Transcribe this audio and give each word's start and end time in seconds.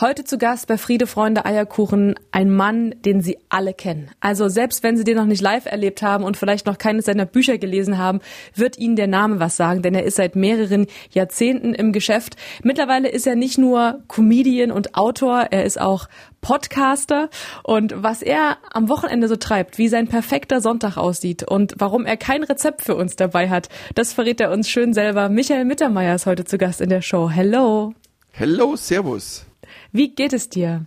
Heute 0.00 0.24
zu 0.24 0.38
Gast 0.38 0.66
bei 0.66 0.78
Friede, 0.78 1.06
Freunde, 1.06 1.44
Eierkuchen 1.44 2.14
ein 2.32 2.50
Mann, 2.50 2.94
den 3.04 3.20
Sie 3.20 3.36
alle 3.50 3.74
kennen. 3.74 4.10
Also 4.20 4.48
selbst 4.48 4.82
wenn 4.82 4.96
Sie 4.96 5.04
den 5.04 5.18
noch 5.18 5.26
nicht 5.26 5.42
live 5.42 5.66
erlebt 5.66 6.00
haben 6.00 6.24
und 6.24 6.38
vielleicht 6.38 6.64
noch 6.64 6.78
keines 6.78 7.04
seiner 7.04 7.26
Bücher 7.26 7.58
gelesen 7.58 7.98
haben, 7.98 8.20
wird 8.54 8.78
Ihnen 8.78 8.96
der 8.96 9.08
Name 9.08 9.40
was 9.40 9.58
sagen, 9.58 9.82
denn 9.82 9.94
er 9.94 10.04
ist 10.04 10.16
seit 10.16 10.36
mehreren 10.36 10.86
Jahrzehnten 11.10 11.74
im 11.74 11.92
Geschäft. 11.92 12.36
Mittlerweile 12.62 13.10
ist 13.10 13.26
er 13.26 13.36
nicht 13.36 13.58
nur 13.58 14.00
Comedian 14.08 14.72
und 14.72 14.94
Autor, 14.94 15.48
er 15.50 15.66
ist 15.66 15.78
auch 15.78 16.08
Podcaster 16.40 17.28
und 17.62 17.92
was 18.02 18.22
er 18.22 18.56
am 18.72 18.88
Wochenende 18.88 19.28
so 19.28 19.36
treibt, 19.36 19.76
wie 19.76 19.88
sein 19.88 20.08
perfekter 20.08 20.62
Sonntag 20.62 20.96
aussieht 20.96 21.42
und 21.42 21.74
warum 21.76 22.06
er 22.06 22.16
kein 22.16 22.42
Rezept 22.42 22.80
für 22.80 22.96
uns 22.96 23.16
dabei 23.16 23.50
hat, 23.50 23.68
das 23.94 24.14
verrät 24.14 24.40
er 24.40 24.50
uns 24.50 24.70
schön 24.70 24.94
selber. 24.94 25.28
Michael 25.28 25.66
Mittermeier 25.66 26.14
ist 26.14 26.24
heute 26.24 26.46
zu 26.46 26.56
Gast 26.56 26.80
in 26.80 26.88
der 26.88 27.02
Show. 27.02 27.28
Hello. 27.28 27.92
Hello, 28.30 28.76
Servus. 28.76 29.44
Wie 29.92 30.14
geht 30.14 30.32
es 30.32 30.48
dir? 30.48 30.86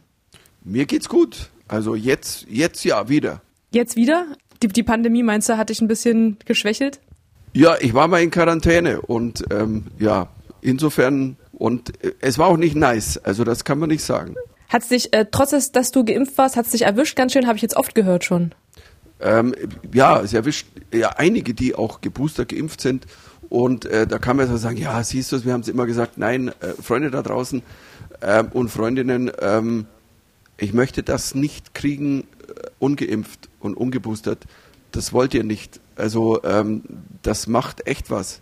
Mir 0.64 0.86
geht's 0.86 1.10
gut. 1.10 1.50
Also 1.68 1.96
jetzt, 1.96 2.46
jetzt 2.50 2.84
ja 2.86 3.10
wieder. 3.10 3.42
Jetzt 3.72 3.96
wieder? 3.96 4.28
Die, 4.62 4.68
die 4.68 4.84
Pandemie, 4.84 5.24
meinst 5.24 5.50
du, 5.50 5.58
hat 5.58 5.70
dich 5.70 5.82
ein 5.82 5.88
bisschen 5.88 6.38
geschwächelt? 6.46 7.00
Ja, 7.54 7.76
ich 7.80 7.94
war 7.94 8.08
mal 8.08 8.22
in 8.22 8.32
Quarantäne 8.32 9.02
und 9.02 9.44
ähm, 9.52 9.86
ja, 10.00 10.30
insofern 10.62 11.38
und 11.52 12.04
äh, 12.04 12.14
es 12.22 12.38
war 12.38 12.48
auch 12.48 12.58
nicht 12.58 12.76
nice. 12.76 13.18
Also 13.18 13.44
das 13.44 13.64
kann 13.64 13.80
man 13.80 13.90
nicht 13.90 14.04
sagen. 14.04 14.36
Hat 14.70 14.90
dich, 14.90 15.14
äh, 15.14 15.26
trotz 15.30 15.52
des, 15.52 15.72
dass 15.72 15.92
du 15.92 16.04
geimpft 16.04 16.38
warst, 16.38 16.56
hat 16.56 16.66
es 16.66 16.72
dich 16.72 16.84
erwischt 16.84 17.16
ganz 17.16 17.34
schön, 17.34 17.46
habe 17.46 17.58
ich 17.58 17.62
jetzt 17.62 17.76
oft 17.76 17.94
gehört 17.94 18.24
schon. 18.24 18.54
Ähm, 19.20 19.54
ja, 19.94 20.20
es 20.22 20.34
erwischt 20.34 20.68
ja 20.92 21.10
einige, 21.10 21.54
die 21.54 21.76
auch 21.76 22.02
geboostert 22.02 22.50
geimpft 22.50 22.82
sind. 22.82 23.06
Und 23.50 23.86
äh, 23.86 24.08
da 24.08 24.18
kann 24.18 24.36
man 24.38 24.48
so 24.48 24.58
sagen, 24.58 24.78
ja, 24.78 25.04
siehst 25.04 25.32
du, 25.32 25.46
wir 25.46 25.54
haben 25.54 25.62
es 25.62 25.68
immer 25.68 25.86
gesagt, 25.86 26.18
nein, 26.18 26.48
äh, 26.48 26.82
Freunde 26.82 27.12
da 27.12 27.22
draußen, 27.22 27.62
ähm, 28.24 28.48
und 28.54 28.70
Freundinnen, 28.70 29.32
ähm, 29.42 29.86
ich 30.58 30.74
möchte 30.74 31.04
das 31.04 31.36
nicht 31.36 31.74
kriegen, 31.74 32.22
äh, 32.22 32.70
ungeimpft 32.80 33.50
und 33.60 33.76
ungeboostert. 33.76 34.46
Das 34.92 35.12
wollt 35.12 35.34
ihr 35.34 35.44
nicht. 35.44 35.82
Also 35.96 36.42
ähm, 36.44 36.84
das 37.22 37.48
macht 37.48 37.86
echt 37.86 38.10
was. 38.10 38.42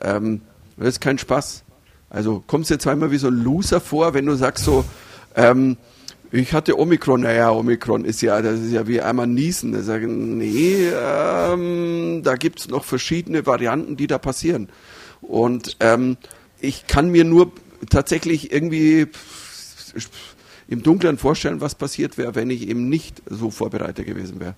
Ähm, 0.00 0.42
das 0.76 0.88
ist 0.88 1.00
kein 1.00 1.18
Spaß. 1.18 1.64
Also 2.10 2.42
kommst 2.46 2.70
dir 2.70 2.78
zweimal 2.78 3.10
wie 3.10 3.18
so 3.18 3.28
ein 3.28 3.42
Loser 3.42 3.80
vor, 3.80 4.14
wenn 4.14 4.24
du 4.24 4.34
sagst 4.36 4.64
so, 4.64 4.84
ähm, 5.34 5.76
ich 6.30 6.52
hatte 6.52 6.78
Omikron, 6.78 7.22
naja, 7.22 7.50
Omikron 7.50 8.04
ist 8.04 8.20
ja, 8.20 8.40
das 8.42 8.60
ist 8.60 8.72
ja 8.72 8.86
wie 8.86 9.00
einmal 9.00 9.26
niesen. 9.26 9.72
Da 9.72 9.82
sagen, 9.82 10.38
nee, 10.38 10.88
ähm, 10.90 12.20
da 12.22 12.36
gibt's 12.36 12.68
noch 12.68 12.84
verschiedene 12.84 13.46
Varianten, 13.46 13.96
die 13.96 14.06
da 14.06 14.18
passieren. 14.18 14.68
Und 15.22 15.76
ähm, 15.80 16.18
ich 16.60 16.86
kann 16.86 17.10
mir 17.10 17.24
nur 17.24 17.52
tatsächlich 17.90 18.52
irgendwie 18.52 19.06
im 20.68 20.82
Dunkeln 20.82 21.18
vorstellen, 21.18 21.60
was 21.60 21.74
passiert 21.74 22.18
wäre, 22.18 22.34
wenn 22.34 22.50
ich 22.50 22.68
eben 22.68 22.88
nicht 22.88 23.22
so 23.28 23.50
vorbereitet 23.50 24.06
gewesen 24.06 24.40
wäre. 24.40 24.54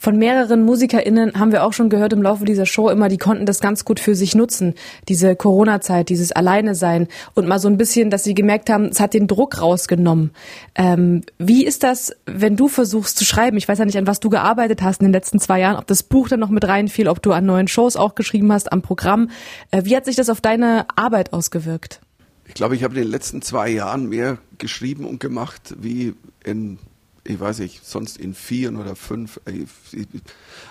Von 0.00 0.16
mehreren 0.16 0.64
MusikerInnen 0.64 1.38
haben 1.38 1.50
wir 1.50 1.64
auch 1.64 1.72
schon 1.72 1.88
gehört 1.88 2.12
im 2.12 2.22
Laufe 2.22 2.44
dieser 2.44 2.66
Show 2.66 2.88
immer, 2.88 3.08
die 3.08 3.18
konnten 3.18 3.46
das 3.46 3.58
ganz 3.58 3.84
gut 3.84 3.98
für 3.98 4.14
sich 4.14 4.36
nutzen. 4.36 4.74
Diese 5.08 5.34
Corona-Zeit, 5.34 6.08
dieses 6.08 6.30
Alleine 6.30 6.76
sein 6.76 7.08
und 7.34 7.48
mal 7.48 7.58
so 7.58 7.68
ein 7.68 7.76
bisschen, 7.76 8.08
dass 8.08 8.22
sie 8.22 8.34
gemerkt 8.34 8.70
haben, 8.70 8.86
es 8.86 9.00
hat 9.00 9.12
den 9.12 9.26
Druck 9.26 9.60
rausgenommen. 9.60 10.30
Ähm, 10.76 11.22
wie 11.38 11.64
ist 11.66 11.82
das, 11.82 12.12
wenn 12.26 12.56
du 12.56 12.68
versuchst 12.68 13.18
zu 13.18 13.24
schreiben? 13.24 13.56
Ich 13.56 13.66
weiß 13.66 13.78
ja 13.78 13.84
nicht, 13.84 13.98
an 13.98 14.06
was 14.06 14.20
du 14.20 14.30
gearbeitet 14.30 14.82
hast 14.82 15.00
in 15.00 15.08
den 15.08 15.12
letzten 15.12 15.40
zwei 15.40 15.58
Jahren, 15.58 15.76
ob 15.76 15.86
das 15.88 16.04
Buch 16.04 16.28
dann 16.28 16.40
noch 16.40 16.50
mit 16.50 16.66
reinfiel, 16.66 17.08
ob 17.08 17.20
du 17.20 17.32
an 17.32 17.46
neuen 17.46 17.66
Shows 17.66 17.96
auch 17.96 18.14
geschrieben 18.14 18.52
hast, 18.52 18.70
am 18.72 18.82
Programm. 18.82 19.30
Äh, 19.72 19.82
wie 19.84 19.96
hat 19.96 20.04
sich 20.04 20.14
das 20.14 20.30
auf 20.30 20.40
deine 20.40 20.86
Arbeit 20.94 21.32
ausgewirkt? 21.32 22.00
Ich 22.48 22.54
glaube, 22.54 22.74
ich 22.74 22.82
habe 22.82 22.96
in 22.96 23.02
den 23.02 23.10
letzten 23.10 23.42
zwei 23.42 23.68
Jahren 23.68 24.08
mehr 24.08 24.38
geschrieben 24.56 25.04
und 25.04 25.20
gemacht 25.20 25.74
wie 25.78 26.14
in, 26.44 26.78
ich 27.22 27.38
weiß 27.38 27.58
nicht, 27.60 27.84
sonst 27.86 28.16
in 28.16 28.34
vier 28.34 28.72
oder 28.76 28.96
fünf. 28.96 29.38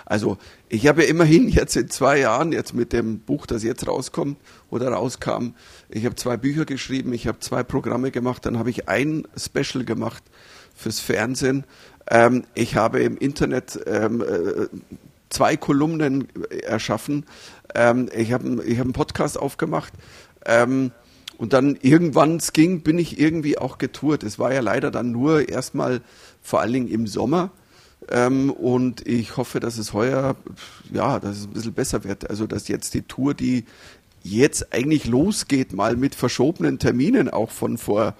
Also 0.04 0.38
ich 0.68 0.86
habe 0.88 1.04
ja 1.04 1.08
immerhin 1.08 1.48
jetzt 1.48 1.76
in 1.76 1.88
zwei 1.88 2.18
Jahren, 2.18 2.52
jetzt 2.52 2.74
mit 2.74 2.92
dem 2.92 3.20
Buch, 3.20 3.46
das 3.46 3.62
jetzt 3.62 3.86
rauskommt 3.86 4.38
oder 4.70 4.88
rauskam, 4.88 5.54
ich 5.88 6.04
habe 6.04 6.16
zwei 6.16 6.36
Bücher 6.36 6.64
geschrieben, 6.64 7.12
ich 7.12 7.26
habe 7.26 7.38
zwei 7.38 7.62
Programme 7.62 8.10
gemacht, 8.10 8.44
dann 8.44 8.58
habe 8.58 8.70
ich 8.70 8.88
ein 8.88 9.26
Special 9.36 9.84
gemacht 9.84 10.24
fürs 10.74 11.00
Fernsehen. 11.00 11.64
Ähm, 12.10 12.44
ich 12.54 12.76
habe 12.76 13.00
im 13.00 13.16
Internet 13.16 13.78
ähm, 13.86 14.22
äh, 14.22 14.66
zwei 15.30 15.56
Kolumnen 15.56 16.28
erschaffen. 16.64 17.24
Ähm, 17.74 18.08
ich 18.14 18.32
habe 18.32 18.64
ich 18.64 18.78
hab 18.78 18.84
einen 18.84 18.92
Podcast 18.92 19.38
aufgemacht. 19.38 19.92
Und 21.38 21.52
dann 21.52 21.78
irgendwann 21.80 22.36
es 22.36 22.52
ging, 22.52 22.82
bin 22.82 22.98
ich 22.98 23.18
irgendwie 23.18 23.56
auch 23.56 23.78
getourt. 23.78 24.24
Es 24.24 24.38
war 24.38 24.52
ja 24.52 24.60
leider 24.60 24.90
dann 24.90 25.12
nur 25.12 25.48
erstmal 25.48 26.02
vor 26.42 26.60
allen 26.60 26.72
Dingen 26.72 26.88
im 26.88 27.06
Sommer. 27.06 27.50
Ähm, 28.10 28.50
und 28.50 29.06
ich 29.06 29.36
hoffe, 29.36 29.60
dass 29.60 29.78
es 29.78 29.92
heuer, 29.92 30.36
ja, 30.92 31.20
dass 31.20 31.38
es 31.38 31.44
ein 31.46 31.52
bisschen 31.52 31.74
besser 31.74 32.02
wird. 32.04 32.28
Also, 32.28 32.48
dass 32.48 32.66
jetzt 32.66 32.92
die 32.94 33.02
Tour, 33.02 33.34
die 33.34 33.64
jetzt 34.24 34.72
eigentlich 34.74 35.06
losgeht, 35.06 35.72
mal 35.72 35.96
mit 35.96 36.16
verschobenen 36.16 36.80
Terminen 36.80 37.28
auch 37.28 37.50
von 37.50 37.78
vor, 37.78 38.14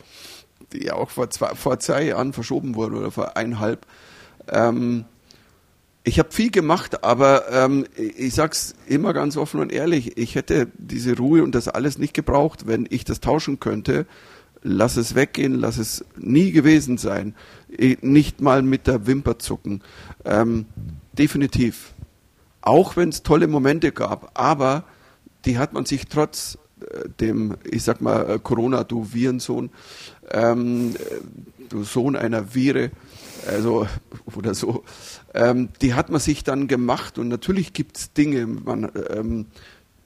die 0.73 0.85
ja 0.87 0.95
auch 0.95 1.11
vor 1.11 1.29
zwei, 1.31 1.55
vor 1.57 1.81
zwei 1.81 2.05
Jahren 2.05 2.33
verschoben 2.33 2.77
wurde 2.77 2.97
oder 2.97 3.11
vor 3.11 3.37
eineinhalb, 3.37 3.85
ähm, 4.49 5.07
ich 6.09 6.19
habe 6.19 6.33
viel 6.33 6.51
gemacht, 6.51 7.05
aber 7.05 7.53
ähm, 7.53 7.85
ich 7.97 8.35
sag's 8.35 8.75
immer 8.87 9.13
ganz 9.13 9.37
offen 9.37 9.61
und 9.61 9.71
ehrlich, 9.71 10.17
ich 10.17 10.37
hätte 10.37 10.69
diese 10.79 11.15
Ruhe 11.19 11.43
und 11.43 11.55
das 11.55 11.69
alles 11.69 11.99
nicht 11.99 12.15
gebraucht, 12.15 12.67
wenn 12.67 12.87
ich 12.89 13.05
das 13.05 13.21
tauschen 13.21 13.61
könnte. 13.61 14.07
Lass 14.63 14.97
es 14.97 15.15
weggehen, 15.15 15.55
lass 15.55 15.77
es 15.77 16.07
nie 16.17 16.51
gewesen 16.51 16.97
sein. 16.97 17.35
Nicht 18.01 18.41
mal 18.41 18.63
mit 18.63 18.87
der 18.87 19.07
Wimper 19.07 19.39
zucken. 19.39 19.83
Ähm, 20.25 20.65
definitiv. 21.13 21.93
Auch 22.63 22.97
wenn 22.97 23.11
es 23.11 23.23
tolle 23.23 23.47
Momente 23.47 23.93
gab, 23.93 24.31
aber 24.33 24.85
die 25.45 25.59
hat 25.59 25.75
man 25.75 25.85
sich 25.85 26.07
trotz 26.07 26.57
äh, 26.81 27.09
dem, 27.21 27.57
ich 27.65 27.83
sag 27.83 28.01
mal, 28.01 28.31
äh, 28.31 28.39
Corona, 28.39 28.83
du 28.83 29.13
Virensohn, 29.13 29.69
ähm, 30.31 30.95
äh, 30.97 31.21
du 31.69 31.85
Sohn 31.85 32.17
einer 32.17 32.55
Vire, 32.55 32.93
also 33.47 33.87
oder 34.37 34.55
so, 34.55 34.85
ähm, 35.39 35.69
die 35.81 35.95
hat 35.95 36.11
man 36.11 36.21
sich 36.21 36.43
dann 36.43 36.67
gemacht 36.67 37.17
und 37.17 37.29
natürlich 37.29 37.73
gibt 37.73 37.97
es 37.97 38.13
Dinge 38.13 38.47
man, 38.47 38.91
ähm, 39.11 39.47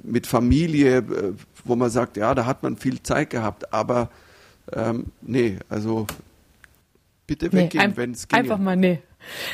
mit 0.02 0.26
Familie, 0.26 0.98
äh, 0.98 1.32
wo 1.64 1.74
man 1.74 1.90
sagt, 1.90 2.18
ja, 2.18 2.34
da 2.34 2.44
hat 2.44 2.62
man 2.62 2.76
viel 2.76 3.02
Zeit 3.02 3.30
gehabt, 3.30 3.72
aber 3.72 4.10
ähm, 4.72 5.06
nee, 5.22 5.58
also 5.70 6.06
bitte 7.26 7.50
weggehen, 7.52 7.90
nee, 7.90 7.96
wenn 7.96 8.10
es 8.12 8.28
geht. 8.28 8.38
Einfach 8.38 8.58
mal 8.58 8.76
nee. 8.76 9.00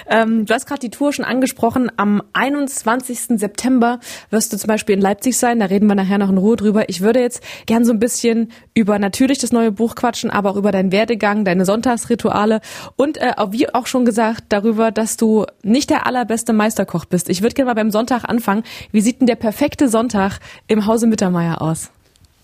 Ähm, 0.08 0.46
du 0.46 0.54
hast 0.54 0.66
gerade 0.66 0.80
die 0.80 0.90
Tour 0.90 1.12
schon 1.12 1.24
angesprochen. 1.24 1.90
Am 1.96 2.22
21. 2.32 3.38
September 3.38 4.00
wirst 4.30 4.52
du 4.52 4.56
zum 4.56 4.68
Beispiel 4.68 4.94
in 4.94 5.00
Leipzig 5.00 5.36
sein. 5.36 5.60
Da 5.60 5.66
reden 5.66 5.86
wir 5.86 5.94
nachher 5.94 6.18
noch 6.18 6.30
in 6.30 6.38
Ruhe 6.38 6.56
drüber. 6.56 6.88
Ich 6.88 7.00
würde 7.00 7.20
jetzt 7.20 7.42
gern 7.66 7.84
so 7.84 7.92
ein 7.92 7.98
bisschen 7.98 8.50
über 8.74 8.98
natürlich 8.98 9.38
das 9.38 9.52
neue 9.52 9.72
Buch 9.72 9.94
quatschen, 9.94 10.30
aber 10.30 10.50
auch 10.50 10.56
über 10.56 10.72
deinen 10.72 10.92
Werdegang, 10.92 11.44
deine 11.44 11.64
Sonntagsrituale 11.64 12.60
und 12.96 13.18
äh, 13.18 13.32
wie 13.50 13.72
auch 13.72 13.86
schon 13.86 14.04
gesagt 14.04 14.44
darüber, 14.50 14.90
dass 14.90 15.16
du 15.16 15.46
nicht 15.62 15.90
der 15.90 16.06
allerbeste 16.06 16.52
Meisterkoch 16.52 17.04
bist. 17.04 17.28
Ich 17.28 17.42
würde 17.42 17.54
gerne 17.54 17.70
mal 17.70 17.74
beim 17.74 17.90
Sonntag 17.90 18.24
anfangen. 18.24 18.62
Wie 18.92 19.00
sieht 19.00 19.20
denn 19.20 19.26
der 19.26 19.36
perfekte 19.36 19.88
Sonntag 19.88 20.38
im 20.66 20.86
Hause 20.86 21.06
Mittermeier 21.06 21.60
aus? 21.62 21.90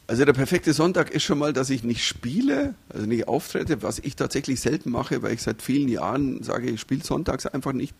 Also 0.06 0.24
der 0.24 0.34
perfekte 0.34 0.74
Sonntag 0.74 1.10
ist 1.10 1.22
schon 1.22 1.38
mal, 1.38 1.54
dass 1.54 1.70
ich 1.70 1.82
nicht 1.82 2.04
spiele, 2.04 2.74
also 2.90 3.06
nicht 3.06 3.26
auftrete, 3.26 3.82
was 3.82 3.98
ich 4.00 4.16
tatsächlich 4.16 4.60
selten 4.60 4.90
mache, 4.90 5.22
weil 5.22 5.32
ich 5.32 5.42
seit 5.42 5.62
vielen 5.62 5.88
Jahren 5.88 6.42
sage, 6.42 6.68
ich 6.68 6.80
spiele 6.80 7.02
sonntags 7.02 7.46
einfach 7.46 7.72
nicht. 7.72 7.94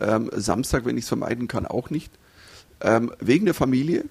Ähm, 0.00 0.30
Samstag, 0.32 0.84
wenn 0.84 0.96
ich 0.96 1.04
es 1.04 1.08
vermeiden 1.08 1.48
kann, 1.48 1.66
auch 1.66 1.90
nicht. 1.90 2.12
Ähm, 2.80 3.12
wegen 3.18 3.46
der 3.46 3.54
Familie, 3.54 4.04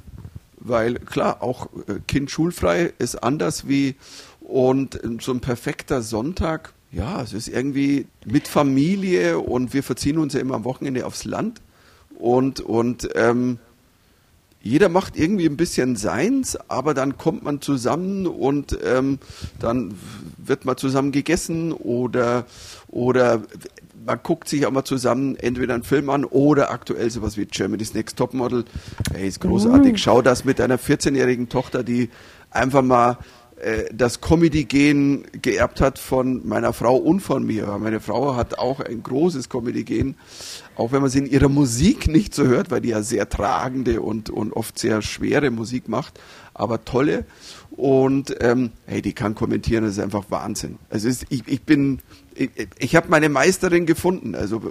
weil 0.57 0.95
klar, 0.95 1.41
auch 1.41 1.67
äh, 1.87 1.99
Kind 2.07 2.29
schulfrei 2.29 2.93
ist 2.97 3.23
anders 3.23 3.67
wie 3.67 3.95
und 4.41 5.01
ähm, 5.03 5.19
so 5.19 5.31
ein 5.31 5.39
perfekter 5.39 6.01
Sonntag, 6.01 6.73
ja, 6.91 7.21
es 7.21 7.33
ist 7.33 7.47
irgendwie 7.47 8.05
mit 8.25 8.47
Familie 8.47 9.39
und 9.39 9.73
wir 9.73 9.83
verziehen 9.83 10.17
uns 10.17 10.33
ja 10.33 10.41
immer 10.41 10.55
am 10.55 10.63
Wochenende 10.65 11.05
aufs 11.05 11.23
Land 11.23 11.61
und, 12.19 12.59
und 12.59 13.09
ähm, 13.15 13.59
jeder 14.63 14.87
macht 14.87 15.17
irgendwie 15.17 15.45
ein 15.45 15.57
bisschen 15.57 15.97
seins, 15.97 16.57
aber 16.69 16.93
dann 16.93 17.17
kommt 17.17 17.43
man 17.43 17.59
zusammen 17.59 18.25
und 18.25 18.77
ähm, 18.81 19.19
dann 19.59 19.93
wird 20.37 20.63
mal 20.63 20.77
zusammen 20.77 21.11
gegessen 21.11 21.73
oder, 21.73 22.45
oder 22.87 23.41
man 24.05 24.19
guckt 24.23 24.47
sich 24.47 24.65
auch 24.65 24.71
mal 24.71 24.85
zusammen 24.85 25.35
entweder 25.35 25.73
einen 25.73 25.83
Film 25.83 26.09
an 26.09 26.23
oder 26.23 26.71
aktuell 26.71 27.09
sowas 27.09 27.35
wie 27.35 27.45
Germany's 27.45 27.93
Next 27.93 28.17
Topmodel. 28.17 28.63
Ey, 29.13 29.27
ist 29.27 29.41
großartig. 29.41 29.93
Uh. 29.93 29.97
Schau 29.97 30.21
das 30.21 30.45
mit 30.45 30.61
einer 30.61 30.79
14-jährigen 30.79 31.49
Tochter, 31.49 31.83
die 31.83 32.09
einfach 32.49 32.81
mal 32.83 33.17
das 33.93 34.19
Comedy-Gen 34.19 35.25
geerbt 35.41 35.79
hat 35.79 35.99
von 35.99 36.45
meiner 36.47 36.73
Frau 36.73 36.95
und 36.95 37.21
von 37.21 37.45
mir. 37.45 37.77
Meine 37.79 37.99
Frau 37.99 38.35
hat 38.35 38.57
auch 38.57 38.79
ein 38.79 39.03
großes 39.03 39.49
Comedy-Gen, 39.49 40.15
auch 40.75 40.91
wenn 40.91 41.01
man 41.01 41.09
sie 41.09 41.19
in 41.19 41.25
ihrer 41.25 41.49
Musik 41.49 42.07
nicht 42.07 42.33
so 42.33 42.45
hört, 42.45 42.71
weil 42.71 42.81
die 42.81 42.89
ja 42.89 43.01
sehr 43.01 43.29
tragende 43.29 44.01
und, 44.01 44.29
und 44.29 44.53
oft 44.53 44.77
sehr 44.77 45.01
schwere 45.01 45.49
Musik 45.51 45.87
macht, 45.87 46.19
aber 46.53 46.83
tolle. 46.83 47.25
Und 47.71 48.35
ähm, 48.41 48.71
hey, 48.85 49.01
die 49.01 49.13
kann 49.13 49.33
kommentieren, 49.33 49.83
das 49.83 49.93
ist 49.93 50.03
einfach 50.03 50.25
Wahnsinn. 50.29 50.77
Also 50.89 51.07
ist, 51.07 51.25
ich, 51.29 51.47
ich 51.47 51.63
bin, 51.63 51.99
ich, 52.35 52.51
ich 52.77 52.95
habe 52.95 53.09
meine 53.09 53.29
Meisterin 53.29 53.85
gefunden. 53.85 54.35
Also 54.35 54.61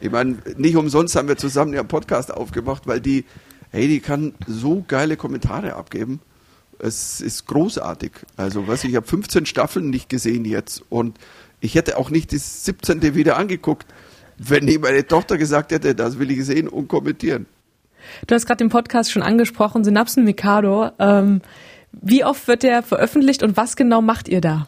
ich 0.00 0.10
meine, 0.10 0.36
nicht 0.56 0.76
umsonst 0.76 1.16
haben 1.16 1.28
wir 1.28 1.36
zusammen 1.36 1.72
ihren 1.72 1.88
Podcast 1.88 2.32
aufgemacht, 2.32 2.86
weil 2.86 3.00
die, 3.00 3.24
hey, 3.70 3.88
die 3.88 4.00
kann 4.00 4.34
so 4.46 4.84
geile 4.86 5.16
Kommentare 5.16 5.74
abgeben 5.74 6.20
es 6.78 7.20
ist 7.20 7.46
großartig. 7.46 8.12
Also, 8.36 8.68
was 8.68 8.84
ich 8.84 8.96
habe 8.96 9.06
15 9.06 9.46
Staffeln 9.46 9.90
nicht 9.90 10.08
gesehen 10.08 10.44
jetzt 10.44 10.82
und 10.88 11.18
ich 11.60 11.74
hätte 11.74 11.98
auch 11.98 12.10
nicht 12.10 12.32
die 12.32 12.38
17. 12.38 13.14
wieder 13.14 13.36
angeguckt, 13.36 13.86
wenn 14.38 14.64
nicht 14.64 14.82
meine 14.82 15.06
Tochter 15.06 15.38
gesagt 15.38 15.72
hätte, 15.72 15.94
das 15.94 16.18
will 16.18 16.30
ich 16.30 16.44
sehen 16.44 16.68
und 16.68 16.88
kommentieren. 16.88 17.46
Du 18.26 18.34
hast 18.34 18.46
gerade 18.46 18.58
den 18.58 18.68
Podcast 18.68 19.10
schon 19.10 19.22
angesprochen, 19.22 19.84
Synapsen 19.84 20.24
Mikado. 20.24 20.90
Ähm, 20.98 21.40
wie 21.92 22.24
oft 22.24 22.46
wird 22.46 22.62
der 22.62 22.82
veröffentlicht 22.82 23.42
und 23.42 23.56
was 23.56 23.76
genau 23.76 24.02
macht 24.02 24.28
ihr 24.28 24.40
da? 24.40 24.66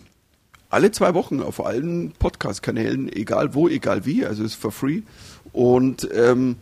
Alle 0.71 0.91
zwei 0.91 1.15
Wochen 1.15 1.41
auf 1.41 1.65
allen 1.65 2.13
Podcast-Kanälen, 2.19 3.11
egal 3.15 3.55
wo, 3.55 3.69
egal 3.69 4.05
wie, 4.05 4.25
also 4.25 4.45
ist 4.45 4.55
for 4.55 4.73
free. 4.73 5.03
Und 5.53 6.09
ähm, 6.15 6.57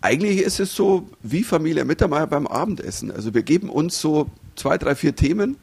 eigentlich 0.00 0.42
ist 0.42 0.58
es 0.60 0.74
so 0.74 1.08
wie 1.22 1.44
Familie 1.44 1.84
Mittermeier 1.84 2.26
beim 2.26 2.46
Abendessen. 2.46 3.10
Also 3.10 3.34
wir 3.34 3.42
geben 3.42 3.68
uns 3.68 4.00
so 4.00 4.26
zwei, 4.60 4.76
drei, 4.76 4.94
vier 4.94 5.16
Themen 5.16 5.56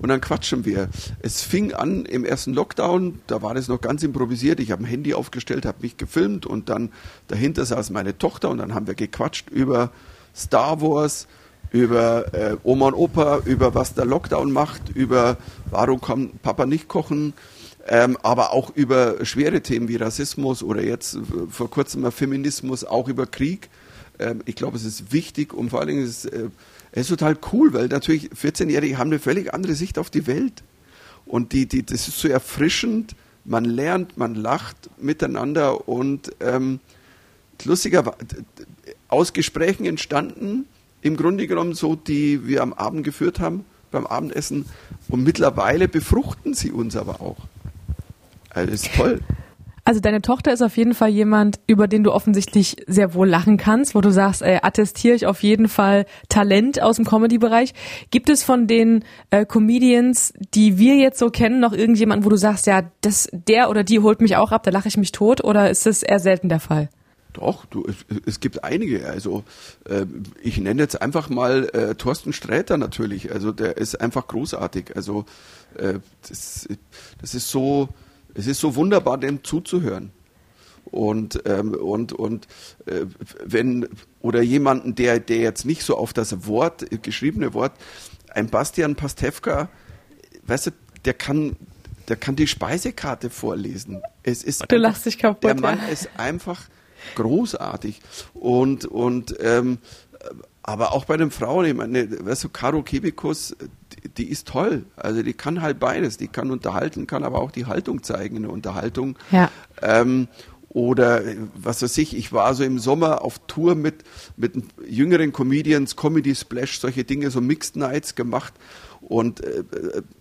und 0.00 0.08
dann 0.08 0.22
quatschen 0.22 0.64
wir. 0.64 0.88
Es 1.20 1.42
fing 1.42 1.74
an 1.74 2.06
im 2.06 2.24
ersten 2.24 2.54
Lockdown, 2.54 3.20
da 3.26 3.42
war 3.42 3.52
das 3.52 3.68
noch 3.68 3.80
ganz 3.80 4.02
improvisiert. 4.02 4.58
Ich 4.58 4.70
habe 4.70 4.84
ein 4.84 4.86
Handy 4.86 5.12
aufgestellt, 5.12 5.66
habe 5.66 5.82
mich 5.82 5.98
gefilmt 5.98 6.46
und 6.46 6.70
dann 6.70 6.90
dahinter 7.26 7.66
saß 7.66 7.90
meine 7.90 8.16
Tochter 8.16 8.48
und 8.48 8.58
dann 8.58 8.74
haben 8.74 8.86
wir 8.86 8.94
gequatscht 8.94 9.50
über 9.50 9.90
Star 10.34 10.80
Wars, 10.80 11.26
über 11.70 12.32
äh, 12.32 12.56
Oma 12.62 12.86
und 12.86 12.94
Opa, 12.94 13.40
über 13.44 13.74
was 13.74 13.92
der 13.92 14.06
Lockdown 14.06 14.50
macht, 14.50 14.88
über 14.94 15.36
warum 15.70 16.00
kann 16.00 16.30
Papa 16.42 16.64
nicht 16.64 16.88
kochen, 16.88 17.34
ähm, 17.86 18.16
aber 18.22 18.54
auch 18.54 18.74
über 18.74 19.26
schwere 19.26 19.60
Themen 19.60 19.88
wie 19.88 19.96
Rassismus 19.96 20.62
oder 20.62 20.82
jetzt 20.82 21.16
äh, 21.16 21.20
vor 21.50 21.68
kurzem 21.68 22.10
Feminismus, 22.10 22.84
auch 22.84 23.08
über 23.08 23.26
Krieg. 23.26 23.68
Ähm, 24.18 24.42
ich 24.44 24.54
glaube, 24.54 24.76
es 24.76 24.84
ist 24.84 25.12
wichtig 25.12 25.52
und 25.52 25.70
vor 25.70 25.80
allen 25.80 25.88
Dingen 25.88 26.04
ist 26.04 26.24
es 26.24 26.32
äh, 26.32 26.48
es 26.92 27.02
ist 27.02 27.08
total 27.08 27.36
cool, 27.52 27.72
weil 27.72 27.88
natürlich 27.88 28.30
14-Jährige 28.30 28.98
haben 28.98 29.10
eine 29.10 29.18
völlig 29.18 29.52
andere 29.52 29.74
Sicht 29.74 29.98
auf 29.98 30.10
die 30.10 30.26
Welt. 30.26 30.62
Und 31.26 31.52
die, 31.52 31.66
die, 31.66 31.84
das 31.84 32.08
ist 32.08 32.18
so 32.18 32.28
erfrischend. 32.28 33.14
Man 33.44 33.64
lernt, 33.64 34.16
man 34.16 34.34
lacht 34.34 34.90
miteinander 34.98 35.88
und 35.88 36.32
ähm, 36.40 36.80
lustiger 37.64 38.16
aus 39.08 39.32
Gesprächen 39.32 39.84
entstanden, 39.84 40.66
im 41.02 41.16
Grunde 41.16 41.46
genommen 41.46 41.74
so, 41.74 41.94
die 41.94 42.46
wir 42.46 42.62
am 42.62 42.72
Abend 42.72 43.04
geführt 43.04 43.40
haben, 43.40 43.64
beim 43.90 44.06
Abendessen. 44.06 44.66
Und 45.08 45.22
mittlerweile 45.22 45.88
befruchten 45.88 46.54
sie 46.54 46.72
uns 46.72 46.96
aber 46.96 47.20
auch. 47.20 47.38
Also 48.50 48.70
das 48.70 48.82
ist 48.82 48.94
toll. 48.94 49.20
Also 49.88 50.00
deine 50.00 50.20
Tochter 50.20 50.52
ist 50.52 50.60
auf 50.60 50.76
jeden 50.76 50.92
Fall 50.92 51.08
jemand, 51.08 51.60
über 51.66 51.88
den 51.88 52.04
du 52.04 52.12
offensichtlich 52.12 52.76
sehr 52.86 53.14
wohl 53.14 53.26
lachen 53.26 53.56
kannst, 53.56 53.94
wo 53.94 54.02
du 54.02 54.10
sagst, 54.10 54.42
äh, 54.42 54.58
attestiere 54.60 55.16
ich 55.16 55.24
auf 55.24 55.42
jeden 55.42 55.66
Fall 55.66 56.04
Talent 56.28 56.82
aus 56.82 56.96
dem 56.96 57.06
Comedy-Bereich. 57.06 57.72
Gibt 58.10 58.28
es 58.28 58.42
von 58.42 58.66
den 58.66 59.02
äh, 59.30 59.46
Comedians, 59.46 60.34
die 60.52 60.76
wir 60.76 60.96
jetzt 60.96 61.18
so 61.18 61.30
kennen, 61.30 61.58
noch 61.58 61.72
irgendjemanden, 61.72 62.26
wo 62.26 62.28
du 62.28 62.36
sagst, 62.36 62.66
ja, 62.66 62.82
das, 63.00 63.30
der 63.32 63.70
oder 63.70 63.82
die 63.82 64.00
holt 64.00 64.20
mich 64.20 64.36
auch 64.36 64.52
ab, 64.52 64.62
da 64.62 64.70
lache 64.70 64.88
ich 64.88 64.98
mich 64.98 65.10
tot, 65.10 65.42
oder 65.42 65.70
ist 65.70 65.86
das 65.86 66.02
eher 66.02 66.20
selten 66.20 66.50
der 66.50 66.60
Fall? 66.60 66.90
Doch, 67.32 67.64
du, 67.64 67.86
es, 67.86 68.04
es 68.26 68.40
gibt 68.40 68.64
einige. 68.64 69.08
Also 69.08 69.42
äh, 69.88 70.04
ich 70.42 70.58
nenne 70.58 70.82
jetzt 70.82 71.00
einfach 71.00 71.30
mal 71.30 71.66
äh, 71.72 71.94
Thorsten 71.94 72.34
Sträter 72.34 72.76
natürlich. 72.76 73.32
Also 73.32 73.52
der 73.52 73.78
ist 73.78 73.98
einfach 73.98 74.26
großartig. 74.26 74.96
Also 74.96 75.24
äh, 75.78 75.94
das, 76.28 76.68
das 77.22 77.34
ist 77.34 77.48
so 77.48 77.88
es 78.38 78.46
ist 78.46 78.60
so 78.60 78.76
wunderbar, 78.76 79.18
dem 79.18 79.42
zuzuhören. 79.42 80.12
Und, 80.84 81.42
ähm, 81.44 81.74
und, 81.74 82.12
und 82.12 82.46
äh, 82.86 83.04
wenn, 83.44 83.88
oder 84.20 84.40
jemanden, 84.40 84.94
der, 84.94 85.20
der 85.20 85.38
jetzt 85.38 85.66
nicht 85.66 85.82
so 85.82 85.98
auf 85.98 86.12
das 86.12 86.46
Wort, 86.46 86.86
geschriebene 87.02 87.52
Wort, 87.52 87.72
ein 88.30 88.48
Bastian 88.48 88.94
Pastewka, 88.94 89.68
weißt 90.46 90.68
du, 90.68 90.70
der 91.04 91.14
kann, 91.14 91.56
der 92.08 92.16
kann 92.16 92.36
die 92.36 92.46
Speisekarte 92.46 93.28
vorlesen. 93.28 94.02
Es 94.22 94.42
ist 94.42 94.64
du 94.70 94.76
lachst 94.76 95.04
dich 95.04 95.18
kaputt. 95.18 95.44
Der 95.44 95.60
Mann 95.60 95.78
ja. 95.78 95.88
ist 95.88 96.08
einfach 96.16 96.62
großartig. 97.16 98.00
Und, 98.34 98.86
und 98.86 99.34
ähm, 99.40 99.78
aber 100.68 100.92
auch 100.92 101.06
bei 101.06 101.16
den 101.16 101.30
Frauen, 101.30 101.64
ich 101.64 101.72
meine, 101.72 102.26
weißt 102.26 102.44
du, 102.44 102.50
Caro 102.50 102.82
Kebikus, 102.82 103.56
die, 104.04 104.08
die, 104.10 104.28
ist 104.28 104.48
toll. 104.48 104.84
Also 104.96 105.22
die 105.22 105.32
kann 105.32 105.62
halt 105.62 105.80
beides. 105.80 106.18
Die 106.18 106.28
kann 106.28 106.50
unterhalten, 106.50 107.06
kann 107.06 107.24
aber 107.24 107.40
auch 107.40 107.50
die 107.50 107.64
Haltung 107.64 108.02
zeigen 108.02 108.36
in 108.36 108.42
der 108.42 108.52
Unterhaltung. 108.52 109.16
Ja. 109.30 109.50
Ähm, 109.80 110.28
oder 110.68 111.22
was 111.54 111.80
weiß 111.80 111.96
ich, 111.96 112.14
ich 112.14 112.34
war 112.34 112.54
so 112.54 112.64
im 112.64 112.78
Sommer 112.78 113.22
auf 113.22 113.38
Tour 113.46 113.76
mit, 113.76 114.04
mit 114.36 114.52
jüngeren 114.86 115.32
Comedians, 115.32 115.96
Comedy 115.96 116.34
Splash, 116.34 116.80
solche 116.80 117.04
Dinge, 117.04 117.30
so 117.30 117.40
Mixed 117.40 117.76
Nights 117.76 118.14
gemacht. 118.14 118.52
Und 119.00 119.42
äh, 119.42 119.64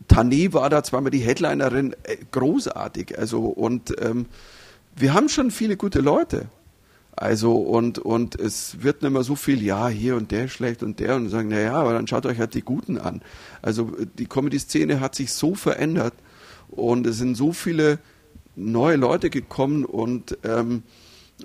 Tani 0.08 0.54
war 0.54 0.70
da 0.70 0.82
zweimal 0.82 1.12
die 1.12 1.20
Headlinerin, 1.20 1.94
äh, 2.04 2.16
großartig. 2.32 3.20
Also 3.20 3.42
und 3.42 3.94
ähm, 4.02 4.28
wir 4.96 5.14
haben 5.14 5.28
schon 5.28 5.52
viele 5.52 5.76
gute 5.76 6.00
Leute. 6.00 6.46
Also 7.19 7.56
und, 7.56 7.98
und 7.98 8.40
es 8.40 8.84
wird 8.84 9.02
nicht 9.02 9.12
mehr 9.12 9.24
so 9.24 9.36
viel, 9.36 9.64
ja, 9.64 9.88
hier 9.88 10.16
und 10.16 10.30
der 10.30 10.48
schlecht 10.48 10.84
und 10.84 11.00
der 11.00 11.16
und 11.16 11.30
sagen, 11.30 11.50
naja, 11.50 11.74
aber 11.74 11.94
dann 11.94 12.06
schaut 12.06 12.28
euch 12.28 12.38
halt 12.38 12.54
die 12.54 12.62
Guten 12.62 13.00
an. 13.00 13.24
Also 13.64 13.92
die 14.19 14.28
Comedy-Szene 14.28 15.00
hat 15.00 15.16
sich 15.16 15.34
so 15.34 15.56
verändert 15.56 16.14
und 16.69 17.08
es 17.08 17.18
sind 17.18 17.36
so 17.36 17.54
viele 17.54 17.98
neue 18.56 18.98
Leute 18.98 19.31
gekommen 19.31 19.84
und 19.84 20.38
ähm, 20.44 20.84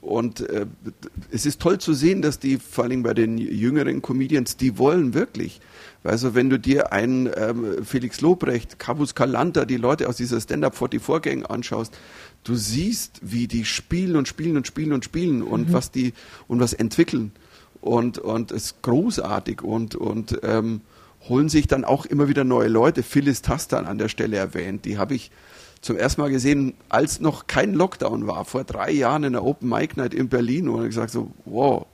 und 0.01 0.41
äh, 0.49 0.65
es 1.31 1.45
ist 1.45 1.61
toll 1.61 1.79
zu 1.79 1.93
sehen, 1.93 2.23
dass 2.23 2.39
die, 2.39 2.59
vor 2.59 2.85
allem 2.85 3.03
bei 3.03 3.13
den 3.13 3.37
jüngeren 3.37 4.01
Comedians, 4.01 4.57
die 4.57 4.79
wollen 4.79 5.13
wirklich. 5.13 5.61
Also 6.03 6.35
wenn 6.35 6.49
du 6.49 6.59
dir 6.59 6.93
einen 6.93 7.31
ähm, 7.37 7.85
Felix 7.85 8.23
Lobrecht, 8.23 8.79
Cabus 8.79 9.15
Calanta, 9.15 9.67
die 9.67 9.77
Leute 9.77 10.09
aus 10.09 10.17
dieser 10.17 10.41
Stand-Up 10.41 10.77
44 10.77 11.23
Gang 11.23 11.51
anschaust, 11.51 11.97
du 12.45 12.55
siehst, 12.55 13.21
wie 13.23 13.47
die 13.47 13.65
spielen 13.65 14.17
und 14.17 14.29
spielen 14.29 14.57
und 14.57 14.67
spielen 14.67 14.93
und 14.93 15.05
spielen 15.05 15.43
und 15.43 15.69
mhm. 15.69 15.73
was 15.73 15.91
die 15.91 16.13
und 16.49 16.61
was 16.61 16.73
entwickeln 16.73 17.33
und 17.81 18.19
und 18.19 18.51
es 18.51 18.65
ist 18.65 18.83
großartig 18.83 19.63
und 19.63 19.95
und 19.95 20.39
ähm, 20.43 20.81
holen 21.29 21.49
sich 21.49 21.67
dann 21.67 21.85
auch 21.85 22.07
immer 22.07 22.29
wieder 22.29 22.45
neue 22.45 22.69
Leute. 22.69 23.03
Phyllis 23.03 23.43
Tastan 23.43 23.87
an 23.87 23.99
der 23.99 24.09
Stelle 24.09 24.37
erwähnt, 24.37 24.85
die 24.85 24.99
habe 24.99 25.15
ich 25.15 25.31
zum 25.81 25.97
ersten 25.97 26.21
Mal 26.21 26.31
gesehen, 26.31 26.75
als 26.89 27.21
noch 27.21 27.49
kein 27.49 27.75
Lockdown 27.75 28.27
war, 28.27 28.45
vor 28.45 28.65
drei 28.65 28.93
Jahren 28.93 29.25
in 29.25 29.33
der 29.33 29.45
Open 29.45 29.69
Mic 29.69 29.97
Night 29.97 30.15
in 30.15 30.29
Berlin 30.29 30.69
und 30.69 30.85
gesagt 30.85 31.11
so, 31.11 31.33
wow, 31.45 31.87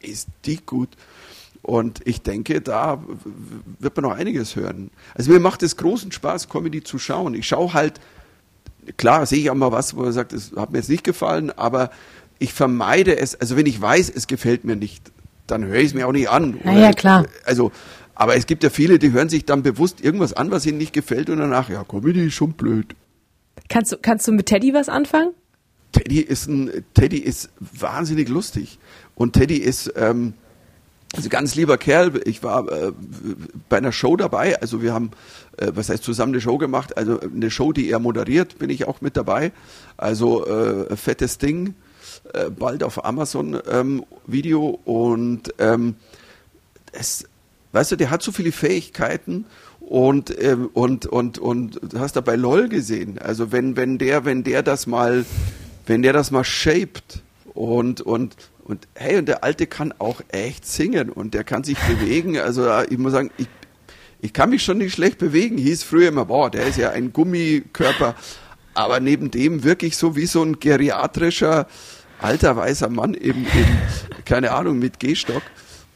ist 0.00 0.28
die 0.44 0.58
gut. 0.64 0.90
Und 1.62 2.00
ich 2.06 2.22
denke, 2.22 2.60
da 2.60 3.02
wird 3.80 3.96
man 3.96 4.04
noch 4.04 4.16
einiges 4.16 4.54
hören. 4.54 4.90
Also 5.14 5.32
mir 5.32 5.40
macht 5.40 5.64
es 5.64 5.76
großen 5.76 6.12
Spaß, 6.12 6.48
Comedy 6.48 6.84
zu 6.84 7.00
schauen. 7.00 7.34
Ich 7.34 7.48
schaue 7.48 7.74
halt 7.74 8.00
klar 8.96 9.26
sehe 9.26 9.38
ich 9.38 9.50
auch 9.50 9.54
mal 9.54 9.72
was, 9.72 9.96
wo 9.96 10.04
er 10.04 10.12
sagt, 10.12 10.32
es 10.32 10.52
hat 10.56 10.70
mir 10.72 10.78
jetzt 10.78 10.90
nicht 10.90 11.04
gefallen, 11.04 11.50
aber 11.50 11.90
ich 12.38 12.52
vermeide 12.52 13.18
es, 13.18 13.34
also 13.40 13.56
wenn 13.56 13.66
ich 13.66 13.80
weiß, 13.80 14.10
es 14.14 14.26
gefällt 14.26 14.64
mir 14.64 14.76
nicht, 14.76 15.10
dann 15.46 15.64
höre 15.64 15.76
ich 15.76 15.86
es 15.86 15.94
mir 15.94 16.06
auch 16.06 16.12
nicht 16.12 16.28
an. 16.28 16.58
Naja, 16.64 16.92
klar. 16.92 17.26
Also, 17.44 17.72
aber 18.14 18.36
es 18.36 18.46
gibt 18.46 18.62
ja 18.64 18.70
viele, 18.70 18.98
die 18.98 19.12
hören 19.12 19.28
sich 19.28 19.44
dann 19.44 19.62
bewusst 19.62 20.02
irgendwas 20.02 20.32
an, 20.32 20.50
was 20.50 20.66
ihnen 20.66 20.78
nicht 20.78 20.92
gefällt 20.92 21.30
und 21.30 21.38
danach, 21.38 21.68
ja, 21.68 21.84
Comedy 21.84 22.26
ist 22.26 22.34
schon 22.34 22.52
blöd. 22.52 22.94
Kannst 23.68 23.92
du, 23.92 23.96
kannst 24.00 24.26
du 24.28 24.32
mit 24.32 24.46
Teddy 24.46 24.74
was 24.74 24.88
anfangen? 24.88 25.32
Teddy 25.92 26.20
ist 26.20 26.48
ein, 26.48 26.84
Teddy 26.94 27.18
ist 27.18 27.50
wahnsinnig 27.60 28.28
lustig. 28.28 28.78
Und 29.14 29.32
Teddy 29.32 29.56
ist, 29.56 29.92
ähm, 29.96 30.34
also 31.16 31.28
ganz 31.28 31.54
lieber 31.54 31.78
Kerl, 31.78 32.20
ich 32.24 32.42
war 32.42 32.70
äh, 32.70 32.92
bei 33.68 33.78
einer 33.78 33.92
Show 33.92 34.16
dabei, 34.16 34.60
also 34.60 34.82
wir 34.82 34.92
haben, 34.92 35.10
äh, 35.56 35.72
was 35.74 35.88
heißt 35.88 36.04
zusammen 36.04 36.34
eine 36.34 36.40
Show 36.40 36.58
gemacht, 36.58 36.96
also 36.96 37.18
eine 37.20 37.50
Show, 37.50 37.72
die 37.72 37.90
er 37.90 37.98
moderiert, 37.98 38.58
bin 38.58 38.70
ich 38.70 38.86
auch 38.86 39.00
mit 39.00 39.16
dabei. 39.16 39.52
Also 39.96 40.46
äh, 40.46 40.94
fettes 40.96 41.38
Ding, 41.38 41.74
äh, 42.32 42.50
bald 42.50 42.82
auf 42.82 43.04
Amazon 43.04 43.58
ähm, 43.70 44.04
Video 44.26 44.78
und 44.84 45.54
ähm, 45.58 45.96
es, 46.92 47.24
weißt 47.72 47.92
du, 47.92 47.96
der 47.96 48.10
hat 48.10 48.22
so 48.22 48.32
viele 48.32 48.52
Fähigkeiten 48.52 49.46
und 49.80 50.36
ähm, 50.42 50.68
und 50.72 51.06
und 51.06 51.38
und 51.38 51.80
hast 51.96 52.16
da 52.16 52.20
bei 52.20 52.36
LOL 52.36 52.68
gesehen. 52.68 53.18
Also 53.18 53.52
wenn 53.52 53.76
wenn 53.76 53.98
der 53.98 54.24
wenn 54.24 54.42
der 54.42 54.62
das 54.62 54.86
mal 54.86 55.24
wenn 55.86 56.02
der 56.02 56.12
das 56.12 56.30
mal 56.30 56.44
shaped 56.44 57.22
und 57.54 58.00
und 58.00 58.36
und 58.66 58.88
hey, 58.94 59.16
und 59.16 59.26
der 59.26 59.44
Alte 59.44 59.68
kann 59.68 59.94
auch 60.00 60.20
echt 60.28 60.66
singen 60.66 61.08
und 61.08 61.34
der 61.34 61.44
kann 61.44 61.62
sich 61.62 61.78
bewegen. 61.78 62.36
Also 62.36 62.68
ich 62.90 62.98
muss 62.98 63.12
sagen, 63.12 63.30
ich, 63.38 63.46
ich 64.20 64.32
kann 64.32 64.50
mich 64.50 64.64
schon 64.64 64.78
nicht 64.78 64.92
schlecht 64.92 65.18
bewegen. 65.18 65.56
Hieß 65.56 65.84
früher 65.84 66.08
immer, 66.08 66.24
boah, 66.24 66.50
der 66.50 66.66
ist 66.66 66.76
ja 66.76 66.90
ein 66.90 67.12
Gummikörper. 67.12 68.16
Aber 68.74 68.98
neben 68.98 69.30
dem 69.30 69.62
wirklich 69.62 69.96
so 69.96 70.16
wie 70.16 70.26
so 70.26 70.42
ein 70.42 70.58
geriatrischer, 70.58 71.68
alter 72.18 72.56
weißer 72.56 72.88
Mann 72.88 73.14
eben, 73.14 73.42
eben 73.44 73.78
keine 74.24 74.50
Ahnung, 74.50 74.80
mit 74.80 74.98
Gehstock. 74.98 75.42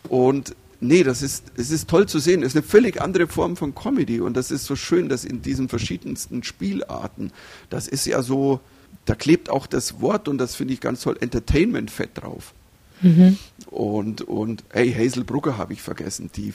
Und 0.08 0.54
nee, 0.78 1.02
das 1.02 1.22
ist, 1.22 1.46
es 1.56 1.72
ist 1.72 1.90
toll 1.90 2.06
zu 2.06 2.20
sehen. 2.20 2.42
Es 2.42 2.50
ist 2.50 2.56
eine 2.56 2.62
völlig 2.62 3.02
andere 3.02 3.26
Form 3.26 3.56
von 3.56 3.74
Comedy. 3.74 4.20
Und 4.20 4.36
das 4.36 4.52
ist 4.52 4.64
so 4.64 4.76
schön, 4.76 5.08
dass 5.08 5.24
in 5.24 5.42
diesen 5.42 5.68
verschiedensten 5.68 6.44
Spielarten, 6.44 7.32
das 7.68 7.88
ist 7.88 8.06
ja 8.06 8.22
so, 8.22 8.60
da 9.06 9.16
klebt 9.16 9.50
auch 9.50 9.66
das 9.66 10.00
Wort 10.00 10.28
und 10.28 10.38
das 10.38 10.54
finde 10.54 10.72
ich 10.72 10.80
ganz 10.80 11.00
toll, 11.00 11.16
Entertainment 11.20 11.90
fett 11.90 12.10
drauf. 12.14 12.54
Mhm. 13.00 13.38
Und, 13.70 14.22
und 14.22 14.64
hey, 14.72 14.92
Hazel 14.92 15.24
Brugger 15.24 15.56
habe 15.56 15.72
ich 15.72 15.82
vergessen, 15.82 16.30
die 16.34 16.52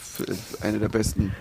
eine 0.62 0.80
der 0.80 0.90
besten. 0.90 1.34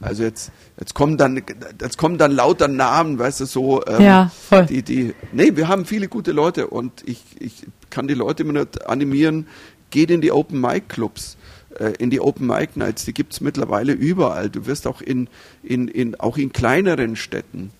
Also 0.00 0.22
jetzt, 0.22 0.52
jetzt 0.78 0.94
kommen 0.94 1.16
dann, 1.16 1.42
jetzt 1.80 1.98
kommen 1.98 2.16
dann 2.16 2.32
lauter 2.32 2.68
Namen, 2.68 3.18
weißt 3.18 3.40
du, 3.40 3.44
so, 3.46 3.84
ähm, 3.86 4.02
ja, 4.02 4.30
voll. 4.48 4.66
die, 4.66 4.82
die, 4.82 5.14
nee, 5.32 5.56
wir 5.56 5.68
haben 5.68 5.84
viele 5.84 6.08
gute 6.08 6.32
Leute 6.32 6.68
und 6.68 7.02
ich, 7.06 7.22
ich 7.38 7.66
kann 7.90 8.06
die 8.06 8.14
Leute 8.14 8.44
immer 8.44 8.52
nur 8.52 8.68
animieren, 8.86 9.46
geht 9.90 10.10
in 10.10 10.20
die 10.20 10.32
Open 10.32 10.60
Mic 10.60 10.88
Clubs 10.88 11.36
äh, 11.78 11.92
in 11.98 12.10
die 12.10 12.20
Open 12.20 12.46
Mic 12.46 12.76
Nights, 12.76 13.04
die 13.04 13.14
gibt 13.14 13.32
es 13.32 13.40
mittlerweile 13.40 13.92
überall. 13.92 14.48
Du 14.48 14.66
wirst 14.66 14.86
auch 14.86 15.00
in, 15.00 15.28
in, 15.62 15.88
in, 15.88 16.14
auch 16.14 16.36
in 16.36 16.52
kleineren 16.52 17.16
Städten 17.16 17.70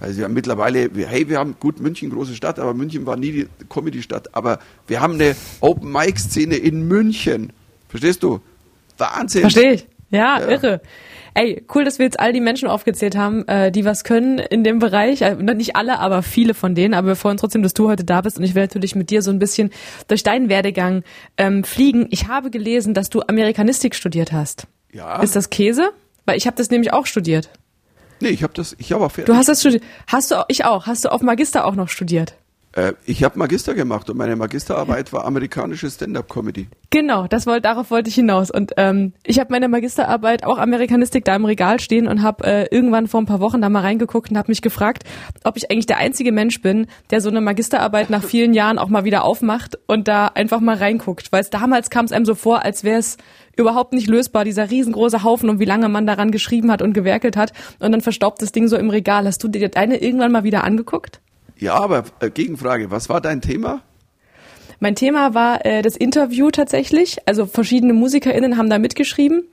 also 0.00 0.22
ja, 0.22 0.28
mittlerweile, 0.28 0.90
hey, 0.94 1.28
wir 1.28 1.38
haben 1.38 1.56
gut 1.60 1.78
München, 1.78 2.10
große 2.10 2.34
Stadt, 2.34 2.58
aber 2.58 2.72
München 2.72 3.04
war 3.04 3.16
nie 3.16 3.32
die 3.32 3.48
Comedy-Stadt. 3.68 4.34
Aber 4.34 4.58
wir 4.86 5.00
haben 5.00 5.14
eine 5.14 5.36
Open-Mic-Szene 5.60 6.56
in 6.56 6.88
München. 6.88 7.52
Verstehst 7.88 8.22
du? 8.22 8.40
Wahnsinn. 8.96 9.42
Verstehe 9.42 9.74
ich. 9.74 9.86
Ja, 10.10 10.40
ja, 10.40 10.48
irre. 10.48 10.80
Ey, 11.34 11.64
cool, 11.74 11.84
dass 11.84 11.98
wir 11.98 12.06
jetzt 12.06 12.18
all 12.18 12.32
die 12.32 12.40
Menschen 12.40 12.66
aufgezählt 12.66 13.16
haben, 13.16 13.46
äh, 13.46 13.70
die 13.70 13.84
was 13.84 14.02
können 14.02 14.38
in 14.38 14.64
dem 14.64 14.78
Bereich. 14.80 15.22
Äh, 15.22 15.36
nicht 15.36 15.76
alle, 15.76 16.00
aber 16.00 16.22
viele 16.22 16.54
von 16.54 16.74
denen. 16.74 16.94
Aber 16.94 17.08
wir 17.08 17.16
freuen 17.16 17.32
uns 17.32 17.42
trotzdem, 17.42 17.62
dass 17.62 17.74
du 17.74 17.88
heute 17.88 18.04
da 18.04 18.20
bist. 18.22 18.38
Und 18.38 18.44
ich 18.44 18.54
will 18.54 18.62
natürlich 18.62 18.96
mit 18.96 19.10
dir 19.10 19.22
so 19.22 19.30
ein 19.30 19.38
bisschen 19.38 19.70
durch 20.08 20.22
deinen 20.22 20.48
Werdegang 20.48 21.04
ähm, 21.36 21.62
fliegen. 21.62 22.08
Ich 22.10 22.26
habe 22.26 22.50
gelesen, 22.50 22.94
dass 22.94 23.10
du 23.10 23.20
Amerikanistik 23.20 23.94
studiert 23.94 24.32
hast. 24.32 24.66
Ja. 24.92 25.22
Ist 25.22 25.36
das 25.36 25.50
Käse? 25.50 25.90
Weil 26.24 26.36
ich 26.36 26.46
habe 26.46 26.56
das 26.56 26.70
nämlich 26.70 26.92
auch 26.92 27.06
studiert. 27.06 27.50
Nee, 28.20 28.28
ich 28.28 28.42
habe 28.42 28.52
das, 28.52 28.76
ich 28.78 28.92
habe 28.92 29.04
auch 29.04 29.10
fertig. 29.10 29.32
Du 29.32 29.36
hast 29.36 29.48
das 29.48 29.60
studiert. 29.60 29.82
Hast 30.06 30.30
du, 30.30 30.44
ich 30.48 30.64
auch. 30.64 30.86
Hast 30.86 31.04
du 31.04 31.12
auf 31.12 31.22
Magister 31.22 31.64
auch 31.64 31.74
noch 31.74 31.88
studiert? 31.88 32.34
Äh, 32.72 32.92
ich 33.04 33.24
habe 33.24 33.38
Magister 33.38 33.74
gemacht 33.74 34.08
und 34.10 34.16
meine 34.16 34.36
Magisterarbeit 34.36 35.12
war 35.12 35.24
amerikanische 35.24 35.90
Stand-up-Comedy. 35.90 36.68
Genau, 36.90 37.26
das 37.26 37.46
wollte, 37.46 37.62
darauf 37.62 37.90
wollte 37.90 38.08
ich 38.08 38.14
hinaus. 38.14 38.50
Und 38.50 38.72
ähm, 38.76 39.12
ich 39.24 39.40
habe 39.40 39.52
meine 39.52 39.68
Magisterarbeit 39.68 40.44
auch 40.44 40.58
Amerikanistik 40.58 41.24
da 41.24 41.34
im 41.34 41.44
Regal 41.44 41.80
stehen 41.80 42.06
und 42.06 42.22
habe 42.22 42.44
äh, 42.44 42.66
irgendwann 42.70 43.08
vor 43.08 43.20
ein 43.20 43.26
paar 43.26 43.40
Wochen 43.40 43.60
da 43.60 43.68
mal 43.68 43.80
reingeguckt 43.80 44.30
und 44.30 44.38
habe 44.38 44.50
mich 44.50 44.62
gefragt, 44.62 45.04
ob 45.42 45.56
ich 45.56 45.70
eigentlich 45.70 45.86
der 45.86 45.98
einzige 45.98 46.32
Mensch 46.32 46.62
bin, 46.62 46.86
der 47.10 47.20
so 47.20 47.28
eine 47.28 47.40
Magisterarbeit 47.40 48.10
nach 48.10 48.22
vielen 48.22 48.54
Jahren 48.54 48.78
auch 48.78 48.88
mal 48.88 49.04
wieder 49.04 49.24
aufmacht 49.24 49.78
und 49.86 50.06
da 50.06 50.28
einfach 50.28 50.60
mal 50.60 50.76
reinguckt. 50.76 51.32
Weil 51.32 51.44
damals 51.50 51.90
kam 51.90 52.04
es 52.04 52.12
einem 52.12 52.24
so 52.24 52.34
vor, 52.34 52.64
als 52.64 52.84
wäre 52.84 52.98
es 52.98 53.16
überhaupt 53.56 53.92
nicht 53.92 54.08
lösbar, 54.08 54.44
dieser 54.44 54.70
riesengroße 54.70 55.24
Haufen 55.24 55.50
und 55.50 55.58
wie 55.58 55.64
lange 55.64 55.88
man 55.88 56.06
daran 56.06 56.30
geschrieben 56.30 56.70
hat 56.70 56.82
und 56.82 56.92
gewerkelt 56.92 57.36
hat 57.36 57.52
und 57.80 57.90
dann 57.90 58.00
verstaubt 58.00 58.40
das 58.42 58.52
Ding 58.52 58.68
so 58.68 58.76
im 58.76 58.90
Regal. 58.90 59.26
Hast 59.26 59.42
du 59.42 59.48
dir 59.48 59.68
deine 59.68 60.00
irgendwann 60.00 60.32
mal 60.32 60.44
wieder 60.44 60.64
angeguckt? 60.64 61.20
Ja, 61.60 61.74
aber 61.74 62.04
äh, 62.20 62.30
Gegenfrage, 62.30 62.90
was 62.90 63.08
war 63.08 63.20
dein 63.20 63.40
Thema? 63.40 63.82
Mein 64.80 64.96
Thema 64.96 65.34
war 65.34 65.64
äh, 65.66 65.82
das 65.82 65.94
Interview 65.94 66.50
tatsächlich. 66.50 67.18
Also 67.26 67.46
verschiedene 67.46 67.92
MusikerInnen 67.92 68.56
haben 68.56 68.70
da 68.70 68.78
mitgeschrieben. 68.78 69.44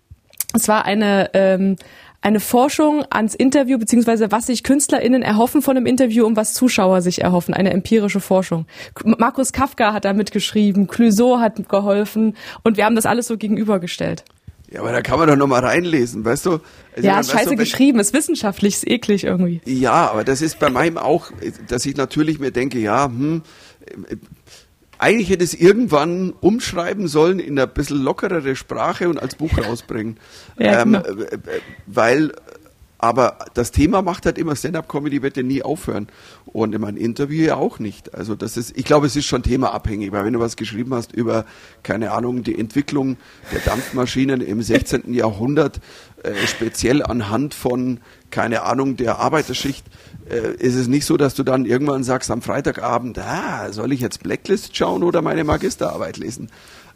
Es 0.54 0.70
war 0.70 0.86
eine 0.86 1.30
ähm, 1.34 1.76
eine 2.22 2.40
Forschung 2.40 3.06
ans 3.10 3.36
Interview, 3.36 3.78
beziehungsweise 3.78 4.32
was 4.32 4.48
sich 4.48 4.64
KünstlerInnen 4.64 5.22
erhoffen 5.22 5.62
von 5.62 5.78
einem 5.78 5.86
Interview 5.86 6.26
und 6.26 6.36
was 6.36 6.54
Zuschauer 6.54 7.02
sich 7.02 7.22
erhoffen, 7.22 7.54
eine 7.54 7.72
empirische 7.72 8.20
Forschung. 8.20 8.66
Markus 9.06 9.54
Kafka 9.54 9.94
hat 9.94 10.04
da 10.04 10.14
mitgeschrieben, 10.14 10.88
Clouseau 10.88 11.40
hat 11.40 11.70
geholfen 11.70 12.36
und 12.64 12.78
wir 12.78 12.86
haben 12.86 12.96
das 12.96 13.06
alles 13.06 13.28
so 13.28 13.38
gegenübergestellt. 13.38 14.24
Ja, 14.70 14.82
aber 14.82 14.92
da 14.92 15.02
kann 15.02 15.18
man 15.18 15.30
doch 15.30 15.38
noch 15.38 15.48
mal 15.48 15.64
reinlesen, 15.64 16.26
weißt 16.26 16.46
du? 16.46 16.60
Also 16.96 17.08
ja, 17.08 17.20
ist 17.20 17.32
scheiße 17.32 17.52
du, 17.52 17.56
geschrieben, 17.56 18.00
ist 18.00 18.14
wissenschaftlich, 18.14 18.76
ist 18.76 18.88
eklig 18.88 19.24
irgendwie. 19.24 19.62
Ja, 19.66 20.12
aber 20.12 20.26
das 20.26 20.42
ist 20.42 20.60
bei 20.60 20.70
meinem 20.70 20.98
auch, 20.98 21.32
dass 21.68 21.86
ich 21.86 21.96
natürlich 21.96 22.40
mir 22.40 22.52
denke, 22.52 22.78
ja, 22.80 23.06
hm, 23.06 23.44
eigentlich 25.00 25.30
hätte 25.30 25.44
es 25.44 25.54
irgendwann 25.54 26.34
umschreiben 26.42 27.08
sollen 27.08 27.40
in 27.40 27.58
eine 27.58 27.68
bisschen 27.68 28.02
lockerere 28.02 28.56
Sprache 28.56 29.10
und 29.10 29.20
als 29.20 29.36
Buch 29.36 29.58
rausbringen. 29.58 30.18
ja, 30.58 30.82
ähm, 30.82 30.94
genau. 30.94 31.06
äh, 31.06 31.38
weil 31.86 32.34
aber 33.00 33.38
das 33.54 33.72
Thema 33.72 34.02
macht 34.02 34.26
halt 34.26 34.38
immer, 34.38 34.56
Stand-up-Comedy 34.56 35.22
wird 35.22 35.38
ja 35.38 35.44
nie 35.44 35.62
aufhören. 35.62 36.08
Und 36.46 36.74
in 36.74 36.82
meinem 36.82 36.98
Interview 36.98 37.46
ja 37.46 37.56
auch 37.56 37.78
nicht. 37.78 38.16
Also 38.16 38.36
das 38.36 38.58
ist, 38.58 38.76
ich 38.76 38.86
glaube, 38.86 39.06
es 39.06 39.16
ist 39.16 39.26
schon 39.26 39.44
themaabhängig, 39.44 40.12
weil 40.12 40.26
wenn 40.26 40.34
du 40.34 40.40
was 40.40 40.56
geschrieben 40.56 40.94
hast 40.94 41.12
über, 41.12 41.46
keine 41.84 42.12
Ahnung, 42.12 42.44
die 42.44 42.58
Entwicklung 42.58 43.18
der 43.52 43.60
Dampfmaschinen 43.60 44.42
im 44.42 44.64
16. 44.64 45.14
Jahrhundert, 45.14 45.80
äh, 46.24 46.34
speziell 46.48 47.04
anhand 47.04 47.54
von, 47.54 48.00
keine 48.32 48.64
Ahnung, 48.64 48.98
der 48.98 49.20
Arbeiterschicht, 49.20 49.86
äh, 50.30 50.56
ist 50.56 50.76
es 50.76 50.88
nicht 50.88 51.06
so, 51.06 51.18
dass 51.18 51.36
du 51.36 51.44
dann 51.44 51.66
irgendwann 51.66 52.04
sagst 52.04 52.32
am 52.32 52.42
Freitagabend, 52.42 53.20
ah, 53.20 53.72
soll 53.72 53.92
ich 53.92 54.00
jetzt 54.00 54.24
Blacklist 54.24 54.76
schauen 54.76 55.04
oder 55.04 55.22
meine 55.22 55.44
Magisterarbeit 55.44 56.18
lesen? 56.18 56.50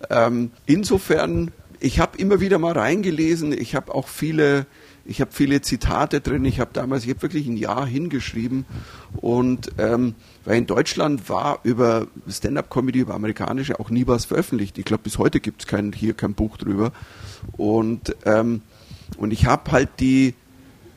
Ähm, 0.09 0.49
insofern, 0.65 1.51
ich 1.79 1.99
habe 1.99 2.17
immer 2.17 2.39
wieder 2.39 2.57
mal 2.57 2.73
reingelesen, 2.73 3.51
ich 3.51 3.75
habe 3.75 3.93
auch 3.93 4.07
viele 4.07 4.65
ich 5.11 5.19
habe 5.19 5.31
viele 5.31 5.61
Zitate 5.61 6.21
drin. 6.21 6.45
Ich 6.45 6.59
habe 6.59 6.71
damals, 6.73 7.03
ich 7.03 7.09
habe 7.09 7.21
wirklich 7.21 7.45
ein 7.45 7.57
Jahr 7.57 7.85
hingeschrieben 7.85 8.65
und 9.17 9.69
ähm, 9.77 10.15
weil 10.45 10.57
in 10.57 10.65
Deutschland 10.65 11.29
war 11.29 11.59
über 11.63 12.07
Stand-up-Comedy, 12.27 12.99
über 12.99 13.13
amerikanische 13.13 13.79
auch 13.79 13.89
nie 13.89 14.07
was 14.07 14.25
veröffentlicht. 14.25 14.77
Ich 14.77 14.85
glaube, 14.85 15.03
bis 15.03 15.17
heute 15.17 15.41
gibt 15.41 15.61
es 15.61 15.67
kein, 15.67 15.91
hier 15.91 16.13
kein 16.13 16.33
Buch 16.33 16.57
drüber. 16.57 16.93
Und 17.57 18.15
ähm, 18.25 18.61
und 19.17 19.33
ich 19.33 19.45
habe 19.45 19.71
halt 19.71 19.89
die 19.99 20.33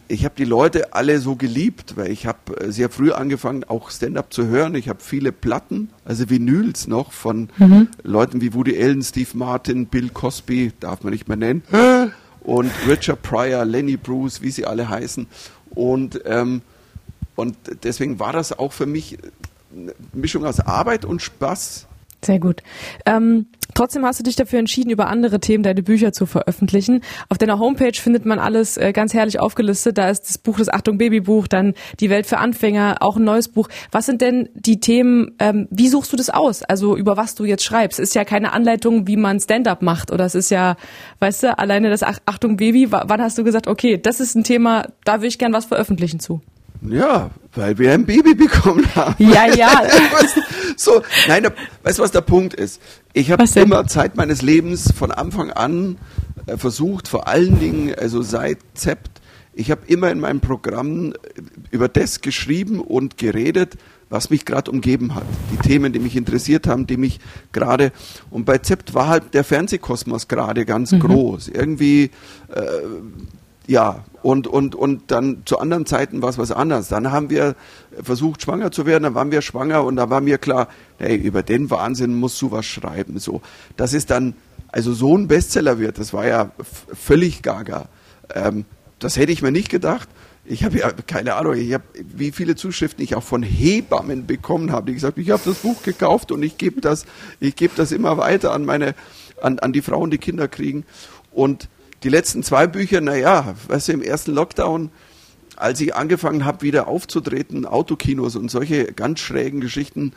ich 0.06 0.25
habe 0.25 0.35
die 0.37 0.44
Leute 0.44 0.92
alle 0.92 1.18
so 1.18 1.35
geliebt, 1.35 1.97
weil 1.97 2.11
ich 2.11 2.26
habe 2.26 2.61
äh, 2.61 2.71
sehr 2.71 2.90
früh 2.90 3.11
angefangen, 3.11 3.64
auch 3.64 3.90
Stand-up 3.90 4.33
zu 4.33 4.47
hören. 4.47 4.75
Ich 4.76 4.88
habe 4.88 5.00
viele 5.02 5.33
Platten, 5.33 5.88
also 6.04 6.28
Vinyls 6.30 6.87
noch 6.87 7.11
von 7.11 7.49
mhm. 7.59 7.88
Leuten 8.02 8.40
wie 8.40 8.54
Woody 8.54 8.80
Allen, 8.80 9.02
Steve 9.02 9.30
Martin, 9.33 9.87
Bill 9.87 10.11
Cosby, 10.11 10.73
darf 10.78 11.02
man 11.02 11.12
nicht 11.12 11.26
mehr 11.26 11.38
nennen 11.38 11.62
und 12.44 12.70
Richard 12.86 13.22
Pryor, 13.22 13.64
Lenny 13.64 13.96
Bruce, 13.96 14.42
wie 14.42 14.50
sie 14.50 14.66
alle 14.66 14.88
heißen. 14.88 15.26
Und, 15.70 16.20
ähm, 16.26 16.62
und 17.34 17.56
deswegen 17.82 18.20
war 18.20 18.32
das 18.32 18.56
auch 18.56 18.72
für 18.72 18.86
mich 18.86 19.18
eine 19.74 19.94
Mischung 20.12 20.44
aus 20.44 20.60
Arbeit 20.60 21.04
und 21.04 21.20
Spaß. 21.20 21.86
Sehr 22.25 22.38
gut. 22.38 22.62
Ähm, 23.04 23.47
trotzdem 23.75 24.04
hast 24.04 24.19
du 24.19 24.25
dich 24.25 24.35
dafür 24.35 24.59
entschieden, 24.59 24.90
über 24.90 25.09
andere 25.09 25.40
Themen 25.40 25.62
deine 25.62 25.83
Bücher 25.83 26.12
zu 26.12 26.25
veröffentlichen. 26.25 27.02
Auf 27.28 27.37
deiner 27.37 27.59
Homepage 27.59 27.93
findet 27.93 28.25
man 28.25 28.38
alles 28.38 28.78
äh, 28.78 28.93
ganz 28.93 29.12
herrlich 29.12 29.40
aufgelistet. 29.40 29.99
Da 29.99 30.09
ist 30.09 30.23
das 30.23 30.38
Buch, 30.38 30.57
das 30.57 30.71
Achtung 30.71 30.97
Babybuch, 30.97 31.47
dann 31.47 31.75
die 32.00 32.09
Welt 32.09 32.26
für 32.26 32.38
Anfänger, 32.38 32.97
auch 33.00 33.16
ein 33.16 33.25
neues 33.25 33.49
Buch. 33.49 33.69
Was 33.93 34.07
sind 34.07 34.23
denn 34.23 34.49
die 34.54 34.81
Themen? 34.81 35.33
Ähm, 35.38 35.69
wie 35.71 35.88
suchst 35.88 36.12
du 36.12 36.16
das 36.16 36.31
aus? 36.31 36.62
Also 36.62 36.97
über 36.97 37.19
was 37.19 37.35
du 37.35 37.45
jetzt 37.45 37.64
schreibst? 37.64 38.00
Ist 38.00 38.14
ja 38.14 38.25
keine 38.25 38.52
Anleitung, 38.54 39.07
wie 39.07 39.16
man 39.16 39.38
Stand-up 39.38 39.83
macht, 39.83 40.11
oder 40.11 40.25
es 40.25 40.35
ist 40.35 40.50
ja, 40.50 40.76
weißt 41.19 41.43
du, 41.43 41.59
alleine 41.59 41.90
das 41.90 42.02
Achtung 42.02 42.57
Baby. 42.57 42.90
Wann 42.90 43.21
hast 43.21 43.37
du 43.37 43.45
gesagt, 43.45 43.66
okay, 43.66 43.99
das 43.99 44.21
ist 44.21 44.35
ein 44.35 44.45
Thema, 44.45 44.87
da 45.04 45.21
will 45.21 45.28
ich 45.28 45.38
gern 45.38 45.52
was 45.52 45.66
veröffentlichen 45.66 46.21
zu? 46.21 46.40
Ja, 46.88 47.30
weil 47.54 47.78
wir 47.78 47.92
ein 47.92 48.04
Baby 48.04 48.34
bekommen 48.34 48.86
haben. 48.94 49.14
Ja, 49.18 49.46
ja. 49.46 49.82
so, 50.76 51.02
nein, 51.28 51.46
weißt 51.82 51.98
du, 51.98 52.02
was 52.02 52.10
der 52.10 52.20
Punkt 52.20 52.54
ist? 52.54 52.80
Ich 53.12 53.30
habe 53.30 53.44
immer 53.54 53.86
Zeit 53.86 54.16
meines 54.16 54.42
Lebens 54.42 54.92
von 54.92 55.10
Anfang 55.10 55.50
an 55.50 55.96
äh, 56.46 56.56
versucht, 56.56 57.08
vor 57.08 57.26
allen 57.28 57.58
Dingen, 57.58 57.94
also 57.94 58.22
seit 58.22 58.58
Zept, 58.74 59.22
ich 59.54 59.70
habe 59.70 59.82
immer 59.86 60.10
in 60.10 60.20
meinem 60.20 60.40
Programm 60.40 61.12
äh, 61.12 61.16
über 61.70 61.88
das 61.88 62.20
geschrieben 62.20 62.80
und 62.80 63.18
geredet, 63.18 63.74
was 64.10 64.30
mich 64.30 64.44
gerade 64.44 64.70
umgeben 64.70 65.14
hat. 65.14 65.24
Die 65.52 65.56
Themen, 65.56 65.92
die 65.92 65.98
mich 65.98 66.16
interessiert 66.16 66.66
haben, 66.66 66.86
die 66.86 66.96
mich 66.96 67.18
gerade. 67.52 67.92
Und 68.30 68.44
bei 68.44 68.58
Zept 68.58 68.94
war 68.94 69.08
halt 69.08 69.32
der 69.32 69.44
Fernsehkosmos 69.44 70.28
gerade 70.28 70.64
ganz 70.64 70.92
mhm. 70.92 71.00
groß. 71.00 71.48
Irgendwie 71.48 72.10
äh, 72.54 72.60
ja, 73.66 74.04
und, 74.23 74.47
und, 74.47 74.75
und 74.75 75.11
dann 75.11 75.42
zu 75.44 75.59
anderen 75.59 75.87
Zeiten 75.87 76.23
war 76.23 76.30
es 76.30 76.38
was 76.38 76.50
anderes. 76.50 76.88
Dann 76.88 77.12
haben 77.12 77.30
wir 77.30 77.56
versucht, 78.02 78.42
schwanger 78.42 78.71
zu 78.71 78.87
werden, 78.87 79.04
dann 79.04 79.14
waren 79.14 79.30
wir 79.30 79.42
schwanger 79.42 79.85
und 79.85 79.97
da 79.97 80.11
war 80.11 80.21
mir 80.21 80.38
klar, 80.38 80.68
hey, 80.99 81.16
über 81.16 81.42
den 81.42 81.71
Wahnsinn 81.71 82.14
musst 82.14 82.40
du 82.42 82.50
was 82.50 82.66
schreiben. 82.66 83.18
So, 83.18 83.42
das 83.76 83.92
ist 83.92 84.11
dann, 84.11 84.35
also 84.68 84.92
so 84.92 85.16
ein 85.16 85.28
Bestseller 85.28 85.78
wird, 85.78 85.99
das 85.99 86.12
war 86.12 86.26
ja 86.26 86.50
völlig 86.92 87.42
gaga. 87.42 87.88
Ähm, 88.35 88.64
das 88.99 89.16
hätte 89.16 89.33
ich 89.33 89.42
mir 89.42 89.52
nicht 89.52 89.71
gedacht. 89.71 90.09
Ich 90.47 90.62
habe 90.64 90.78
ja 90.78 90.92
keine 90.92 91.35
Ahnung, 91.35 91.54
ich 91.54 91.73
habe 91.73 91.85
wie 91.94 92.30
viele 92.30 92.54
Zuschriften 92.54 93.02
ich 93.02 93.14
auch 93.14 93.23
von 93.23 93.42
Hebammen 93.42 94.26
bekommen 94.26 94.73
habe, 94.73 94.87
die 94.87 94.94
gesagt, 94.94 95.16
ich 95.16 95.30
habe 95.30 95.42
das 95.44 95.59
Buch 95.59 95.83
gekauft 95.83 96.33
und 96.33 96.42
ich 96.42 96.59
gebe 96.59 96.83
das, 96.83 97.06
ich 97.40 97.56
gebe 97.56 97.73
das 97.76 97.92
immer 97.92 98.18
weiter 98.18 98.52
an 98.52 98.66
meine, 98.66 98.94
an, 99.40 99.59
an 99.59 99.73
die 99.73 99.80
Frauen, 99.80 100.11
die 100.11 100.18
Kinder 100.18 100.49
kriegen. 100.49 100.85
Und 101.33 101.68
die 102.04 102.11
letzten 102.11 102.42
zwei 102.42 102.66
Bücher, 102.66 103.00
naja, 103.00 103.54
weißt 103.68 103.88
du, 103.88 103.92
im 103.92 104.02
ersten 104.02 104.32
Lockdown, 104.32 104.90
als 105.56 105.80
ich 105.80 105.94
angefangen 105.94 106.44
habe, 106.44 106.62
wieder 106.62 106.87
aufzutreten, 106.87 107.64
Autokinos 107.64 108.37
und 108.37 108.50
solche 108.50 108.92
ganz 108.92 109.20
schrägen 109.20 109.61
Geschichten, 109.61 110.12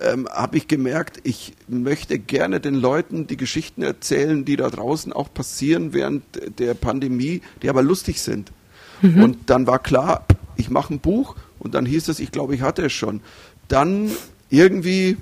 ähm, 0.00 0.28
habe 0.30 0.58
ich 0.58 0.68
gemerkt, 0.68 1.20
ich 1.22 1.54
möchte 1.66 2.18
gerne 2.18 2.60
den 2.60 2.74
Leuten 2.74 3.26
die 3.26 3.36
Geschichten 3.36 3.82
erzählen, 3.82 4.44
die 4.44 4.56
da 4.56 4.68
draußen 4.68 5.12
auch 5.12 5.32
passieren 5.32 5.92
während 5.92 6.22
der 6.58 6.74
Pandemie, 6.74 7.40
die 7.62 7.70
aber 7.70 7.82
lustig 7.82 8.20
sind. 8.20 8.52
Mhm. 9.00 9.22
Und 9.22 9.50
dann 9.50 9.66
war 9.66 9.78
klar, 9.78 10.26
ich 10.56 10.70
mache 10.70 10.94
ein 10.94 11.00
Buch 11.00 11.36
und 11.58 11.74
dann 11.74 11.86
hieß 11.86 12.08
es, 12.08 12.20
ich 12.20 12.32
glaube, 12.32 12.54
ich 12.54 12.60
hatte 12.60 12.86
es 12.86 12.92
schon. 12.92 13.20
Dann 13.68 14.10
irgendwie 14.50 15.16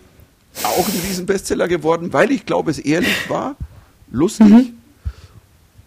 auch 0.64 0.88
ein 0.88 1.00
Riesenbestseller 1.06 1.68
geworden, 1.68 2.12
weil 2.12 2.32
ich 2.32 2.46
glaube, 2.46 2.70
es 2.70 2.78
ehrlich 2.78 3.28
war, 3.30 3.56
lustig. 4.10 4.48
Mhm. 4.48 4.77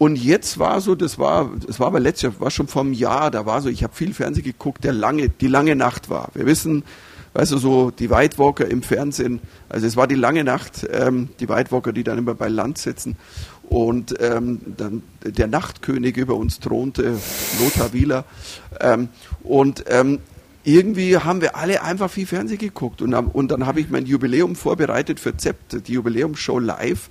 Und 0.02 0.16
jetzt 0.16 0.58
war 0.58 0.80
so, 0.80 0.96
das 0.96 1.20
war, 1.20 1.52
das 1.64 1.78
war 1.78 1.86
aber 1.86 2.00
letztes 2.00 2.22
Jahr, 2.22 2.40
war 2.40 2.50
schon 2.50 2.66
vom 2.66 2.92
Jahr, 2.92 3.30
da 3.30 3.46
war 3.46 3.62
so, 3.62 3.68
ich 3.68 3.84
habe 3.84 3.94
viel 3.94 4.12
Fernsehen 4.12 4.42
geguckt, 4.42 4.82
der 4.82 4.92
lange, 4.92 5.28
die 5.28 5.46
lange 5.46 5.76
Nacht 5.76 6.10
war. 6.10 6.30
Wir 6.34 6.44
wissen, 6.44 6.82
weißt 7.34 7.52
du, 7.52 7.58
so 7.58 7.92
die 7.92 8.10
White 8.10 8.36
Walker 8.36 8.66
im 8.66 8.82
Fernsehen, 8.82 9.38
also 9.68 9.86
es 9.86 9.96
war 9.96 10.08
die 10.08 10.16
lange 10.16 10.42
Nacht, 10.42 10.84
ähm, 10.90 11.28
die 11.38 11.48
White 11.48 11.70
Walker, 11.70 11.92
die 11.92 12.02
dann 12.02 12.18
immer 12.18 12.34
bei 12.34 12.48
Land 12.48 12.78
sitzen. 12.78 13.16
Und 13.68 14.16
ähm, 14.18 14.60
dann 14.76 15.04
der 15.24 15.46
Nachtkönig 15.46 16.16
über 16.16 16.34
uns 16.34 16.58
thronte, 16.58 17.16
Lothar 17.60 17.92
Wieler. 17.92 18.24
Ähm, 18.80 19.08
und 19.44 19.84
ähm, 19.86 20.18
irgendwie 20.64 21.16
haben 21.16 21.40
wir 21.40 21.54
alle 21.54 21.84
einfach 21.84 22.10
viel 22.10 22.26
Fernsehen 22.26 22.58
geguckt. 22.58 23.02
Und, 23.02 23.14
und 23.14 23.52
dann 23.52 23.66
habe 23.66 23.78
ich 23.78 23.88
mein 23.88 24.06
Jubiläum 24.06 24.56
vorbereitet 24.56 25.20
für 25.20 25.36
Zept, 25.36 25.86
die 25.86 25.92
Jubiläumsshow 25.92 26.58
live. 26.58 27.08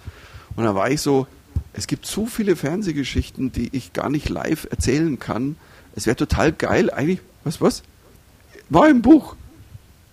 Und 0.57 0.65
da 0.65 0.75
war 0.75 0.91
ich 0.91 0.99
so, 0.99 1.25
es 1.73 1.87
gibt 1.87 2.05
so 2.05 2.25
viele 2.25 2.55
Fernsehgeschichten, 2.55 3.51
die 3.51 3.69
ich 3.71 3.93
gar 3.93 4.09
nicht 4.09 4.29
live 4.29 4.67
erzählen 4.69 5.19
kann. 5.19 5.55
Es 5.95 6.05
wäre 6.05 6.15
total 6.15 6.51
geil, 6.51 6.89
eigentlich, 6.89 7.19
was, 7.43 7.61
was? 7.61 7.83
War 8.69 8.89
im 8.89 9.01
Buch. 9.01 9.35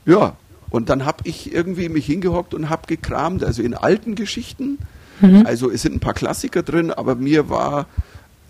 Ja. 0.05 0.37
Und 0.71 0.91
dann 0.91 1.05
habe 1.05 1.25
ich 1.25 1.53
irgendwie 1.53 1.89
mich 1.89 2.07
hingehockt 2.07 2.55
und 2.55 2.69
habe 2.69 2.87
gekramt, 2.87 3.43
also 3.43 3.63
in 3.63 3.75
alten 3.75 4.15
Geschichten. 4.15 4.79
Mhm. 5.21 5.47
Also 5.47 5.71
es 5.71 5.83
sind 5.83 5.95
ein 5.95 6.01
paar 6.01 6.15
Klassiker 6.15 6.63
drin, 6.63 6.91
aber 6.91 7.15
mir 7.15 7.49
war, 7.49 7.87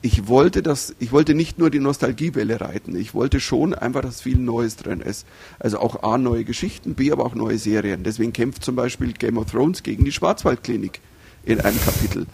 ich 0.02 0.28
wollte 0.28 0.62
das, 0.62 0.94
ich 0.98 1.12
wollte 1.12 1.34
nicht 1.34 1.58
nur 1.58 1.70
die 1.70 1.80
Nostalgiewelle 1.80 2.60
reiten. 2.60 2.96
Ich 2.96 3.14
wollte 3.14 3.40
schon 3.40 3.72
einfach, 3.72 4.02
dass 4.02 4.20
viel 4.20 4.38
Neues 4.38 4.76
drin 4.76 5.00
ist. 5.00 5.26
Also 5.58 5.78
auch 5.78 6.02
A, 6.02 6.18
neue 6.18 6.44
Geschichten, 6.44 6.94
B, 6.94 7.12
aber 7.12 7.24
auch 7.24 7.34
neue 7.34 7.58
Serien. 7.58 8.02
Deswegen 8.02 8.32
kämpft 8.32 8.64
zum 8.64 8.76
Beispiel 8.76 9.12
Game 9.12 9.38
of 9.38 9.50
Thrones 9.50 9.82
gegen 9.82 10.04
die 10.04 10.12
Schwarzwaldklinik 10.12 11.00
in 11.44 11.60
einem 11.60 11.80
Kapitel. 11.80 12.26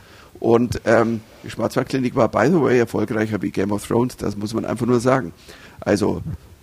Und 0.44 0.82
ähm, 0.84 1.22
die 1.42 1.48
Schwarzwaldklinik 1.48 2.14
war, 2.16 2.28
by 2.28 2.48
the 2.48 2.60
way, 2.60 2.78
erfolgreicher 2.78 3.40
wie 3.40 3.50
Game 3.50 3.72
of 3.72 3.86
Thrones, 3.88 4.18
das 4.18 4.36
muss 4.36 4.52
man 4.52 4.66
einfach 4.66 4.84
nur 4.84 5.00
sagen. 5.00 5.32
Also 5.80 6.20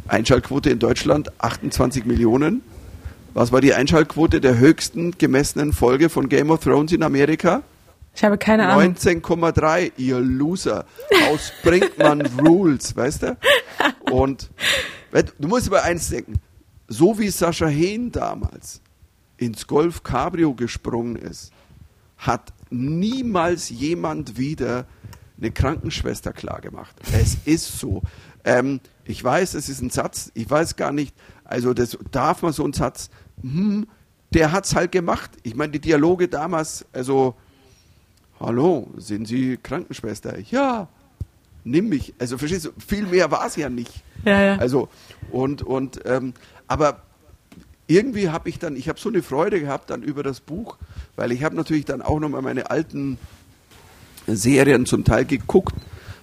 Einschaltquote 0.07 0.69
in 0.69 0.77
Deutschland 0.77 1.31
28 1.39 2.05
Millionen. 2.05 2.61
Was 3.33 3.51
war 3.51 3.59
die 3.59 3.73
Einschaltquote 3.73 4.39
der 4.39 4.59
höchsten 4.59 5.17
gemessenen 5.17 5.73
Folge 5.73 6.09
von 6.09 6.29
Game 6.29 6.51
of 6.51 6.63
Thrones 6.63 6.91
in 6.91 7.01
Amerika? 7.01 7.63
Ich 8.13 8.23
habe 8.23 8.37
keine 8.37 8.67
Ahnung. 8.69 8.93
19,3, 8.93 9.93
ihr 9.97 10.19
Loser. 10.19 10.85
Aus 11.31 11.51
Brinkmann 11.63 12.21
Rules, 12.45 12.95
weißt 12.95 13.23
du? 13.23 13.37
Und 14.11 14.51
du 15.39 15.47
musst 15.47 15.65
über 15.65 15.81
eins 15.81 16.07
denken. 16.07 16.35
So 16.87 17.17
wie 17.17 17.29
Sascha 17.29 17.65
Hehn 17.65 18.11
damals 18.11 18.79
ins 19.37 19.65
Golf 19.65 20.03
Cabrio 20.03 20.53
gesprungen 20.53 21.15
ist, 21.15 21.51
hat 22.19 22.53
niemals 22.71 23.69
jemand 23.69 24.37
wieder 24.37 24.85
eine 25.37 25.51
Krankenschwester 25.51 26.33
klargemacht. 26.33 26.95
Es 27.11 27.37
ist 27.45 27.79
so. 27.79 28.01
Ähm, 28.43 28.79
ich 29.05 29.23
weiß, 29.23 29.53
es 29.55 29.69
ist 29.69 29.81
ein 29.81 29.89
Satz, 29.89 30.31
ich 30.33 30.49
weiß 30.49 30.75
gar 30.75 30.91
nicht, 30.91 31.15
also 31.43 31.73
das 31.73 31.97
darf 32.11 32.41
man 32.41 32.53
so 32.53 32.63
einen 32.63 32.73
Satz, 32.73 33.09
hm, 33.41 33.87
der 34.33 34.53
es 34.53 34.75
halt 34.75 34.91
gemacht. 34.91 35.31
Ich 35.43 35.55
meine, 35.55 35.73
die 35.73 35.79
Dialoge 35.79 36.27
damals, 36.27 36.85
also, 36.93 37.35
hallo, 38.39 38.89
sind 38.97 39.27
Sie 39.27 39.57
Krankenschwester? 39.57 40.39
Ja, 40.39 40.87
nimm 41.63 41.89
mich. 41.89 42.13
Also 42.19 42.37
verstehst 42.37 42.65
du, 42.65 42.69
viel 42.77 43.05
mehr 43.05 43.29
war 43.31 43.45
es 43.45 43.55
ja 43.55 43.69
nicht. 43.69 44.03
Ja, 44.23 44.41
ja. 44.41 44.55
Also, 44.57 44.89
und, 45.31 45.61
und, 45.61 45.99
ähm, 46.05 46.33
aber 46.67 47.03
irgendwie 47.87 48.29
habe 48.29 48.49
ich 48.49 48.59
dann, 48.59 48.75
ich 48.75 48.87
habe 48.89 48.99
so 48.99 49.09
eine 49.09 49.21
Freude 49.21 49.59
gehabt 49.59 49.89
dann 49.89 50.03
über 50.03 50.23
das 50.23 50.39
Buch, 50.39 50.77
weil 51.15 51.31
ich 51.31 51.43
habe 51.43 51.55
natürlich 51.55 51.85
dann 51.85 52.01
auch 52.01 52.19
nochmal 52.19 52.41
meine 52.41 52.69
alten 52.71 53.17
Serien 54.27 54.85
zum 54.85 55.03
Teil 55.03 55.25
geguckt, 55.25 55.75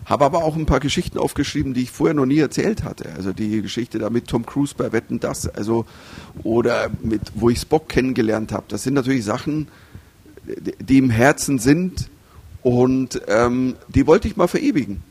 habe 0.07 0.25
aber 0.25 0.45
auch 0.45 0.57
ein 0.57 0.67
paar 0.67 0.81
Geschichten 0.81 1.19
aufgeschrieben, 1.19 1.75
die 1.75 1.83
ich 1.83 1.91
vorher 1.91 2.15
noch 2.15 2.27
nie 2.27 2.39
erzählt 2.39 2.85
hatte. 2.85 3.13
Also 3.15 3.33
die 3.33 3.61
Geschichte 3.61 3.99
da 3.99 4.09
mit 4.09 4.29
Tom 4.29 4.47
Cruise 4.47 4.75
bei 4.77 4.93
Wetten 4.93 5.21
das, 5.21 5.49
also 5.49 5.85
oder 6.43 6.91
mit, 7.03 7.21
wo 7.35 7.51
ich 7.51 7.61
Spock 7.61 7.89
kennengelernt 7.89 8.53
habe. 8.53 8.65
Das 8.69 8.85
sind 8.85 8.95
natürlich 8.95 9.25
Sachen, 9.25 9.69
die 10.81 10.99
im 10.99 11.11
Herzen 11.11 11.59
sind 11.59 12.09
und 12.63 13.21
ähm, 13.29 13.77
die 13.89 14.07
wollte 14.07 14.29
ich 14.29 14.37
mal 14.37 14.49
verewigen. 14.49 15.03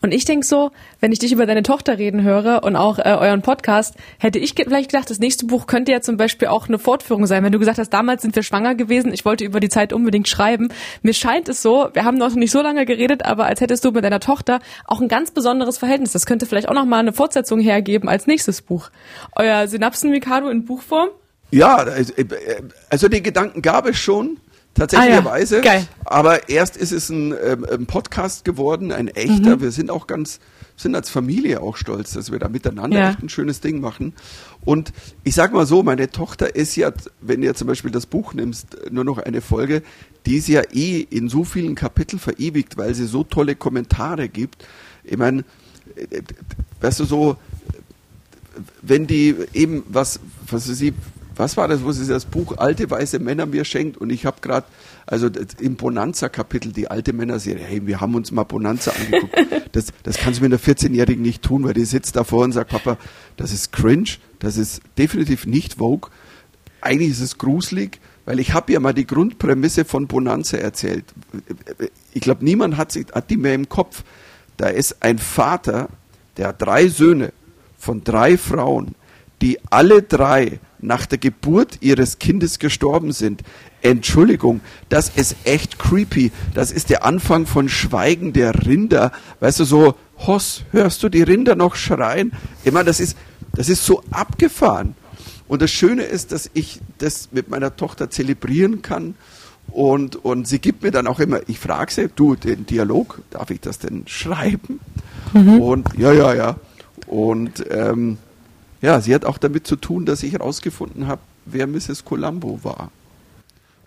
Und 0.00 0.12
ich 0.12 0.24
denk 0.24 0.44
so, 0.44 0.70
wenn 1.00 1.12
ich 1.12 1.18
dich 1.18 1.32
über 1.32 1.46
deine 1.46 1.62
Tochter 1.62 1.98
reden 1.98 2.22
höre 2.22 2.62
und 2.62 2.76
auch 2.76 2.98
äh, 2.98 3.16
euren 3.18 3.42
Podcast, 3.42 3.94
hätte 4.18 4.38
ich 4.38 4.54
vielleicht 4.54 4.90
gedacht, 4.90 5.10
das 5.10 5.18
nächste 5.18 5.46
Buch 5.46 5.66
könnte 5.66 5.92
ja 5.92 6.00
zum 6.00 6.16
Beispiel 6.16 6.48
auch 6.48 6.68
eine 6.68 6.78
Fortführung 6.78 7.26
sein. 7.26 7.44
Wenn 7.44 7.52
du 7.52 7.58
gesagt 7.58 7.78
hast, 7.78 7.90
damals 7.90 8.22
sind 8.22 8.34
wir 8.36 8.42
schwanger 8.42 8.74
gewesen, 8.74 9.12
ich 9.12 9.24
wollte 9.24 9.44
über 9.44 9.60
die 9.60 9.68
Zeit 9.68 9.92
unbedingt 9.92 10.28
schreiben. 10.28 10.68
Mir 11.02 11.14
scheint 11.14 11.48
es 11.48 11.62
so, 11.62 11.88
wir 11.92 12.04
haben 12.04 12.18
noch 12.18 12.34
nicht 12.34 12.50
so 12.50 12.62
lange 12.62 12.86
geredet, 12.86 13.24
aber 13.24 13.46
als 13.46 13.60
hättest 13.60 13.84
du 13.84 13.90
mit 13.90 14.04
deiner 14.04 14.20
Tochter 14.20 14.60
auch 14.86 15.00
ein 15.00 15.08
ganz 15.08 15.30
besonderes 15.30 15.78
Verhältnis. 15.78 16.12
Das 16.12 16.26
könnte 16.26 16.46
vielleicht 16.46 16.68
auch 16.68 16.74
noch 16.74 16.84
mal 16.84 16.98
eine 16.98 17.12
Fortsetzung 17.12 17.60
hergeben 17.60 18.08
als 18.08 18.26
nächstes 18.26 18.62
Buch. 18.62 18.90
Euer 19.34 19.66
Synapsen-Mikado 19.66 20.48
in 20.48 20.64
Buchform? 20.64 21.08
Ja, 21.50 21.82
äh, 21.84 22.04
also 22.90 23.08
den 23.08 23.22
Gedanken 23.22 23.62
gab 23.62 23.86
es 23.86 23.96
schon. 23.96 24.38
Tatsächlicherweise. 24.78 25.60
Ah, 25.62 25.74
ja. 25.74 25.82
Aber 26.04 26.48
erst 26.48 26.76
ist 26.76 26.92
es 26.92 27.10
ein, 27.10 27.34
ähm, 27.44 27.66
ein 27.70 27.86
Podcast 27.86 28.44
geworden, 28.44 28.92
ein 28.92 29.08
echter. 29.08 29.56
Mhm. 29.56 29.60
Wir 29.60 29.70
sind 29.72 29.90
auch 29.90 30.06
ganz, 30.06 30.40
sind 30.76 30.94
als 30.94 31.10
Familie 31.10 31.60
auch 31.60 31.76
stolz, 31.76 32.12
dass 32.12 32.30
wir 32.30 32.38
da 32.38 32.48
miteinander 32.48 32.98
ja. 32.98 33.10
echt 33.10 33.22
ein 33.22 33.28
schönes 33.28 33.60
Ding 33.60 33.80
machen. 33.80 34.14
Und 34.64 34.92
ich 35.24 35.34
sag 35.34 35.52
mal 35.52 35.66
so, 35.66 35.82
meine 35.82 36.10
Tochter 36.10 36.54
ist 36.54 36.76
ja, 36.76 36.92
wenn 37.20 37.40
du 37.40 37.52
zum 37.54 37.66
Beispiel 37.66 37.90
das 37.90 38.06
Buch 38.06 38.34
nimmst, 38.34 38.76
nur 38.90 39.04
noch 39.04 39.18
eine 39.18 39.40
Folge, 39.40 39.82
die 40.26 40.36
ist 40.36 40.48
ja 40.48 40.62
eh 40.72 41.00
in 41.00 41.28
so 41.28 41.44
vielen 41.44 41.74
Kapiteln 41.74 42.20
verewigt, 42.20 42.76
weil 42.76 42.94
sie 42.94 43.06
so 43.06 43.24
tolle 43.24 43.56
Kommentare 43.56 44.28
gibt. 44.28 44.64
Ich 45.04 45.16
meine, 45.16 45.44
äh, 45.96 46.22
weißt 46.80 47.00
du 47.00 47.04
so, 47.04 47.36
wenn 48.82 49.06
die 49.06 49.34
eben 49.54 49.84
was, 49.88 50.20
was 50.46 50.64
sie 50.64 50.92
was 51.38 51.56
war 51.56 51.68
das, 51.68 51.84
wo 51.84 51.92
sie 51.92 52.06
das 52.06 52.24
Buch 52.24 52.58
Alte 52.58 52.90
weiße 52.90 53.18
Männer 53.20 53.46
mir 53.46 53.64
schenkt 53.64 53.96
und 53.96 54.10
ich 54.10 54.26
habe 54.26 54.40
gerade, 54.40 54.66
also 55.06 55.28
im 55.60 55.76
Bonanza-Kapitel, 55.76 56.72
die 56.72 56.90
alte 56.90 57.12
Männerserie, 57.12 57.64
hey, 57.64 57.86
wir 57.86 58.00
haben 58.00 58.14
uns 58.14 58.32
mal 58.32 58.44
Bonanza 58.44 58.92
angeguckt. 58.92 59.36
Das, 59.72 59.88
das 60.02 60.16
kannst 60.16 60.40
du 60.40 60.44
mit 60.44 60.52
einer 60.52 60.60
14-Jährigen 60.60 61.20
nicht 61.20 61.42
tun, 61.42 61.62
weil 61.62 61.74
die 61.74 61.84
sitzt 61.84 62.16
davor 62.16 62.44
und 62.44 62.52
sagt, 62.52 62.70
Papa, 62.70 62.96
das 63.36 63.52
ist 63.52 63.70
cringe, 63.70 64.16
das 64.38 64.56
ist 64.56 64.80
definitiv 64.96 65.46
nicht 65.46 65.74
Vogue. 65.74 66.10
Eigentlich 66.80 67.10
ist 67.10 67.20
es 67.20 67.36
gruselig, 67.36 68.00
weil 68.24 68.40
ich 68.40 68.54
habe 68.54 68.72
ja 68.72 68.80
mal 68.80 68.94
die 68.94 69.06
Grundprämisse 69.06 69.84
von 69.84 70.06
Bonanza 70.06 70.56
erzählt. 70.56 71.04
Ich 72.14 72.22
glaube, 72.22 72.46
niemand 72.46 72.78
hat, 72.78 72.92
sich, 72.92 73.08
hat 73.12 73.28
die 73.28 73.36
mehr 73.36 73.54
im 73.54 73.68
Kopf. 73.68 74.04
Da 74.56 74.68
ist 74.68 75.02
ein 75.02 75.18
Vater, 75.18 75.90
der 76.38 76.48
hat 76.48 76.62
drei 76.62 76.88
Söhne 76.88 77.32
von 77.78 78.02
drei 78.02 78.38
Frauen, 78.38 78.94
die 79.42 79.58
alle 79.70 80.02
drei 80.02 80.60
nach 80.80 81.06
der 81.06 81.18
Geburt 81.18 81.78
ihres 81.80 82.18
Kindes 82.18 82.58
gestorben 82.58 83.12
sind. 83.12 83.42
Entschuldigung, 83.82 84.60
das 84.88 85.10
ist 85.10 85.36
echt 85.44 85.78
creepy. 85.78 86.32
Das 86.54 86.72
ist 86.72 86.90
der 86.90 87.04
Anfang 87.04 87.46
von 87.46 87.68
Schweigen 87.68 88.32
der 88.32 88.66
Rinder. 88.66 89.12
Weißt 89.40 89.60
du, 89.60 89.64
so, 89.64 89.94
Hoss, 90.18 90.64
hörst 90.72 91.02
du 91.02 91.08
die 91.08 91.22
Rinder 91.22 91.54
noch 91.54 91.76
schreien? 91.76 92.32
Ich 92.64 92.72
meine, 92.72 92.86
das 92.86 93.00
ist, 93.00 93.16
das 93.52 93.68
ist 93.68 93.84
so 93.84 94.02
abgefahren. 94.10 94.94
Und 95.46 95.62
das 95.62 95.70
Schöne 95.70 96.02
ist, 96.02 96.32
dass 96.32 96.50
ich 96.54 96.80
das 96.98 97.30
mit 97.32 97.48
meiner 97.48 97.74
Tochter 97.76 98.10
zelebrieren 98.10 98.82
kann. 98.82 99.14
Und, 99.70 100.16
und 100.16 100.48
sie 100.48 100.58
gibt 100.58 100.82
mir 100.82 100.90
dann 100.90 101.06
auch 101.06 101.20
immer, 101.20 101.40
ich 101.46 101.58
frage 101.58 101.92
sie, 101.92 102.08
du, 102.14 102.34
den 102.34 102.66
Dialog, 102.66 103.20
darf 103.30 103.50
ich 103.50 103.60
das 103.60 103.78
denn 103.78 104.04
schreiben? 104.06 104.80
Mhm. 105.32 105.60
Und 105.60 105.88
ja, 105.96 106.12
ja, 106.12 106.34
ja. 106.34 106.56
Und 107.06 107.64
ähm, 107.70 108.18
ja, 108.80 109.00
sie 109.00 109.14
hat 109.14 109.24
auch 109.24 109.38
damit 109.38 109.66
zu 109.66 109.76
tun, 109.76 110.06
dass 110.06 110.22
ich 110.22 110.32
herausgefunden 110.32 111.06
habe, 111.06 111.20
wer 111.46 111.66
Mrs. 111.66 112.04
Columbo 112.04 112.60
war. 112.62 112.90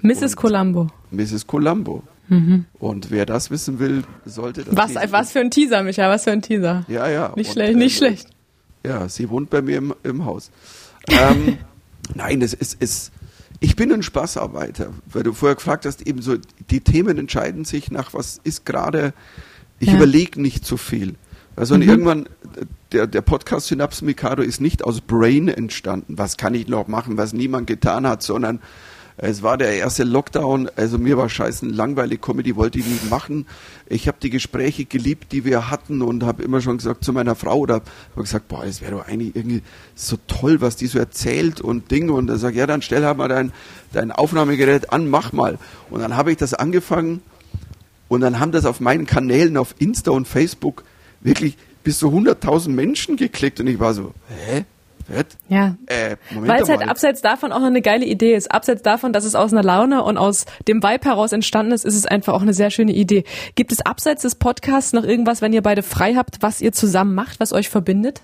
Mrs. 0.01 0.21
Und 0.21 0.36
Columbo. 0.36 0.88
Mrs. 1.12 1.47
Columbo. 1.47 2.04
Mhm. 2.27 2.65
Und 2.80 3.12
wer 3.12 3.25
das 3.25 3.51
wissen 3.51 3.80
will, 3.80 4.04
sollte 4.25 4.63
das. 4.63 4.75
Was, 4.75 5.12
was 5.12 5.32
für 5.32 5.39
ein 5.39 5.51
Teaser, 5.51 5.84
Micha, 5.84 6.10
was 6.10 6.23
für 6.23 6.32
ein 6.32 6.41
Teaser. 6.41 6.86
Ja, 6.88 7.10
ja. 7.10 7.34
Nicht 7.36 7.51
schlecht, 7.51 7.75
nicht 7.77 7.95
äh, 7.95 7.97
schlecht. 7.97 8.30
Ja, 8.86 9.10
sie 9.10 9.30
wohnt 9.30 9.49
bei 9.49 9.62
mir 9.62 9.77
im, 9.77 9.93
im 10.04 10.25
Haus. 10.25 10.49
ähm, 11.08 11.58
nein, 12.15 12.41
es 12.41 12.54
ist, 12.54 12.77
es, 12.80 13.12
ich 13.60 13.75
bin 13.75 13.91
ein 13.91 14.01
Spaßarbeiter, 14.01 14.91
weil 15.08 15.23
du 15.23 15.34
vorher 15.34 15.56
gefragt 15.56 15.86
hast, 15.86 16.08
eben 16.08 16.21
so, 16.21 16.38
die 16.69 16.80
Themen 16.80 17.17
entscheiden 17.17 17.65
sich 17.65 17.91
nach, 17.91 18.13
was 18.13 18.39
ist 18.43 18.65
gerade, 18.65 19.13
ich 19.80 19.89
ja. 19.89 19.95
überlege 19.95 20.41
nicht 20.41 20.65
so 20.65 20.77
viel. 20.77 21.15
Also 21.62 21.76
mhm. 21.76 21.84
irgendwann, 21.84 22.30
der, 22.91 23.06
der 23.06 23.21
Podcast 23.21 23.67
Synapsen 23.67 24.08
Mikado 24.08 24.41
ist 24.41 24.62
nicht 24.62 24.84
aus 24.84 25.00
Brain 25.00 25.47
entstanden, 25.47 26.17
was 26.17 26.38
kann 26.38 26.56
ich 26.56 26.67
noch 26.67 26.88
machen, 26.88 27.17
was 27.17 27.34
niemand 27.34 27.67
getan 27.67 28.08
hat, 28.08 28.24
sondern 28.24 28.62
es 29.17 29.43
war 29.43 29.60
der 29.60 29.74
erste 29.74 30.04
Lockdown, 30.04 30.71
also 30.76 30.97
mir 30.97 31.17
war 31.17 31.30
scheißen 31.30 31.71
langweilig, 31.71 32.19
Comedy 32.19 32.56
wollte 32.56 32.80
ich 32.80 32.88
nicht 32.88 33.12
machen. 33.12 33.45
Ich 33.86 34.08
habe 34.08 34.17
die 34.19 34.32
Gespräche 34.32 34.86
geliebt, 34.86 35.34
die 35.34 35.45
wir 35.45 35.69
hatten 35.69 36.02
und 36.02 36.24
habe 36.24 36.41
immer 36.41 36.62
schon 36.62 36.78
gesagt 36.78 37.04
zu 37.06 37.13
meiner 37.13 37.36
Frau 37.36 37.60
oder 37.60 37.76
habe 37.76 38.24
gesagt, 38.24 38.47
boah, 38.47 38.65
das 38.65 38.82
wäre 38.82 38.93
doch 38.93 39.08
eigentlich 39.08 39.36
irgendwie 39.36 39.62
so 39.93 40.17
toll, 40.28 40.62
was 40.62 40.78
die 40.78 40.88
so 40.88 40.97
erzählt 40.97 41.62
und 41.62 41.91
Ding 41.91 42.10
und 42.10 42.28
er 42.28 42.38
sagt, 42.38 42.56
ja, 42.56 42.65
dann 42.65 42.82
stell 42.82 43.06
halt 43.06 43.19
mal 43.19 43.28
dein, 43.28 43.52
dein 43.93 44.12
Aufnahmegerät 44.12 44.91
an, 44.91 45.12
mach 45.12 45.32
mal. 45.32 45.60
Und 45.91 46.02
dann 46.02 46.17
habe 46.17 46.32
ich 46.32 46.38
das 46.38 46.56
angefangen 46.56 47.21
und 48.08 48.21
dann 48.21 48.39
haben 48.39 48.52
das 48.52 48.65
auf 48.65 48.80
meinen 48.80 49.06
Kanälen 49.06 49.58
auf 49.58 49.76
Insta 49.78 50.10
und 50.10 50.28
Facebook 50.28 50.86
wirklich 51.21 51.57
bis 51.84 51.99
zu 51.99 52.10
100.000 52.10 52.69
Menschen 52.69 53.17
geklickt 53.17 53.60
und 53.60 53.67
ich 53.67 53.79
war 53.79 53.93
so, 53.93 54.13
hä? 54.45 54.65
Was? 55.07 55.25
Ja. 55.49 55.75
Äh, 55.88 56.15
Weil 56.34 56.62
es 56.62 56.69
halt 56.69 56.88
abseits 56.88 57.21
davon 57.21 57.51
auch 57.51 57.60
noch 57.60 57.67
eine 57.67 57.81
geile 57.81 58.05
Idee 58.05 58.36
ist. 58.36 58.51
Abseits 58.51 58.81
davon, 58.81 59.13
dass 59.13 59.25
es 59.25 59.36
aus 59.36 59.51
einer 59.51 59.63
Laune 59.63 60.03
und 60.03 60.17
aus 60.17 60.45
dem 60.67 60.81
Vibe 60.81 61.05
heraus 61.05 61.31
entstanden 61.31 61.71
ist, 61.71 61.86
ist 61.86 61.95
es 61.95 62.05
einfach 62.05 62.34
auch 62.34 62.41
eine 62.41 62.53
sehr 62.53 62.69
schöne 62.71 62.93
Idee. 62.93 63.23
Gibt 63.55 63.71
es 63.71 63.81
abseits 63.81 64.21
des 64.21 64.36
Podcasts 64.36 64.93
noch 64.93 65.03
irgendwas, 65.03 65.41
wenn 65.41 65.53
ihr 65.53 65.62
beide 65.62 65.84
frei 65.84 66.15
habt, 66.15 66.38
was 66.41 66.62
ihr 66.62 66.71
zusammen 66.71 67.13
macht, 67.13 67.39
was 67.39 67.51
euch 67.51 67.69
verbindet? 67.69 68.21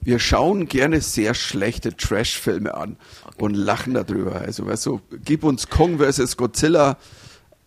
Wir 0.00 0.18
schauen 0.18 0.68
gerne 0.68 1.00
sehr 1.00 1.34
schlechte 1.34 1.96
Trash-Filme 1.96 2.74
an 2.74 2.96
und 3.38 3.54
lachen 3.54 3.94
darüber. 3.94 4.42
Also, 4.42 4.66
weißt 4.66 4.86
du, 4.86 5.00
gib 5.24 5.44
uns 5.44 5.70
Kong 5.70 5.98
vs. 5.98 6.36
Godzilla, 6.36 6.98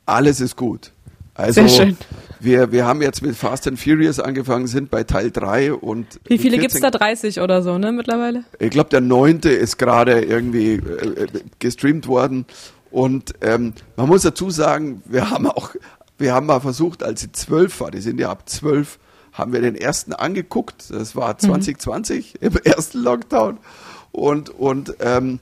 alles 0.06 0.40
ist 0.40 0.56
gut. 0.56 0.92
Also, 1.38 1.68
Sehr 1.68 1.70
schön. 1.70 1.98
Wir, 2.40 2.72
wir 2.72 2.86
haben 2.86 3.02
jetzt 3.02 3.22
mit 3.22 3.36
Fast 3.36 3.68
and 3.68 3.80
Furious 3.80 4.20
angefangen, 4.20 4.68
sind 4.68 4.90
bei 4.90 5.04
Teil 5.04 5.32
3 5.32 5.74
und. 5.74 6.20
Wie 6.26 6.38
viele 6.38 6.58
gibt's 6.58 6.80
da? 6.80 6.90
30 6.92 7.42
oder 7.42 7.62
so, 7.62 7.78
ne, 7.78 7.92
mittlerweile? 7.92 8.44
Ich 8.60 8.72
glaube, 8.72 8.90
der 8.90 9.02
neunte 9.02 9.50
ist 9.50 9.78
gerade 9.78 10.22
irgendwie 10.22 10.74
äh, 10.74 11.28
gestreamt 11.60 12.08
worden. 12.08 12.46
Und 12.90 13.34
ähm, 13.42 13.74
man 13.96 14.08
muss 14.08 14.24
dazu 14.24 14.50
sagen, 14.50 15.04
wir 15.06 15.30
haben 15.30 15.48
auch, 15.48 15.76
wir 16.18 16.34
haben 16.34 16.48
mal 16.48 16.60
versucht, 16.60 17.04
als 17.04 17.22
sie 17.22 17.32
zwölf 17.32 17.80
war, 17.82 17.92
die 17.92 18.02
sind 18.02 18.20
ja 18.20 18.30
ab 18.30 18.50
zwölf, 18.50 18.98
haben 19.34 19.54
wir 19.54 19.62
den 19.62 19.76
ersten 19.76 20.14
angeguckt. 20.14 20.86
Das 20.90 21.16
war 21.16 21.38
2020 21.38 22.36
mhm. 22.40 22.48
im 22.48 22.56
ersten 22.64 23.00
Lockdown. 23.04 23.60
Und, 24.12 24.50
und 24.50 24.96
ähm, 25.02 25.40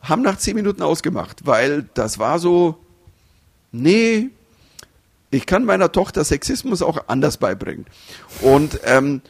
haben 0.00 0.22
nach 0.22 0.38
zehn 0.38 0.54
Minuten 0.54 0.82
ausgemacht, 0.82 1.44
weil 1.44 1.88
das 1.94 2.20
war 2.20 2.38
so, 2.38 2.76
nee, 3.72 4.30
ich 5.30 5.46
kann 5.46 5.64
meiner 5.64 5.92
Tochter 5.92 6.24
Sexismus 6.24 6.82
auch 6.82 7.08
anders 7.08 7.36
beibringen. 7.36 7.86
Und 8.40 8.80
ähm, 8.84 9.20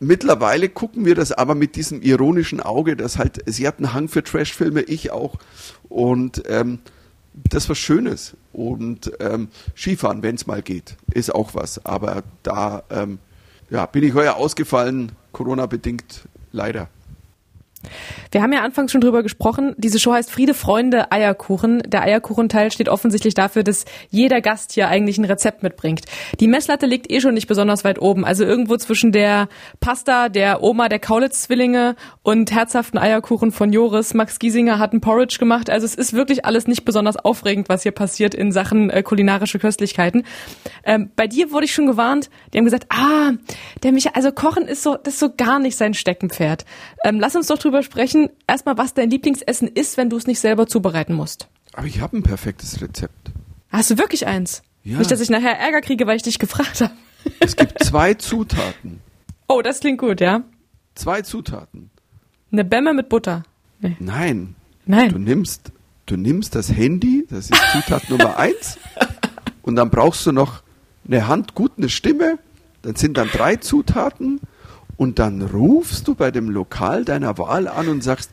mittlerweile 0.00 0.68
gucken 0.68 1.04
wir 1.04 1.14
das 1.14 1.32
aber 1.32 1.54
mit 1.54 1.76
diesem 1.76 2.02
ironischen 2.02 2.60
Auge, 2.60 2.96
dass 2.96 3.18
halt, 3.18 3.42
sie 3.46 3.66
hat 3.66 3.78
einen 3.78 3.92
Hang 3.92 4.08
für 4.08 4.22
Trashfilme, 4.22 4.82
ich 4.82 5.10
auch. 5.10 5.36
Und 5.88 6.42
ähm, 6.46 6.80
das 7.32 7.68
was 7.68 7.78
Schönes. 7.78 8.36
Und 8.52 9.12
ähm, 9.20 9.48
Skifahren, 9.76 10.22
wenn 10.22 10.34
es 10.34 10.46
mal 10.46 10.62
geht, 10.62 10.96
ist 11.12 11.34
auch 11.34 11.54
was. 11.54 11.84
Aber 11.84 12.22
da 12.42 12.82
ähm, 12.90 13.18
ja, 13.70 13.86
bin 13.86 14.04
ich 14.04 14.14
heuer 14.14 14.36
ausgefallen, 14.36 15.12
Corona-bedingt 15.32 16.22
leider. 16.52 16.88
Wir 18.30 18.42
haben 18.42 18.52
ja 18.52 18.62
anfangs 18.62 18.92
schon 18.92 19.00
drüber 19.00 19.22
gesprochen. 19.22 19.74
Diese 19.78 19.98
Show 19.98 20.12
heißt 20.12 20.30
Friede, 20.30 20.54
Freunde, 20.54 21.12
Eierkuchen. 21.12 21.82
Der 21.86 22.02
Eierkuchenteil 22.02 22.70
steht 22.70 22.88
offensichtlich 22.88 23.34
dafür, 23.34 23.62
dass 23.62 23.84
jeder 24.10 24.40
Gast 24.40 24.72
hier 24.72 24.88
eigentlich 24.88 25.18
ein 25.18 25.24
Rezept 25.24 25.62
mitbringt. 25.62 26.02
Die 26.40 26.48
Messlatte 26.48 26.86
liegt 26.86 27.10
eh 27.10 27.20
schon 27.20 27.34
nicht 27.34 27.46
besonders 27.46 27.84
weit 27.84 28.00
oben. 28.00 28.24
Also 28.24 28.44
irgendwo 28.44 28.76
zwischen 28.76 29.12
der 29.12 29.48
Pasta 29.80 30.28
der 30.28 30.62
Oma 30.62 30.88
der 30.88 30.98
Kaulitz-Zwillinge 30.98 31.96
und 32.22 32.52
herzhaften 32.52 32.98
Eierkuchen 32.98 33.52
von 33.52 33.72
Joris. 33.72 34.14
Max 34.14 34.38
Giesinger 34.38 34.78
hat 34.78 34.92
ein 34.92 35.00
Porridge 35.00 35.36
gemacht. 35.38 35.70
Also 35.70 35.86
es 35.86 35.94
ist 35.94 36.12
wirklich 36.12 36.44
alles 36.44 36.66
nicht 36.66 36.84
besonders 36.84 37.16
aufregend, 37.16 37.68
was 37.68 37.82
hier 37.82 37.92
passiert 37.92 38.34
in 38.34 38.52
Sachen 38.52 38.90
äh, 38.90 39.02
kulinarische 39.02 39.58
Köstlichkeiten. 39.58 40.24
Ähm, 40.84 41.10
bei 41.16 41.26
dir 41.26 41.52
wurde 41.52 41.64
ich 41.64 41.72
schon 41.72 41.86
gewarnt. 41.86 42.30
Die 42.52 42.58
haben 42.58 42.64
gesagt, 42.64 42.86
ah, 42.90 43.32
der 43.82 43.92
Micha, 43.92 44.10
also 44.14 44.32
Kochen 44.32 44.66
ist 44.66 44.82
so, 44.82 44.96
das 44.96 45.14
ist 45.14 45.20
so 45.20 45.30
gar 45.34 45.58
nicht 45.58 45.76
sein 45.76 45.94
Steckenpferd. 45.94 46.64
Ähm, 47.04 47.20
lass 47.20 47.36
uns 47.36 47.46
doch 47.46 47.58
drüber 47.58 47.67
sprechen. 47.82 48.30
Erstmal, 48.46 48.78
was 48.78 48.94
dein 48.94 49.10
Lieblingsessen 49.10 49.68
ist, 49.68 49.96
wenn 49.96 50.10
du 50.10 50.16
es 50.16 50.26
nicht 50.26 50.40
selber 50.40 50.66
zubereiten 50.66 51.14
musst. 51.14 51.48
Aber 51.72 51.86
ich 51.86 52.00
habe 52.00 52.16
ein 52.16 52.22
perfektes 52.22 52.80
Rezept. 52.80 53.30
Hast 53.70 53.90
du 53.90 53.98
wirklich 53.98 54.26
eins? 54.26 54.62
Ja. 54.84 54.98
Nicht, 54.98 55.10
dass 55.10 55.20
ich 55.20 55.30
nachher 55.30 55.58
Ärger 55.58 55.80
kriege, 55.80 56.06
weil 56.06 56.16
ich 56.16 56.22
dich 56.22 56.38
gefragt 56.38 56.80
habe. 56.80 56.92
Es 57.40 57.56
gibt 57.56 57.82
zwei 57.82 58.14
Zutaten. 58.14 59.00
Oh, 59.48 59.60
das 59.60 59.80
klingt 59.80 59.98
gut, 59.98 60.20
ja? 60.20 60.44
Zwei 60.94 61.20
Zutaten. 61.22 61.90
Eine 62.52 62.64
Bämme 62.64 62.94
mit 62.94 63.08
Butter. 63.08 63.42
Nee. 63.80 63.96
Nein. 63.98 64.54
Nein. 64.86 65.10
Du 65.10 65.18
nimmst, 65.18 65.72
du 66.06 66.16
nimmst 66.16 66.54
das 66.54 66.72
Handy, 66.72 67.26
das 67.28 67.50
ist 67.50 67.60
Zutat 67.72 68.08
Nummer 68.10 68.38
eins, 68.38 68.78
und 69.62 69.76
dann 69.76 69.90
brauchst 69.90 70.24
du 70.26 70.32
noch 70.32 70.62
eine 71.06 71.26
Hand, 71.26 71.54
gut 71.54 71.72
eine 71.76 71.88
Stimme, 71.88 72.38
dann 72.82 72.96
sind 72.96 73.18
dann 73.18 73.28
drei 73.28 73.56
Zutaten 73.56 74.40
und 74.98 75.18
dann 75.18 75.40
rufst 75.40 76.08
du 76.08 76.14
bei 76.14 76.30
dem 76.30 76.50
Lokal 76.50 77.06
deiner 77.06 77.38
Wahl 77.38 77.68
an 77.68 77.88
und 77.88 78.02
sagst, 78.02 78.32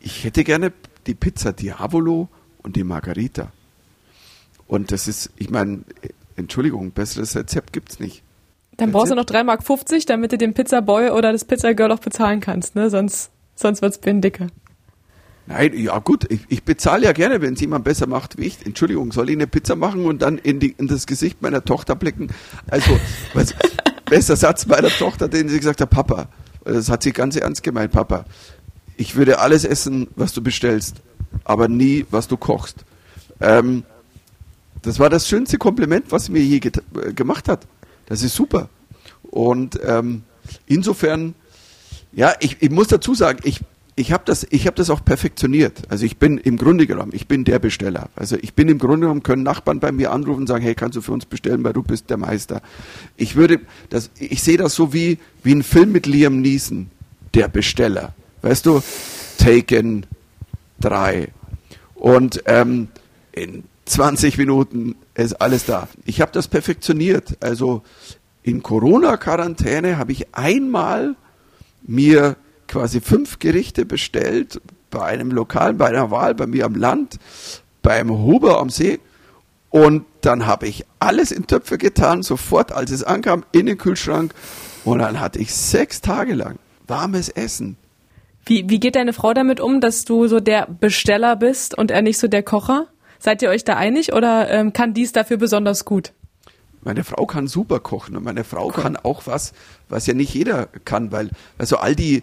ich 0.00 0.24
hätte 0.24 0.42
gerne 0.42 0.72
die 1.06 1.14
Pizza 1.14 1.52
Diavolo 1.52 2.28
und 2.62 2.74
die 2.74 2.82
Margarita. 2.82 3.52
Und 4.66 4.90
das 4.90 5.06
ist, 5.06 5.30
ich 5.36 5.50
meine, 5.50 5.82
Entschuldigung, 6.34 6.90
besseres 6.92 7.36
Rezept 7.36 7.72
gibt's 7.72 8.00
nicht. 8.00 8.22
Dann 8.78 8.90
brauchst 8.90 9.10
du 9.12 9.16
noch 9.16 9.24
3,50 9.24 9.44
Mark, 9.44 10.06
damit 10.06 10.32
du 10.32 10.38
den 10.38 10.54
Pizzaboy 10.54 11.10
oder 11.10 11.32
das 11.32 11.44
Pizzagirl 11.44 11.92
auch 11.92 11.98
bezahlen 11.98 12.40
kannst, 12.40 12.74
ne? 12.74 12.90
Sonst, 12.90 13.30
sonst 13.54 13.82
wird's 13.82 13.98
bin 13.98 14.20
dicke. 14.20 14.48
Nein, 15.48 15.72
ja 15.78 15.98
gut, 15.98 16.30
ich, 16.30 16.40
ich 16.48 16.62
bezahle 16.62 17.06
ja 17.06 17.12
gerne, 17.12 17.40
wenn 17.40 17.54
es 17.54 17.60
jemand 17.62 17.82
besser 17.82 18.06
macht 18.06 18.36
wie 18.36 18.44
ich. 18.44 18.66
Entschuldigung, 18.66 19.12
soll 19.12 19.30
ich 19.30 19.36
eine 19.36 19.46
Pizza 19.46 19.76
machen 19.76 20.04
und 20.04 20.20
dann 20.20 20.36
in, 20.36 20.60
die, 20.60 20.74
in 20.76 20.88
das 20.88 21.06
Gesicht 21.06 21.40
meiner 21.40 21.64
Tochter 21.64 21.94
blicken? 21.94 22.28
Also, 22.70 23.00
was, 23.32 23.54
bester 24.04 24.36
Satz 24.36 24.66
meiner 24.66 24.90
Tochter, 24.90 25.26
den 25.26 25.48
sie 25.48 25.56
gesagt 25.56 25.80
hat, 25.80 25.88
Papa, 25.88 26.28
das 26.64 26.90
hat 26.90 27.02
sie 27.02 27.12
ganz 27.12 27.34
ernst 27.34 27.62
gemeint, 27.62 27.92
Papa, 27.92 28.26
ich 28.98 29.16
würde 29.16 29.38
alles 29.38 29.64
essen, 29.64 30.08
was 30.16 30.34
du 30.34 30.42
bestellst, 30.42 30.96
aber 31.44 31.66
nie, 31.66 32.04
was 32.10 32.28
du 32.28 32.36
kochst. 32.36 32.84
Ähm, 33.40 33.84
das 34.82 34.98
war 34.98 35.08
das 35.08 35.28
schönste 35.28 35.56
Kompliment, 35.56 36.12
was 36.12 36.26
sie 36.26 36.32
mir 36.32 36.42
je 36.42 36.58
äh, 36.58 37.12
gemacht 37.14 37.48
hat. 37.48 37.66
Das 38.04 38.22
ist 38.22 38.34
super. 38.34 38.68
Und 39.22 39.80
ähm, 39.82 40.24
insofern, 40.66 41.34
ja, 42.12 42.34
ich, 42.40 42.58
ich 42.60 42.70
muss 42.70 42.88
dazu 42.88 43.14
sagen, 43.14 43.38
ich 43.44 43.60
ich 43.98 44.12
habe 44.12 44.22
das, 44.24 44.46
ich 44.50 44.66
habe 44.66 44.76
das 44.76 44.90
auch 44.90 45.04
perfektioniert. 45.04 45.82
Also 45.88 46.04
ich 46.06 46.18
bin 46.18 46.38
im 46.38 46.56
Grunde 46.56 46.86
genommen, 46.86 47.10
ich 47.14 47.26
bin 47.26 47.44
der 47.44 47.58
Besteller. 47.58 48.10
Also 48.14 48.36
ich 48.40 48.54
bin 48.54 48.68
im 48.68 48.78
Grunde 48.78 49.00
genommen 49.06 49.24
können 49.24 49.42
Nachbarn 49.42 49.80
bei 49.80 49.90
mir 49.90 50.12
anrufen 50.12 50.42
und 50.42 50.46
sagen, 50.46 50.62
hey, 50.62 50.76
kannst 50.76 50.96
du 50.96 51.00
für 51.00 51.12
uns 51.12 51.26
bestellen, 51.26 51.64
weil 51.64 51.72
du 51.72 51.82
bist 51.82 52.08
der 52.08 52.16
Meister. 52.16 52.62
Ich 53.16 53.34
würde, 53.34 53.60
das, 53.90 54.10
ich 54.18 54.42
sehe 54.42 54.56
das 54.56 54.74
so 54.76 54.92
wie 54.92 55.18
wie 55.42 55.52
ein 55.52 55.64
Film 55.64 55.90
mit 55.90 56.06
Liam 56.06 56.40
Neeson, 56.40 56.90
der 57.34 57.48
Besteller. 57.48 58.14
Weißt 58.42 58.66
du, 58.66 58.82
Taken 59.38 60.06
3 60.80 61.28
und 61.96 62.42
ähm, 62.46 62.88
in 63.32 63.64
20 63.86 64.38
Minuten 64.38 64.94
ist 65.14 65.40
alles 65.40 65.66
da. 65.66 65.88
Ich 66.04 66.20
habe 66.20 66.30
das 66.30 66.46
perfektioniert. 66.46 67.36
Also 67.40 67.82
in 68.44 68.62
Corona-Quarantäne 68.62 69.98
habe 69.98 70.12
ich 70.12 70.34
einmal 70.34 71.16
mir 71.82 72.36
quasi 72.68 73.00
fünf 73.00 73.38
Gerichte 73.38 73.84
bestellt 73.84 74.60
bei 74.90 75.02
einem 75.02 75.30
Lokal, 75.30 75.74
bei 75.74 75.88
einer 75.88 76.10
Wahl, 76.10 76.34
bei 76.34 76.46
mir 76.46 76.64
am 76.66 76.74
Land, 76.74 77.18
beim 77.82 78.10
Huber 78.10 78.60
am 78.60 78.70
See. 78.70 79.00
Und 79.70 80.04
dann 80.22 80.46
habe 80.46 80.66
ich 80.66 80.84
alles 80.98 81.30
in 81.30 81.46
Töpfe 81.46 81.76
getan, 81.76 82.22
sofort, 82.22 82.72
als 82.72 82.90
es 82.90 83.02
ankam, 83.02 83.44
in 83.52 83.66
den 83.66 83.76
Kühlschrank. 83.76 84.32
Und 84.84 85.00
dann 85.00 85.20
hatte 85.20 85.38
ich 85.38 85.54
sechs 85.54 86.00
Tage 86.00 86.34
lang 86.34 86.58
warmes 86.86 87.28
Essen. 87.28 87.76
Wie, 88.46 88.68
wie 88.68 88.80
geht 88.80 88.96
deine 88.96 89.12
Frau 89.12 89.34
damit 89.34 89.60
um, 89.60 89.80
dass 89.80 90.04
du 90.04 90.26
so 90.26 90.40
der 90.40 90.66
Besteller 90.66 91.36
bist 91.36 91.76
und 91.76 91.90
er 91.90 92.02
nicht 92.02 92.18
so 92.18 92.28
der 92.28 92.42
Kocher? 92.42 92.86
Seid 93.18 93.42
ihr 93.42 93.50
euch 93.50 93.64
da 93.64 93.76
einig 93.76 94.14
oder 94.14 94.48
ähm, 94.48 94.72
kann 94.72 94.94
dies 94.94 95.12
dafür 95.12 95.36
besonders 95.36 95.84
gut? 95.84 96.12
Meine 96.82 97.04
Frau 97.04 97.26
kann 97.26 97.48
super 97.48 97.80
kochen 97.80 98.16
und 98.16 98.24
meine 98.24 98.44
Frau 98.44 98.66
cool. 98.66 98.72
kann 98.72 98.96
auch 98.96 99.26
was, 99.26 99.52
was 99.88 100.06
ja 100.06 100.14
nicht 100.14 100.32
jeder 100.32 100.66
kann, 100.84 101.12
weil 101.12 101.30
also 101.58 101.76
all 101.76 101.94
die 101.94 102.22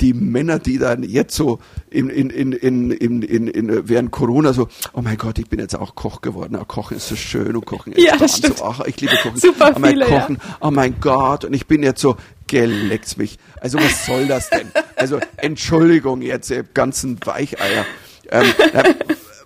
die 0.00 0.12
Männer, 0.12 0.58
die 0.58 0.78
dann 0.78 1.02
jetzt 1.02 1.34
so 1.34 1.58
in, 1.90 2.10
in, 2.10 2.30
in, 2.30 2.52
in, 2.52 2.90
in, 2.90 3.22
in, 3.22 3.48
in, 3.48 3.88
während 3.88 4.10
Corona 4.10 4.52
so, 4.52 4.68
oh 4.92 5.00
mein 5.02 5.16
Gott, 5.16 5.38
ich 5.38 5.48
bin 5.48 5.58
jetzt 5.58 5.74
auch 5.74 5.94
Koch 5.94 6.20
geworden. 6.20 6.56
Oh, 6.60 6.64
Kochen 6.64 6.98
ist 6.98 7.08
so 7.08 7.16
schön 7.16 7.56
und 7.56 7.64
Kochen 7.64 7.92
ist 7.92 8.04
ja, 8.04 8.16
so, 8.28 8.64
ach, 8.64 8.80
ich 8.86 9.00
liebe 9.00 9.16
Kochen. 9.22 9.38
Super 9.38 9.72
oh 9.74 9.78
mein 9.78 9.92
viele, 9.92 10.06
Kochen, 10.06 10.36
ja. 10.36 10.56
oh 10.60 10.70
mein 10.70 11.00
Gott, 11.00 11.44
und 11.44 11.54
ich 11.54 11.66
bin 11.66 11.82
jetzt 11.82 12.00
so, 12.00 12.16
geleckt 12.46 13.16
mich. 13.18 13.38
Also 13.60 13.78
was 13.78 14.06
soll 14.06 14.26
das 14.26 14.50
denn? 14.50 14.70
Also 14.96 15.18
Entschuldigung 15.36 16.22
jetzt, 16.22 16.50
ihr 16.50 16.62
ganzen 16.62 17.18
Weicheier. 17.24 17.84
Ähm, 18.30 18.46
äh, 18.72 18.94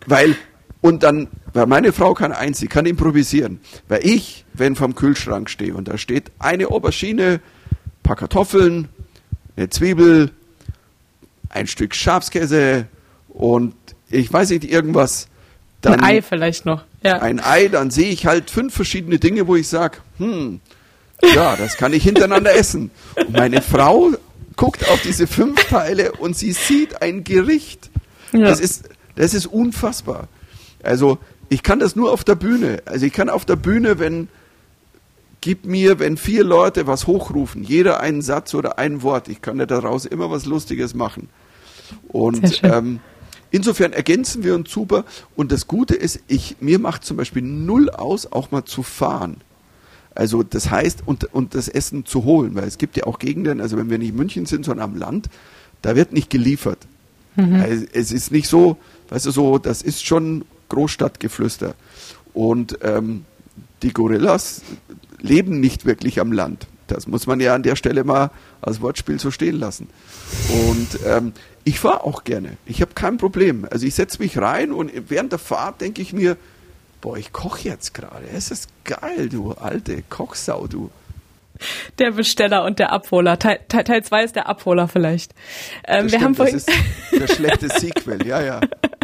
weil, 0.07 0.37
und 0.81 1.03
dann, 1.03 1.29
weil 1.53 1.67
meine 1.67 1.93
Frau 1.93 2.15
kann 2.15 2.33
eins, 2.33 2.59
sie 2.59 2.67
kann 2.67 2.87
improvisieren. 2.87 3.61
Weil 3.89 4.07
ich, 4.07 4.45
wenn 4.53 4.77
vom 4.77 4.95
Kühlschrank 4.95 5.51
stehe 5.51 5.75
und 5.75 5.89
da 5.89 5.99
steht 5.99 6.31
eine 6.39 6.69
Aubergine, 6.69 7.41
paar 8.03 8.17
Kartoffeln, 8.17 8.89
eine 9.57 9.71
Zwiebel, 9.71 10.31
ein 11.51 11.67
Stück 11.67 11.95
Schafskäse 11.95 12.87
und 13.29 13.75
ich 14.09 14.33
weiß 14.33 14.51
nicht, 14.51 14.65
irgendwas. 14.65 15.29
Dann 15.83 16.01
ein 16.01 16.05
Ei 16.05 16.23
vielleicht 16.23 16.65
noch. 16.65 16.85
Ja. 17.03 17.21
Ein 17.21 17.41
Ei, 17.41 17.69
dann 17.69 17.91
sehe 17.91 18.11
ich 18.11 18.27
halt 18.27 18.51
fünf 18.51 18.75
verschiedene 18.75 19.19
Dinge, 19.19 19.47
wo 19.47 19.57
ich 19.57 19.69
sage, 19.69 19.99
hm, 20.19 20.61
ja, 21.35 21.57
das 21.57 21.77
kann 21.77 21.93
ich 21.93 22.03
hintereinander 22.03 22.55
essen. 22.55 22.91
Und 23.17 23.33
meine 23.33 23.63
Frau 23.63 24.11
guckt 24.57 24.89
auf 24.89 25.01
diese 25.03 25.27
fünf 25.27 25.65
Teile 25.65 26.13
und 26.13 26.37
sie 26.37 26.53
sieht 26.53 27.03
ein 27.03 27.25
Gericht. 27.25 27.91
Ja. 28.33 28.41
Das, 28.41 28.61
ist, 28.61 28.89
das 29.17 29.35
ist 29.35 29.47
unfassbar. 29.47 30.29
Also 30.83 31.19
ich 31.49 31.63
kann 31.63 31.79
das 31.79 31.97
nur 31.97 32.13
auf 32.13 32.25
der 32.25 32.35
Bühne. 32.35 32.83
Also 32.85 33.07
ich 33.07 33.13
kann 33.13 33.29
auf 33.29 33.45
der 33.45 33.57
Bühne, 33.57 33.99
wenn, 33.99 34.29
gib 35.41 35.65
mir, 35.65 35.99
wenn 35.99 36.17
vier 36.17 36.45
Leute 36.45 36.87
was 36.87 37.07
hochrufen, 37.07 37.63
jeder 37.63 38.01
einen 38.01 38.23
Satz 38.23 38.55
oder 38.55 38.79
ein 38.79 39.03
Wort, 39.03 39.29
ich 39.29 39.43
kann 39.43 39.59
ja 39.59 39.67
daraus 39.67 40.05
immer 40.05 40.31
was 40.31 40.47
Lustiges 40.47 40.95
machen. 40.95 41.29
Und 42.09 42.61
ähm, 42.63 43.01
insofern 43.51 43.93
ergänzen 43.93 44.45
wir 44.45 44.55
uns 44.55 44.71
super. 44.71 45.05
Und 45.37 45.53
das 45.53 45.67
Gute 45.67 45.95
ist, 45.95 46.21
ich, 46.29 46.57
mir 46.61 46.79
macht 46.79 47.05
zum 47.05 47.17
Beispiel 47.17 47.43
null 47.43 47.91
aus, 47.91 48.31
auch 48.31 48.51
mal 48.51 48.65
zu 48.65 48.83
fahren. 48.83 49.39
Also 50.15 50.43
das 50.43 50.71
heißt, 50.71 51.05
und, 51.07 51.33
und 51.33 51.55
das 51.55 51.69
Essen 51.69 52.05
zu 52.05 52.25
holen, 52.25 52.55
weil 52.55 52.65
es 52.65 52.79
gibt 52.79 52.97
ja 52.97 53.05
auch 53.05 53.19
Gegenden, 53.19 53.61
also 53.61 53.77
wenn 53.77 53.91
wir 53.91 53.99
nicht 53.99 54.11
in 54.11 54.17
München 54.17 54.47
sind, 54.47 54.65
sondern 54.65 54.91
am 54.91 54.97
Land, 54.97 55.29
da 55.83 55.97
wird 55.97 56.13
nicht 56.13 56.31
geliefert. 56.31 56.79
Mhm. 57.37 57.55
Also 57.55 57.87
es 57.93 58.13
ist 58.13 58.33
nicht 58.33 58.49
so, 58.49 58.77
weißt 59.09 59.27
du, 59.27 59.31
so, 59.31 59.59
das 59.59 59.83
ist 59.83 60.05
schon 60.05 60.45
Großstadtgeflüster. 60.69 61.75
Und 62.35 62.79
ähm, 62.83 63.25
die 63.83 63.93
Gorillas 63.93 64.63
leben 65.21 65.61
nicht 65.61 65.87
wirklich 65.87 66.21
am 66.21 66.33
Land. 66.33 66.67
Das 66.87 67.07
muss 67.07 67.27
man 67.27 67.41
ja 67.41 67.55
an 67.55 67.63
der 67.63 67.77
Stelle 67.77 68.05
mal 68.05 68.31
als 68.61 68.81
Wortspiel 68.81 69.21
so 69.21 69.31
stehen 69.31 69.59
lassen. 69.59 69.89
Und 70.69 70.99
ähm, 71.07 71.33
ich 71.65 71.79
fahre 71.79 72.05
auch 72.05 72.25
gerne. 72.25 72.57
Ich 72.67 72.81
habe 72.81 72.95
kein 72.95 73.17
Problem. 73.17 73.67
Also 73.71 73.87
ich 73.87 73.95
setze 73.95 74.21
mich 74.21 74.39
rein 74.39 74.73
und 74.73 74.91
während 75.09 75.33
der 75.33 75.39
Fahrt 75.39 75.81
denke 75.81 76.03
ich 76.03 76.13
mir, 76.13 76.37
boah, 77.01 77.17
ich 77.17 77.33
koche 77.33 77.69
jetzt 77.69 77.95
gerade. 77.95 78.27
Es 78.35 78.51
ist 78.51 78.69
geil, 78.85 79.29
du 79.29 79.53
alte 79.53 80.03
Kochsau, 80.09 80.67
du. 80.67 80.91
Der 81.99 82.13
Besteller 82.13 82.65
und 82.65 82.79
der 82.79 82.93
Abholer. 82.93 83.39
Teil 83.39 83.61
2 83.69 83.83
Teil, 83.83 84.25
ist 84.25 84.35
der 84.35 84.49
Abholer 84.49 84.89
vielleicht. 84.89 85.35
Ähm, 85.87 86.05
wir 86.05 86.09
stimmt, 86.09 86.25
haben 86.25 86.35
vorhin 86.35 86.55
das 86.55 86.67
ist 86.67 87.21
der 87.21 87.35
schlechte 87.35 87.69
Sequel, 87.69 88.27
ja, 88.27 88.43
ja. 88.43 88.61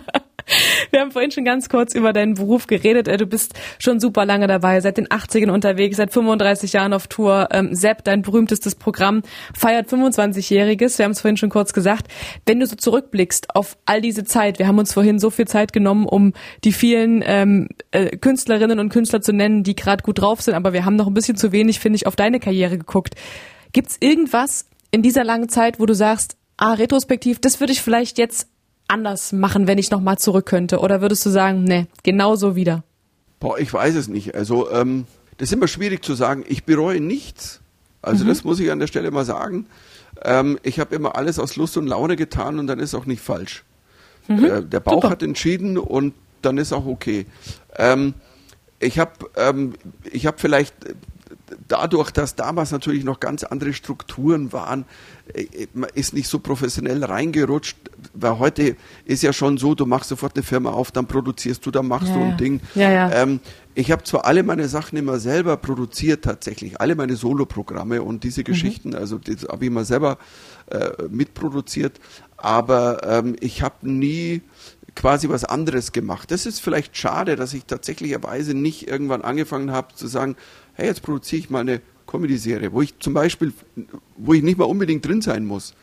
Wir 0.90 1.00
haben 1.00 1.10
vorhin 1.10 1.30
schon 1.30 1.44
ganz 1.44 1.68
kurz 1.68 1.94
über 1.94 2.12
deinen 2.12 2.34
Beruf 2.34 2.66
geredet. 2.66 3.08
Äh, 3.08 3.16
du 3.16 3.26
bist 3.26 3.54
schon 3.78 4.00
super 4.00 4.24
lange 4.26 4.46
dabei, 4.46 4.80
seit 4.80 4.96
den 4.96 5.08
80ern 5.08 5.50
unterwegs, 5.50 5.96
seit 5.96 6.12
35 6.12 6.72
Jahren 6.72 6.92
auf 6.92 7.06
Tour. 7.06 7.48
Ähm, 7.52 7.74
Sepp, 7.74 8.04
dein 8.04 8.22
berühmtestes 8.22 8.74
Programm, 8.74 9.22
feiert 9.54 9.88
25-Jähriges. 9.88 10.98
Wir 10.98 11.04
haben 11.04 11.12
es 11.12 11.20
vorhin 11.20 11.36
schon 11.36 11.50
kurz 11.50 11.72
gesagt. 11.72 12.08
Wenn 12.44 12.60
du 12.60 12.66
so 12.66 12.76
zurückblickst 12.76 13.54
auf 13.54 13.76
all 13.86 14.00
diese 14.00 14.24
Zeit, 14.24 14.58
wir 14.58 14.66
haben 14.66 14.78
uns 14.78 14.92
vorhin 14.92 15.18
so 15.18 15.30
viel 15.30 15.46
Zeit 15.46 15.72
genommen, 15.72 16.06
um 16.06 16.32
die 16.64 16.72
vielen 16.72 17.22
ähm, 17.24 17.68
äh, 17.90 18.16
Künstlerinnen 18.16 18.78
und 18.78 18.88
Künstler 18.90 19.20
zu 19.20 19.32
nennen, 19.32 19.62
die 19.62 19.76
gerade 19.76 20.02
gut 20.02 20.20
drauf 20.20 20.42
sind, 20.42 20.54
aber 20.54 20.72
wir 20.72 20.84
haben 20.84 20.96
noch 20.96 21.06
ein 21.06 21.14
bisschen 21.14 21.36
zu 21.36 21.52
wenig, 21.52 21.80
finde 21.80 21.96
ich, 21.96 22.06
auf 22.06 22.16
deine 22.16 22.40
Karriere 22.40 22.78
geguckt. 22.78 23.14
Gibt's 23.72 23.96
irgendwas 24.00 24.66
in 24.90 25.02
dieser 25.02 25.24
langen 25.24 25.48
Zeit, 25.48 25.80
wo 25.80 25.86
du 25.86 25.94
sagst, 25.94 26.36
ah, 26.56 26.72
retrospektiv, 26.72 27.38
das 27.40 27.60
würde 27.60 27.72
ich 27.72 27.82
vielleicht 27.82 28.18
jetzt 28.18 28.48
anders 28.88 29.32
machen, 29.32 29.66
wenn 29.66 29.78
ich 29.78 29.90
nochmal 29.90 30.18
zurück 30.18 30.46
könnte? 30.46 30.78
Oder 30.78 31.00
würdest 31.00 31.24
du 31.26 31.30
sagen, 31.30 31.64
nee, 31.64 31.86
genauso 32.02 32.56
wieder? 32.56 32.84
Boah, 33.40 33.58
ich 33.58 33.72
weiß 33.72 33.94
es 33.94 34.08
nicht. 34.08 34.34
Also, 34.34 34.70
ähm, 34.70 35.06
das 35.38 35.50
ist 35.50 35.52
immer 35.52 35.68
schwierig 35.68 36.04
zu 36.04 36.14
sagen. 36.14 36.44
Ich 36.48 36.64
bereue 36.64 37.00
nichts. 37.00 37.60
Also, 38.02 38.24
mhm. 38.24 38.28
das 38.28 38.44
muss 38.44 38.60
ich 38.60 38.70
an 38.70 38.78
der 38.78 38.86
Stelle 38.86 39.10
mal 39.10 39.24
sagen. 39.24 39.66
Ähm, 40.22 40.58
ich 40.62 40.80
habe 40.80 40.94
immer 40.94 41.16
alles 41.16 41.38
aus 41.38 41.56
Lust 41.56 41.76
und 41.76 41.86
Laune 41.86 42.16
getan 42.16 42.58
und 42.58 42.66
dann 42.66 42.78
ist 42.78 42.94
auch 42.94 43.06
nicht 43.06 43.20
falsch. 43.20 43.64
Mhm. 44.28 44.44
Äh, 44.44 44.62
der 44.62 44.80
Bauch 44.80 44.94
Super. 44.94 45.10
hat 45.10 45.22
entschieden 45.22 45.78
und 45.78 46.14
dann 46.42 46.58
ist 46.58 46.72
auch 46.72 46.86
okay. 46.86 47.26
Ähm, 47.76 48.14
ich 48.78 48.98
habe 48.98 49.12
ähm, 49.36 49.74
ich 50.04 50.26
hab 50.26 50.40
vielleicht 50.40 50.74
dadurch, 51.68 52.10
dass 52.10 52.34
damals 52.34 52.70
natürlich 52.70 53.04
noch 53.04 53.20
ganz 53.20 53.44
andere 53.44 53.72
Strukturen 53.72 54.52
waren, 54.52 54.84
äh, 55.32 55.66
man 55.74 55.90
ist 55.94 56.12
nicht 56.14 56.28
so 56.28 56.38
professionell 56.38 57.04
reingerutscht, 57.04 57.76
weil 58.14 58.38
heute 58.38 58.76
ist 59.04 59.22
ja 59.22 59.32
schon 59.32 59.58
so, 59.58 59.74
du 59.74 59.86
machst 59.86 60.08
sofort 60.08 60.36
eine 60.36 60.42
Firma 60.42 60.70
auf, 60.70 60.90
dann 60.90 61.06
produzierst 61.06 61.64
du, 61.66 61.70
dann 61.70 61.86
machst 61.86 62.08
ja, 62.08 62.14
du 62.14 62.22
ein 62.22 62.36
Ding. 62.36 62.60
Ja, 62.74 62.90
ja. 62.90 63.12
Ähm, 63.12 63.40
ich 63.74 63.90
habe 63.90 64.04
zwar 64.04 64.24
alle 64.24 64.42
meine 64.42 64.68
Sachen 64.68 64.96
immer 64.96 65.18
selber 65.18 65.56
produziert 65.56 66.24
tatsächlich, 66.24 66.80
alle 66.80 66.94
meine 66.94 67.16
Soloprogramme 67.16 68.02
und 68.02 68.24
diese 68.24 68.40
mhm. 68.40 68.44
Geschichten, 68.44 68.88
mhm. 68.90 68.96
also 68.96 69.18
das 69.18 69.48
habe 69.48 69.64
ich 69.64 69.70
immer 69.70 69.84
selber 69.84 70.18
äh, 70.70 70.90
mitproduziert, 71.10 72.00
aber 72.36 73.02
ähm, 73.04 73.36
ich 73.40 73.62
habe 73.62 73.88
nie 73.88 74.42
quasi 74.96 75.28
was 75.28 75.44
anderes 75.44 75.92
gemacht. 75.92 76.30
Das 76.30 76.46
ist 76.46 76.60
vielleicht 76.60 76.96
schade, 76.96 77.36
dass 77.36 77.54
ich 77.54 77.66
tatsächlicherweise 77.66 78.54
nicht 78.54 78.88
irgendwann 78.88 79.22
angefangen 79.22 79.70
habe 79.70 79.94
zu 79.94 80.06
sagen, 80.06 80.36
hey, 80.76 80.86
jetzt 80.86 81.02
produziere 81.02 81.40
ich 81.40 81.50
mal 81.50 81.60
eine 81.60 81.80
Comedy-Serie, 82.06 82.72
wo 82.72 82.82
ich 82.82 82.98
zum 82.98 83.14
Beispiel, 83.14 83.52
wo 84.16 84.32
ich 84.34 84.42
nicht 84.42 84.58
mal 84.58 84.64
unbedingt 84.64 85.04
drin 85.04 85.22
sein 85.22 85.44
muss. 85.44 85.74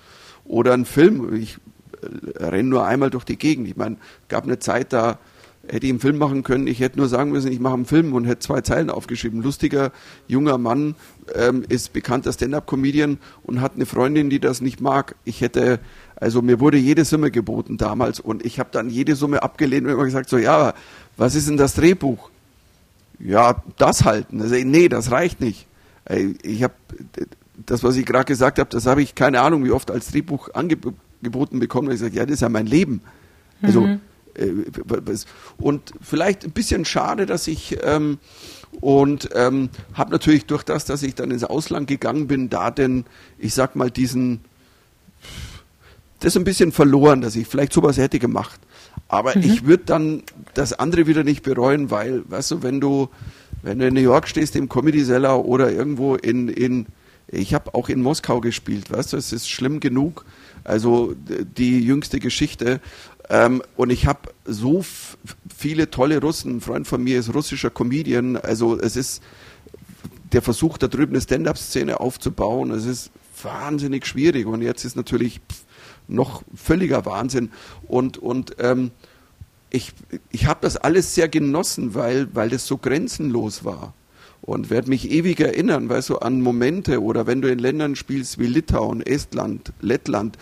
Oder 0.45 0.73
ein 0.73 0.85
Film, 0.85 1.33
ich 1.35 1.57
äh, 2.01 2.43
renne 2.43 2.69
nur 2.69 2.85
einmal 2.85 3.09
durch 3.09 3.25
die 3.25 3.37
Gegend. 3.37 3.67
Ich 3.67 3.75
meine, 3.75 3.97
gab 4.29 4.43
eine 4.45 4.59
Zeit, 4.59 4.93
da 4.93 5.19
hätte 5.67 5.85
ich 5.85 5.91
einen 5.91 5.99
Film 5.99 6.17
machen 6.17 6.43
können, 6.43 6.67
ich 6.67 6.81
hätte 6.81 6.97
nur 6.97 7.07
sagen 7.07 7.31
müssen, 7.31 7.49
ich 7.51 7.59
mache 7.59 7.75
einen 7.75 7.85
Film 7.85 8.13
und 8.13 8.25
hätte 8.25 8.39
zwei 8.39 8.61
Zeilen 8.61 8.89
aufgeschrieben. 8.89 9.41
Lustiger 9.41 9.91
junger 10.27 10.57
Mann 10.57 10.95
ähm, 11.35 11.63
ist 11.69 11.93
bekannter 11.93 12.33
Stand-up-Comedian 12.33 13.17
und 13.43 13.61
hat 13.61 13.75
eine 13.75 13.85
Freundin, 13.85 14.29
die 14.29 14.39
das 14.39 14.59
nicht 14.59 14.81
mag. 14.81 15.15
Ich 15.23 15.39
hätte, 15.39 15.79
also 16.17 16.41
mir 16.41 16.59
wurde 16.59 16.77
jede 16.77 17.05
Summe 17.05 17.31
geboten 17.31 17.77
damals 17.77 18.19
und 18.19 18.45
ich 18.45 18.59
habe 18.59 18.69
dann 18.73 18.89
jede 18.89 19.15
Summe 19.15 19.41
abgelehnt 19.41 19.85
und 19.87 19.93
immer 19.93 20.03
gesagt, 20.03 20.29
so 20.29 20.37
ja, 20.37 20.73
was 21.15 21.35
ist 21.35 21.47
denn 21.47 21.57
das 21.57 21.75
Drehbuch? 21.75 22.29
Ja, 23.19 23.63
das 23.77 24.03
halten. 24.05 24.41
Also, 24.41 24.55
nee, 24.55 24.89
das 24.89 25.11
reicht 25.11 25.39
nicht. 25.41 25.67
Ich 26.41 26.63
habe 26.63 26.73
das, 27.65 27.83
was 27.83 27.95
ich 27.95 28.05
gerade 28.05 28.25
gesagt 28.25 28.59
habe, 28.59 28.69
das 28.69 28.85
habe 28.85 29.01
ich 29.01 29.15
keine 29.15 29.41
Ahnung, 29.41 29.63
wie 29.63 29.71
oft 29.71 29.91
als 29.91 30.09
Drehbuch 30.11 30.49
angeboten 30.53 31.59
bekommen. 31.59 31.87
Und 31.87 31.93
ich 31.93 31.99
sage, 31.99 32.15
ja, 32.15 32.25
das 32.25 32.35
ist 32.35 32.41
ja 32.41 32.49
mein 32.49 32.65
Leben. 32.65 33.01
Also 33.61 33.81
mhm. 33.81 34.01
äh, 34.35 34.51
und 35.57 35.93
vielleicht 36.01 36.43
ein 36.43 36.51
bisschen 36.51 36.85
schade, 36.85 37.25
dass 37.25 37.47
ich 37.47 37.77
ähm, 37.83 38.17
und 38.81 39.29
ähm, 39.33 39.69
habe 39.93 40.11
natürlich 40.11 40.45
durch 40.45 40.63
das, 40.63 40.85
dass 40.85 41.03
ich 41.03 41.15
dann 41.15 41.31
ins 41.31 41.43
Ausland 41.43 41.87
gegangen 41.87 42.27
bin, 42.27 42.49
da 42.49 42.71
denn 42.71 43.05
ich 43.37 43.53
sag 43.53 43.75
mal 43.75 43.91
diesen 43.91 44.41
das 46.19 46.37
ein 46.37 46.43
bisschen 46.43 46.71
verloren, 46.71 47.21
dass 47.21 47.35
ich 47.35 47.47
vielleicht 47.47 47.73
sowas 47.73 47.97
hätte 47.97 48.17
gemacht. 48.17 48.59
Aber 49.07 49.35
mhm. 49.35 49.43
ich 49.43 49.65
würde 49.65 49.83
dann 49.85 50.23
das 50.53 50.73
andere 50.73 51.07
wieder 51.07 51.23
nicht 51.23 51.43
bereuen, 51.43 51.91
weil, 51.91 52.23
weißt 52.29 52.51
du, 52.51 52.63
wenn 52.63 52.81
du, 52.81 53.09
wenn 53.61 53.79
du 53.79 53.87
in 53.87 53.93
New 53.93 54.01
York 54.01 54.27
stehst 54.27 54.55
im 54.55 54.69
Comedy 54.69 55.03
Cellar 55.03 55.45
oder 55.45 55.71
irgendwo 55.71 56.15
in, 56.15 56.47
in 56.49 56.87
ich 57.27 57.53
habe 57.53 57.73
auch 57.73 57.89
in 57.89 58.01
Moskau 58.01 58.41
gespielt, 58.41 58.91
weißt 58.91 59.13
du, 59.13 59.17
es 59.17 59.31
ist 59.31 59.49
schlimm 59.49 59.79
genug. 59.79 60.25
Also 60.63 61.13
die 61.57 61.79
jüngste 61.81 62.19
Geschichte. 62.19 62.79
Ähm, 63.29 63.61
und 63.75 63.89
ich 63.89 64.05
habe 64.05 64.33
so 64.45 64.85
viele 65.55 65.89
tolle 65.89 66.21
Russen. 66.21 66.57
Ein 66.57 66.61
Freund 66.61 66.87
von 66.87 67.03
mir 67.03 67.19
ist 67.19 67.33
russischer 67.33 67.69
Comedian. 67.69 68.37
Also 68.37 68.79
es 68.79 68.95
ist 68.95 69.23
der 70.31 70.41
Versuch, 70.41 70.77
da 70.77 70.87
drüben 70.87 71.13
eine 71.13 71.21
Stand-up-Szene 71.21 71.99
aufzubauen. 71.99 72.71
Es 72.71 72.85
ist 72.85 73.11
wahnsinnig 73.41 74.05
schwierig. 74.05 74.45
Und 74.45 74.61
jetzt 74.61 74.85
ist 74.85 74.95
natürlich 74.95 75.41
noch 76.07 76.43
völliger 76.53 77.05
Wahnsinn. 77.05 77.51
Und, 77.87 78.17
und 78.17 78.55
ähm, 78.59 78.91
ich, 79.69 79.93
ich 80.31 80.45
habe 80.45 80.59
das 80.61 80.77
alles 80.77 81.15
sehr 81.15 81.27
genossen, 81.27 81.95
weil, 81.95 82.33
weil 82.33 82.49
das 82.49 82.67
so 82.67 82.77
grenzenlos 82.77 83.65
war. 83.65 83.93
Und 84.41 84.69
werde 84.69 84.89
mich 84.89 85.09
ewig 85.09 85.39
erinnern, 85.39 85.87
weißt 85.87 86.09
du, 86.09 86.17
an 86.17 86.41
Momente 86.41 87.01
oder 87.01 87.27
wenn 87.27 87.41
du 87.41 87.49
in 87.49 87.59
Ländern 87.59 87.95
spielst 87.95 88.39
wie 88.39 88.47
Litauen, 88.47 89.01
Estland, 89.01 89.71
Lettland, 89.79 90.37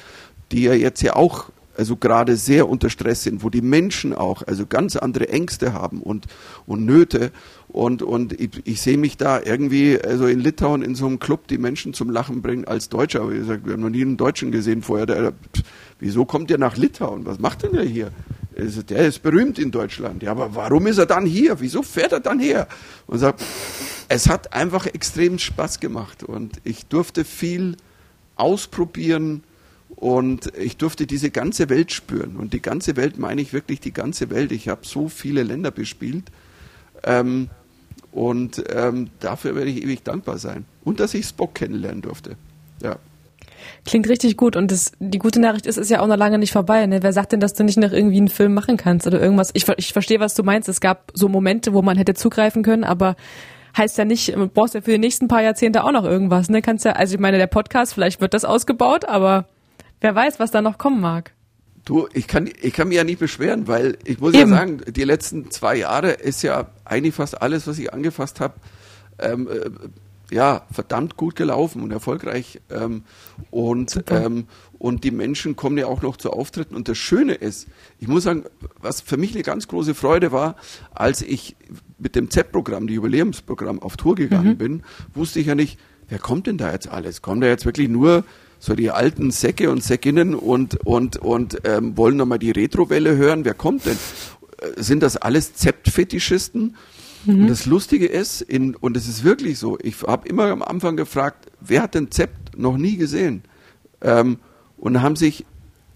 die 0.51 0.63
ja 0.63 0.73
jetzt 0.73 1.01
ja 1.03 1.15
auch 1.15 1.51
also 1.77 1.95
gerade 1.95 2.35
sehr 2.35 2.67
unter 2.67 2.89
Stress 2.89 3.23
sind, 3.23 3.43
wo 3.43 3.49
die 3.49 3.61
Menschen 3.61 4.13
auch 4.13 4.43
also 4.43 4.65
ganz 4.65 4.95
andere 4.95 5.29
Ängste 5.29 5.73
haben 5.73 6.01
und, 6.01 6.27
und 6.65 6.85
Nöte. 6.85 7.31
Und, 7.71 8.03
und 8.03 8.39
ich, 8.39 8.49
ich 8.65 8.81
sehe 8.81 8.97
mich 8.97 9.15
da 9.15 9.41
irgendwie, 9.41 9.97
also 9.97 10.27
in 10.27 10.41
Litauen 10.41 10.81
in 10.81 10.93
so 10.93 11.05
einem 11.07 11.19
Club, 11.19 11.47
die 11.47 11.57
Menschen 11.57 11.93
zum 11.93 12.09
Lachen 12.09 12.41
bringen 12.41 12.65
als 12.65 12.89
Deutscher. 12.89 13.31
Ich 13.31 13.47
sag, 13.47 13.65
wir 13.65 13.73
haben 13.73 13.81
noch 13.81 13.89
nie 13.89 14.01
einen 14.01 14.17
Deutschen 14.17 14.51
gesehen 14.51 14.81
vorher. 14.81 15.05
Der, 15.05 15.31
pff, 15.31 15.63
wieso 15.97 16.25
kommt 16.25 16.49
der 16.49 16.57
nach 16.57 16.75
Litauen? 16.75 17.25
Was 17.25 17.39
macht 17.39 17.63
denn 17.63 17.71
der 17.71 17.83
hier? 17.83 18.11
Der 18.57 19.07
ist 19.07 19.23
berühmt 19.23 19.57
in 19.57 19.71
Deutschland. 19.71 20.21
Ja, 20.21 20.31
aber 20.31 20.53
warum 20.53 20.85
ist 20.85 20.97
er 20.97 21.05
dann 21.05 21.25
hier? 21.25 21.61
Wieso 21.61 21.81
fährt 21.81 22.11
er 22.11 22.19
dann 22.19 22.39
her? 22.39 22.67
Und 23.07 23.19
sagt, 23.19 23.41
es 24.09 24.27
hat 24.27 24.51
einfach 24.51 24.85
extrem 24.87 25.39
Spaß 25.39 25.79
gemacht 25.79 26.23
und 26.23 26.59
ich 26.65 26.87
durfte 26.87 27.23
viel 27.23 27.77
ausprobieren 28.35 29.43
Und 29.95 30.57
ich 30.57 30.77
durfte 30.77 31.05
diese 31.05 31.31
ganze 31.31 31.69
Welt 31.69 31.91
spüren. 31.91 32.37
Und 32.37 32.53
die 32.53 32.61
ganze 32.61 32.95
Welt 32.95 33.19
meine 33.19 33.41
ich 33.41 33.53
wirklich 33.53 33.79
die 33.79 33.93
ganze 33.93 34.29
Welt. 34.29 34.51
Ich 34.51 34.67
habe 34.67 34.81
so 34.83 35.09
viele 35.09 35.43
Länder 35.43 35.71
bespielt. 35.71 36.31
Ähm, 37.03 37.49
und 38.11 38.63
ähm, 38.73 39.09
dafür 39.19 39.55
werde 39.55 39.69
ich 39.69 39.83
ewig 39.83 40.03
dankbar 40.03 40.37
sein. 40.37 40.65
Und 40.83 40.99
dass 40.99 41.13
ich 41.13 41.25
Spock 41.25 41.55
kennenlernen 41.55 42.01
durfte. 42.01 42.35
Ja. 42.81 42.97
Klingt 43.85 44.09
richtig 44.09 44.37
gut. 44.37 44.55
Und 44.55 44.71
das, 44.71 44.91
die 44.99 45.19
gute 45.19 45.39
Nachricht 45.39 45.65
ist, 45.65 45.77
ist 45.77 45.89
ja 45.89 46.01
auch 46.01 46.07
noch 46.07 46.17
lange 46.17 46.37
nicht 46.37 46.51
vorbei. 46.51 46.85
Ne? 46.85 47.03
Wer 47.03 47.13
sagt 47.13 47.31
denn, 47.31 47.39
dass 47.39 47.53
du 47.53 47.63
nicht 47.63 47.77
noch 47.77 47.91
irgendwie 47.91 48.17
einen 48.17 48.27
Film 48.27 48.53
machen 48.53 48.77
kannst 48.77 49.07
oder 49.07 49.21
irgendwas? 49.21 49.51
Ich, 49.53 49.67
ich 49.77 49.93
verstehe, 49.93 50.19
was 50.19 50.33
du 50.33 50.43
meinst. 50.43 50.67
Es 50.67 50.81
gab 50.81 51.11
so 51.13 51.29
Momente, 51.29 51.73
wo 51.73 51.81
man 51.81 51.97
hätte 51.97 52.13
zugreifen 52.13 52.63
können, 52.63 52.83
aber 52.83 53.15
heißt 53.77 53.97
ja 53.97 54.05
nicht, 54.05 54.35
brauchst 54.53 54.73
ja 54.73 54.81
für 54.81 54.91
die 54.91 54.97
nächsten 54.97 55.27
paar 55.27 55.41
Jahrzehnte 55.41 55.83
auch 55.83 55.91
noch 55.91 56.03
irgendwas. 56.03 56.49
Ne? 56.49 56.61
Kannst 56.61 56.85
ja, 56.85 56.93
also 56.93 57.15
ich 57.15 57.19
meine, 57.19 57.37
der 57.37 57.47
Podcast, 57.47 57.93
vielleicht 57.93 58.19
wird 58.19 58.33
das 58.33 58.45
ausgebaut, 58.45 59.05
aber 59.05 59.45
wer 60.01 60.13
weiß, 60.13 60.39
was 60.39 60.51
da 60.51 60.61
noch 60.61 60.77
kommen 60.77 60.99
mag. 60.99 61.33
Du, 61.85 62.07
ich 62.13 62.27
kann, 62.27 62.49
ich 62.61 62.73
kann 62.73 62.89
mich 62.89 62.97
ja 62.97 63.03
nicht 63.03 63.19
beschweren, 63.19 63.67
weil 63.67 63.97
ich 64.05 64.19
muss 64.19 64.33
Eben. 64.33 64.51
ja 64.51 64.57
sagen, 64.57 64.81
die 64.87 65.03
letzten 65.03 65.49
zwei 65.49 65.75
Jahre 65.77 66.11
ist 66.11 66.43
ja 66.43 66.69
eigentlich 66.85 67.15
fast 67.15 67.41
alles, 67.41 67.65
was 67.65 67.79
ich 67.79 67.91
angefasst 67.91 68.39
habe, 68.39 68.53
ähm, 69.19 69.47
äh, 69.47 69.69
ja, 70.31 70.65
verdammt 70.71 71.17
gut 71.17 71.35
gelaufen 71.35 71.83
und 71.83 71.91
erfolgreich. 71.91 72.61
Ähm, 72.69 73.03
und, 73.49 74.01
ähm, 74.09 74.47
und 74.79 75.03
die 75.03 75.11
Menschen 75.11 75.57
kommen 75.57 75.77
ja 75.77 75.87
auch 75.87 76.01
noch 76.01 76.15
zu 76.15 76.31
Auftritten. 76.31 76.73
Und 76.75 76.87
das 76.87 76.97
Schöne 76.97 77.33
ist, 77.33 77.67
ich 77.99 78.07
muss 78.07 78.23
sagen, 78.23 78.45
was 78.79 79.01
für 79.01 79.17
mich 79.17 79.33
eine 79.33 79.43
ganz 79.43 79.67
große 79.67 79.93
Freude 79.93 80.31
war, 80.31 80.55
als 80.93 81.21
ich 81.21 81.57
mit 81.99 82.15
dem 82.15 82.31
Z-Programm, 82.31 82.87
die 82.87 82.93
Jubiläumsprogramm, 82.93 83.81
auf 83.81 83.97
Tour 83.97 84.15
gegangen 84.15 84.53
mhm. 84.53 84.57
bin, 84.57 84.83
wusste 85.13 85.39
ich 85.39 85.47
ja 85.47 85.55
nicht, 85.55 85.77
wer 86.07 86.19
kommt 86.19 86.47
denn 86.47 86.57
da 86.57 86.71
jetzt 86.71 86.87
alles? 86.87 87.21
Kommen 87.21 87.41
da 87.41 87.47
jetzt 87.47 87.65
wirklich 87.65 87.89
nur 87.89 88.23
so 88.61 88.75
die 88.75 88.91
alten 88.91 89.31
Säcke 89.31 89.71
und 89.71 89.83
Säckinnen 89.83 90.35
und, 90.35 90.75
und, 90.85 91.17
und 91.17 91.61
ähm, 91.63 91.97
wollen 91.97 92.15
nochmal 92.15 92.37
die 92.37 92.51
Retrowelle 92.51 93.17
hören? 93.17 93.43
Wer 93.43 93.55
kommt 93.55 93.87
denn? 93.87 93.97
Äh, 94.59 94.81
sind 94.81 95.01
das 95.01 95.17
alles 95.17 95.55
Zept-Fetischisten? 95.55 96.75
Mhm. 97.25 97.41
Und 97.41 97.47
das 97.47 97.65
Lustige 97.65 98.05
ist, 98.05 98.41
in, 98.41 98.75
und 98.75 98.95
es 98.95 99.07
ist 99.07 99.23
wirklich 99.23 99.57
so, 99.57 99.79
ich 99.81 100.03
habe 100.03 100.29
immer 100.29 100.45
am 100.51 100.61
Anfang 100.61 100.95
gefragt, 100.95 101.47
wer 101.59 101.81
hat 101.81 101.95
den 101.95 102.11
Zept 102.11 102.55
noch 102.55 102.77
nie 102.77 102.97
gesehen? 102.97 103.41
Ähm, 103.99 104.37
und 104.77 105.01
haben 105.01 105.15
sich 105.15 105.43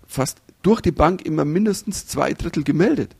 fast 0.07 0.39
durch 0.63 0.81
die 0.81 0.91
Bank 0.91 1.23
immer 1.23 1.45
mindestens 1.45 2.07
zwei 2.07 2.33
Drittel 2.33 2.63
gemeldet. 2.63 3.15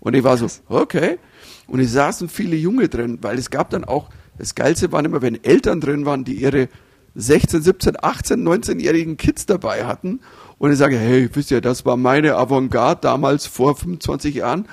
Und 0.00 0.14
ich 0.14 0.24
war 0.24 0.36
so, 0.36 0.48
okay. 0.68 1.20
Und 1.68 1.78
es 1.78 1.92
saßen 1.92 2.28
viele 2.28 2.56
Junge 2.56 2.88
drin, 2.88 3.18
weil 3.22 3.38
es 3.38 3.50
gab 3.50 3.70
dann 3.70 3.84
auch, 3.84 4.10
das 4.38 4.56
Geilste 4.56 4.90
war 4.90 5.04
immer, 5.04 5.22
wenn 5.22 5.42
Eltern 5.44 5.80
drin 5.80 6.04
waren, 6.04 6.24
die 6.24 6.34
ihre 6.34 6.68
16, 7.14 7.62
17, 7.62 7.96
18, 8.00 8.46
19-jährigen 8.46 9.16
Kids 9.16 9.46
dabei 9.46 9.84
hatten. 9.84 10.20
Und 10.58 10.72
ich 10.72 10.78
sage, 10.78 10.96
hey, 10.96 11.28
wisst 11.32 11.50
ihr, 11.50 11.60
das 11.60 11.84
war 11.84 11.96
meine 11.96 12.36
Avantgarde 12.36 13.00
damals 13.02 13.46
vor 13.46 13.76
25 13.76 14.36
Jahren. 14.36 14.66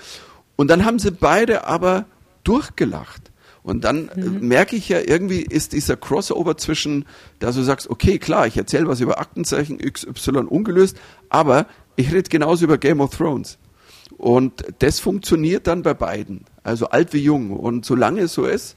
Und 0.56 0.70
dann 0.70 0.86
haben 0.86 1.00
sie 1.00 1.12
beide 1.12 1.66
aber 1.68 2.06
durchgelacht. 2.44 3.32
Und 3.64 3.84
dann 3.84 4.10
äh, 4.10 4.22
mhm. 4.22 4.48
merke 4.48 4.76
ich 4.76 4.90
ja, 4.90 5.00
irgendwie 5.00 5.42
ist 5.42 5.74
dieser 5.74 5.98
Crossover 5.98 6.58
zwischen, 6.58 7.06
da 7.40 7.52
du 7.52 7.62
sagst, 7.62 7.90
okay, 7.90 8.18
klar, 8.18 8.48
ich 8.48 8.58
erzähle 8.58 8.88
was 8.88 9.02
über 9.02 9.20
Aktenzeichen 9.20 9.78
XY 9.78 10.46
ungelöst, 10.48 10.98
aber 11.30 11.66
ich 11.96 12.12
rede 12.12 12.30
genauso 12.30 12.66
über 12.66 12.78
Game 12.78 13.02
of 13.02 13.16
Thrones. 13.16 13.58
Und 14.18 14.66
das 14.80 15.00
funktioniert 15.00 15.68
dann 15.68 15.82
bei 15.82 15.94
beiden, 15.94 16.46
also 16.64 16.90
alt 16.90 17.14
wie 17.14 17.22
jung. 17.22 17.52
Und 17.52 17.86
solange 17.86 18.22
es 18.22 18.34
so 18.34 18.46
ist, 18.46 18.76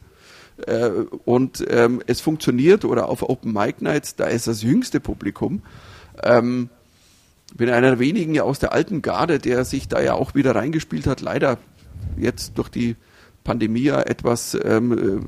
äh, 0.67 0.89
und 1.25 1.65
ähm, 1.69 2.03
es 2.07 2.21
funktioniert, 2.21 2.85
oder 2.85 3.09
auf 3.09 3.23
Open 3.23 3.53
Mic 3.53 3.77
Nights, 3.81 4.17
da 4.17 4.27
ist 4.27 4.47
das 4.47 4.63
jüngste 4.63 5.01
Publikum, 5.01 5.63
ähm, 6.23 6.69
bin 7.55 7.69
einer 7.69 7.91
der 7.91 7.99
wenigen 7.99 8.35
ja 8.35 8.45
aus 8.45 8.59
der 8.59 8.73
alten 8.73 9.03
Garde, 9.03 9.39
der 9.39 9.65
sich 9.65 9.89
da 9.89 10.01
ja 10.01 10.15
auch 10.15 10.35
wieder 10.35 10.55
reingespielt 10.55 11.07
hat, 11.07 11.21
leider 11.21 11.59
jetzt 12.17 12.57
durch 12.59 12.69
die 12.69 12.97
Pandemie 13.45 13.89
etwas 13.89 14.57
ähm, 14.63 15.25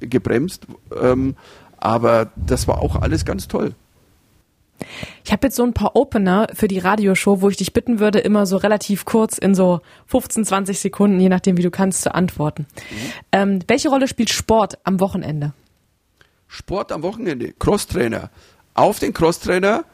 äh, 0.00 0.06
gebremst. 0.06 0.66
Ähm, 1.00 1.36
aber 1.76 2.30
das 2.36 2.68
war 2.68 2.78
auch 2.78 2.96
alles 2.96 3.24
ganz 3.24 3.48
toll. 3.48 3.74
Ich 5.24 5.32
habe 5.32 5.46
jetzt 5.46 5.56
so 5.56 5.62
ein 5.62 5.72
paar 5.72 5.96
Opener 5.96 6.48
für 6.54 6.68
die 6.68 6.78
Radioshow, 6.78 7.40
wo 7.40 7.48
ich 7.48 7.56
dich 7.56 7.72
bitten 7.72 7.98
würde, 7.98 8.18
immer 8.18 8.46
so 8.46 8.56
relativ 8.56 9.04
kurz 9.04 9.38
in 9.38 9.54
so 9.54 9.80
15, 10.06 10.44
20 10.44 10.78
Sekunden, 10.78 11.20
je 11.20 11.28
nachdem, 11.28 11.56
wie 11.56 11.62
du 11.62 11.70
kannst, 11.70 12.02
zu 12.02 12.14
antworten. 12.14 12.66
Mhm. 12.72 12.96
Ähm, 13.32 13.58
welche 13.66 13.88
Rolle 13.88 14.08
spielt 14.08 14.30
Sport 14.30 14.78
am 14.84 15.00
Wochenende? 15.00 15.52
Sport 16.46 16.92
am 16.92 17.02
Wochenende, 17.02 17.52
Crosstrainer. 17.58 18.30
Auf 18.74 18.98
den 18.98 19.12
Crosstrainer, 19.12 19.84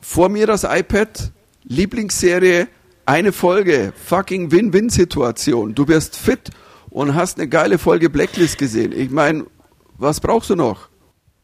vor 0.00 0.28
mir 0.28 0.46
das 0.46 0.64
iPad, 0.64 1.32
Lieblingsserie, 1.64 2.68
eine 3.06 3.32
Folge, 3.32 3.92
fucking 3.96 4.52
Win-Win-Situation. 4.52 5.74
Du 5.74 5.88
wirst 5.88 6.16
fit 6.16 6.50
und 6.90 7.14
hast 7.14 7.38
eine 7.38 7.48
geile 7.48 7.78
Folge 7.78 8.10
Blacklist 8.10 8.58
gesehen. 8.58 8.92
Ich 8.92 9.10
meine, 9.10 9.46
was 9.98 10.20
brauchst 10.20 10.50
du 10.50 10.56
noch? 10.56 10.88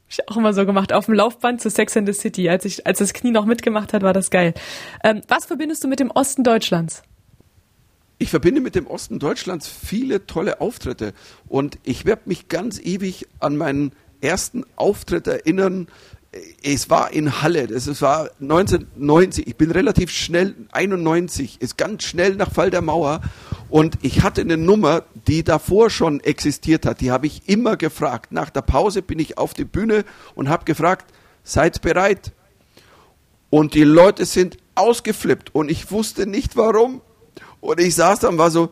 Ich 0.08 0.26
auch 0.28 0.36
immer 0.36 0.54
so 0.54 0.64
gemacht, 0.64 0.92
auf 0.92 1.06
dem 1.06 1.14
Laufband 1.14 1.60
zu 1.60 1.68
Sex 1.70 1.96
and 1.96 2.06
the 2.06 2.14
City. 2.14 2.48
Als, 2.48 2.64
ich, 2.64 2.86
als 2.86 2.98
das 2.98 3.12
Knie 3.12 3.30
noch 3.30 3.44
mitgemacht 3.44 3.92
hat, 3.92 4.02
war 4.02 4.12
das 4.12 4.30
geil. 4.30 4.54
Ähm, 5.04 5.22
was 5.28 5.44
verbindest 5.44 5.84
du 5.84 5.88
mit 5.88 6.00
dem 6.00 6.10
Osten 6.10 6.44
Deutschlands? 6.44 7.02
Ich 8.18 8.30
verbinde 8.30 8.60
mit 8.60 8.74
dem 8.74 8.86
Osten 8.86 9.18
Deutschlands 9.18 9.68
viele 9.68 10.26
tolle 10.26 10.60
Auftritte. 10.60 11.12
Und 11.46 11.78
ich 11.84 12.04
werde 12.04 12.22
mich 12.24 12.48
ganz 12.48 12.80
ewig 12.80 13.28
an 13.38 13.56
meinen 13.56 13.92
ersten 14.20 14.64
Auftritt 14.76 15.26
erinnern, 15.26 15.88
es 16.62 16.90
war 16.90 17.12
in 17.12 17.40
Halle, 17.42 17.66
das 17.66 18.02
war 18.02 18.30
1990, 18.40 19.46
ich 19.46 19.56
bin 19.56 19.70
relativ 19.70 20.10
schnell, 20.10 20.54
91, 20.72 21.60
ist 21.62 21.78
ganz 21.78 22.04
schnell 22.04 22.36
nach 22.36 22.52
Fall 22.52 22.70
der 22.70 22.82
Mauer 22.82 23.22
und 23.70 23.98
ich 24.02 24.22
hatte 24.22 24.42
eine 24.42 24.58
Nummer, 24.58 25.04
die 25.26 25.42
davor 25.42 25.88
schon 25.88 26.20
existiert 26.20 26.84
hat, 26.84 27.00
die 27.00 27.10
habe 27.10 27.26
ich 27.26 27.48
immer 27.48 27.76
gefragt. 27.76 28.30
Nach 28.32 28.50
der 28.50 28.62
Pause 28.62 29.00
bin 29.00 29.18
ich 29.18 29.38
auf 29.38 29.54
die 29.54 29.64
Bühne 29.64 30.04
und 30.34 30.50
habe 30.50 30.64
gefragt, 30.64 31.12
seid 31.44 31.80
bereit? 31.80 32.32
Und 33.50 33.74
die 33.74 33.84
Leute 33.84 34.26
sind 34.26 34.58
ausgeflippt 34.74 35.54
und 35.54 35.70
ich 35.70 35.90
wusste 35.90 36.26
nicht 36.26 36.56
warum. 36.56 37.00
Und 37.60 37.80
ich 37.80 37.94
saß 37.94 38.20
da 38.20 38.28
und 38.28 38.38
war 38.38 38.50
so, 38.50 38.70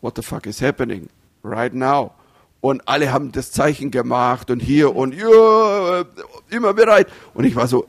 what 0.00 0.16
the 0.16 0.22
fuck 0.22 0.46
is 0.46 0.60
happening 0.60 1.08
right 1.44 1.72
now? 1.72 2.12
Und 2.62 2.88
alle 2.88 3.12
haben 3.12 3.32
das 3.32 3.50
Zeichen 3.50 3.90
gemacht 3.90 4.48
und 4.48 4.60
hier 4.60 4.94
und 4.94 5.14
ja, 5.14 6.04
immer 6.48 6.72
bereit. 6.72 7.08
Und 7.34 7.44
ich 7.44 7.56
war 7.56 7.66
so, 7.66 7.88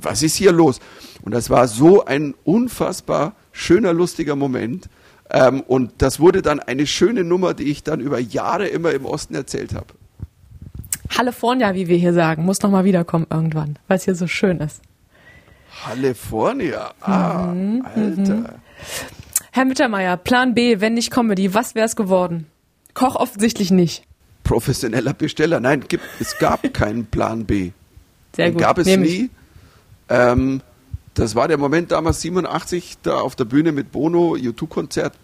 was 0.00 0.22
ist 0.22 0.34
hier 0.34 0.50
los? 0.50 0.80
Und 1.20 1.34
das 1.34 1.50
war 1.50 1.68
so 1.68 2.02
ein 2.04 2.34
unfassbar 2.42 3.34
schöner, 3.52 3.92
lustiger 3.92 4.34
Moment. 4.34 4.88
Ähm, 5.30 5.60
und 5.60 5.92
das 5.98 6.20
wurde 6.20 6.40
dann 6.40 6.58
eine 6.58 6.86
schöne 6.86 7.22
Nummer, 7.22 7.52
die 7.52 7.64
ich 7.64 7.84
dann 7.84 8.00
über 8.00 8.18
Jahre 8.18 8.66
immer 8.66 8.92
im 8.92 9.04
Osten 9.04 9.34
erzählt 9.34 9.74
habe. 9.74 9.88
California, 11.10 11.74
wie 11.74 11.86
wir 11.86 11.98
hier 11.98 12.14
sagen, 12.14 12.46
muss 12.46 12.62
nochmal 12.62 12.84
wiederkommen 12.84 13.26
irgendwann, 13.28 13.78
weil 13.88 13.98
es 13.98 14.04
hier 14.04 14.14
so 14.14 14.26
schön 14.26 14.60
ist. 14.60 14.80
California, 15.84 16.92
ah, 17.02 17.52
mhm, 17.54 17.84
Alter. 17.94 18.34
Mhm. 18.36 18.46
Herr 19.52 19.64
Mittermeier, 19.66 20.16
Plan 20.16 20.54
B, 20.54 20.80
wenn 20.80 20.94
nicht 20.94 21.10
Comedy, 21.10 21.52
was 21.52 21.74
wäre 21.74 21.84
es 21.84 21.94
geworden? 21.94 22.46
Koch 22.94 23.16
offensichtlich 23.16 23.70
nicht. 23.70 24.04
Professioneller 24.44 25.14
Besteller. 25.14 25.60
Nein, 25.60 25.84
gibt, 25.86 26.04
es 26.20 26.38
gab 26.38 26.62
keinen 26.74 27.06
Plan 27.06 27.46
B. 27.46 27.72
Sehr 28.34 28.50
gut. 28.52 28.60
Gab 28.60 28.78
es 28.78 28.86
nie. 28.86 29.30
Ähm, 30.08 30.62
das 31.14 31.34
war 31.34 31.48
der 31.48 31.58
Moment 31.58 31.92
damals 31.92 32.20
87 32.22 32.98
da 33.02 33.16
auf 33.16 33.36
der 33.36 33.44
Bühne 33.44 33.72
mit 33.72 33.92
Bono, 33.92 34.34
U2-Konzert. 34.34 35.14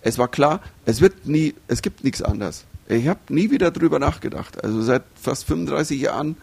Es 0.00 0.18
war 0.18 0.28
klar, 0.28 0.60
es 0.84 1.00
wird 1.00 1.26
nie, 1.26 1.54
es 1.66 1.82
gibt 1.82 2.04
nichts 2.04 2.22
anderes. 2.22 2.64
Ich 2.88 3.06
habe 3.08 3.20
nie 3.28 3.50
wieder 3.50 3.70
drüber 3.70 3.98
nachgedacht. 3.98 4.62
Also 4.64 4.82
seit 4.82 5.02
fast 5.20 5.44
35 5.44 6.00
Jahren 6.00 6.36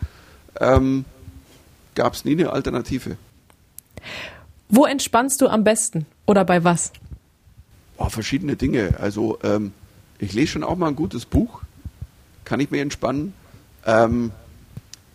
ähm, 0.60 1.06
gab 1.96 2.14
es 2.14 2.26
nie 2.26 2.34
eine 2.34 2.52
Alternative. 2.52 3.18
Wo 4.70 4.86
entspannst 4.86 5.42
du 5.42 5.48
am 5.48 5.64
besten 5.64 6.06
oder 6.26 6.46
bei 6.46 6.64
was? 6.64 6.92
Oh, 7.98 8.10
verschiedene 8.10 8.56
Dinge. 8.56 8.96
Also 9.00 9.40
ähm, 9.44 9.74
ich 10.20 10.34
lese 10.34 10.48
schon 10.54 10.64
auch 10.64 10.76
mal 10.76 10.88
ein 10.88 10.96
gutes 10.96 11.26
Buch, 11.26 11.62
kann 12.44 12.60
ich 12.60 12.72
mir 12.72 12.82
entspannen. 12.82 13.34
Ähm, 13.86 14.32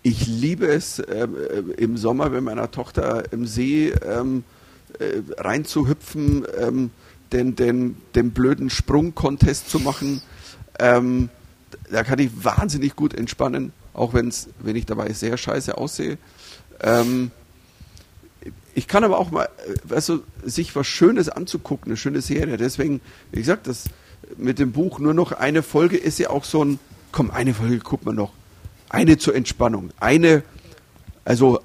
ich 0.03 0.27
liebe 0.27 0.67
es 0.67 0.99
äh, 0.99 1.29
im 1.77 1.97
Sommer 1.97 2.31
mit 2.31 2.43
meiner 2.43 2.71
Tochter 2.71 3.33
im 3.33 3.47
See 3.47 3.91
ähm, 3.91 4.45
äh, 4.99 5.21
reinzuhüpfen, 5.37 6.47
ähm, 6.59 6.91
den, 7.33 7.55
den, 7.55 7.97
den 8.15 8.31
blöden 8.31 8.71
Sprung-Contest 8.71 9.71
zu 9.71 9.79
machen. 9.79 10.23
Ähm, 10.79 11.29
da 11.91 12.03
kann 12.03 12.19
ich 12.19 12.31
wahnsinnig 12.43 12.97
gut 12.97 13.15
entspannen, 13.15 13.73
auch 13.93 14.15
wenn's, 14.15 14.49
wenn 14.61 14.77
ich 14.77 14.87
dabei 14.87 15.13
sehr 15.13 15.37
scheiße 15.37 15.77
aussehe. 15.77 16.19
Ähm, 16.81 17.31
ich 18.75 18.89
kann 18.89 19.05
aber 19.05 19.19
auch 19.19 19.31
mal, 19.31 19.45
äh, 19.45 19.75
weißt 19.85 20.09
du, 20.09 20.23
sich 20.45 20.75
was 20.75 20.87
Schönes 20.87 21.29
anzugucken, 21.29 21.91
eine 21.91 21.97
schöne 21.97 22.23
Serie. 22.23 22.57
Deswegen, 22.57 23.01
wie 23.33 23.41
gesagt, 23.41 23.67
das 23.67 23.85
mit 24.37 24.59
dem 24.59 24.73
Buch 24.73 24.99
nur 24.99 25.15
noch 25.15 25.33
eine 25.33 25.63
Folge 25.63 25.97
ist 25.97 26.19
ja 26.19 26.31
auch 26.31 26.45
so 26.45 26.65
ein, 26.65 26.79
komm, 27.13 27.31
eine 27.31 27.55
Folge 27.55 27.79
guckt 27.79 28.05
man 28.07 28.17
noch. 28.17 28.33
Eine 28.89 29.19
zur 29.19 29.35
Entspannung. 29.35 29.91
Eine, 30.01 30.43
also 31.25 31.61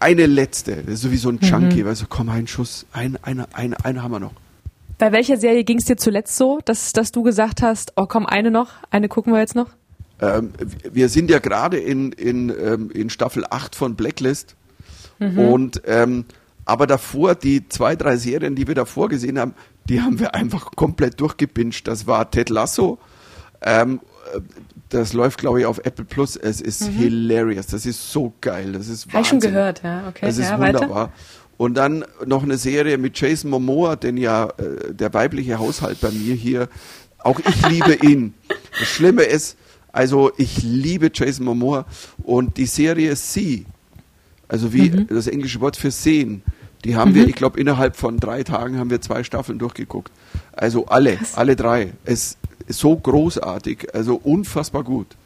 eine 0.00 0.26
letzte, 0.26 0.76
das 0.76 0.94
ist 0.94 1.00
so 1.02 1.12
wie 1.12 1.16
so 1.16 1.28
ein 1.28 1.38
Junkie, 1.40 1.82
mhm. 1.82 1.86
weißt 1.86 2.02
du, 2.02 2.06
komm, 2.08 2.28
ein 2.28 2.46
Schuss, 2.46 2.86
ein, 2.92 3.18
eine, 3.22 3.46
eine, 3.54 3.84
eine 3.84 4.02
haben 4.02 4.12
wir 4.12 4.20
noch. 4.20 4.32
Bei 4.98 5.12
welcher 5.12 5.36
Serie 5.36 5.62
ging 5.64 5.78
es 5.78 5.84
dir 5.84 5.96
zuletzt 5.96 6.36
so, 6.36 6.58
dass, 6.64 6.92
dass 6.92 7.12
du 7.12 7.22
gesagt 7.22 7.62
hast, 7.62 7.92
oh 7.96 8.06
komm, 8.06 8.26
eine 8.26 8.50
noch, 8.50 8.70
eine 8.90 9.08
gucken 9.08 9.32
wir 9.32 9.40
jetzt 9.40 9.54
noch? 9.54 9.68
Ähm, 10.20 10.52
wir 10.90 11.08
sind 11.08 11.30
ja 11.30 11.38
gerade 11.38 11.78
in, 11.78 12.10
in, 12.12 12.50
ähm, 12.50 12.90
in 12.90 13.08
Staffel 13.08 13.44
8 13.48 13.76
von 13.76 13.94
Blacklist 13.94 14.56
mhm. 15.20 15.38
und 15.38 15.82
ähm, 15.86 16.24
aber 16.64 16.86
davor, 16.86 17.34
die 17.34 17.66
zwei, 17.68 17.96
drei 17.96 18.16
Serien, 18.16 18.54
die 18.54 18.66
wir 18.66 18.74
davor 18.74 19.08
gesehen 19.08 19.38
haben, 19.38 19.54
die 19.88 20.00
haben 20.00 20.18
wir 20.18 20.34
einfach 20.34 20.72
komplett 20.72 21.20
durchgepinscht. 21.20 21.88
Das 21.88 22.06
war 22.06 22.30
Ted 22.30 22.50
Lasso, 22.50 22.98
ähm, 23.62 24.00
das 24.88 25.12
läuft, 25.12 25.38
glaube 25.38 25.60
ich, 25.60 25.66
auf 25.66 25.78
Apple 25.78 26.04
Plus. 26.04 26.36
Es 26.36 26.60
ist 26.60 26.88
mhm. 26.88 26.96
hilarious. 26.96 27.66
Das 27.66 27.86
ist 27.86 28.10
so 28.10 28.32
geil. 28.40 28.72
Das 28.72 28.88
ist 28.88 29.12
Habe 29.12 29.22
ich 29.22 29.28
schon 29.28 29.40
gehört, 29.40 29.82
ja. 29.82 30.08
Okay. 30.08 30.26
Das 30.26 30.38
ist 30.38 30.50
ja, 30.50 30.58
wunderbar. 30.58 30.90
Weiter? 30.90 31.12
Und 31.56 31.74
dann 31.74 32.04
noch 32.24 32.42
eine 32.42 32.56
Serie 32.56 32.98
mit 32.98 33.18
Jason 33.18 33.50
Momoa, 33.50 33.96
den 33.96 34.16
ja 34.16 34.48
äh, 34.58 34.94
der 34.94 35.12
weibliche 35.12 35.58
Haushalt 35.58 36.00
bei 36.00 36.10
mir 36.10 36.34
hier. 36.34 36.68
Auch 37.18 37.40
ich 37.40 37.68
liebe 37.68 37.94
ihn. 38.06 38.34
Das 38.78 38.88
Schlimme 38.88 39.24
ist, 39.24 39.56
also 39.92 40.30
ich 40.36 40.62
liebe 40.62 41.10
Jason 41.12 41.44
Momoa 41.44 41.84
und 42.22 42.56
die 42.56 42.66
Serie 42.66 43.16
See, 43.16 43.66
also 44.46 44.72
wie 44.72 44.90
mhm. 44.90 45.08
das 45.08 45.26
englische 45.26 45.60
Wort 45.60 45.76
für 45.76 45.90
sehen, 45.90 46.42
die 46.84 46.96
haben 46.96 47.12
mhm. 47.12 47.16
wir, 47.16 47.28
ich 47.28 47.34
glaube, 47.34 47.60
innerhalb 47.60 47.96
von 47.96 48.18
drei 48.18 48.42
Tagen 48.42 48.78
haben 48.78 48.90
wir 48.90 49.00
zwei 49.00 49.24
Staffeln 49.24 49.58
durchgeguckt. 49.58 50.12
Also 50.52 50.86
alle, 50.86 51.20
Was? 51.20 51.34
alle 51.36 51.56
drei. 51.56 51.92
Es 52.04 52.36
ist 52.66 52.78
so 52.78 52.96
großartig, 52.96 53.94
also 53.94 54.16
unfassbar 54.16 54.84
gut. 54.84 55.16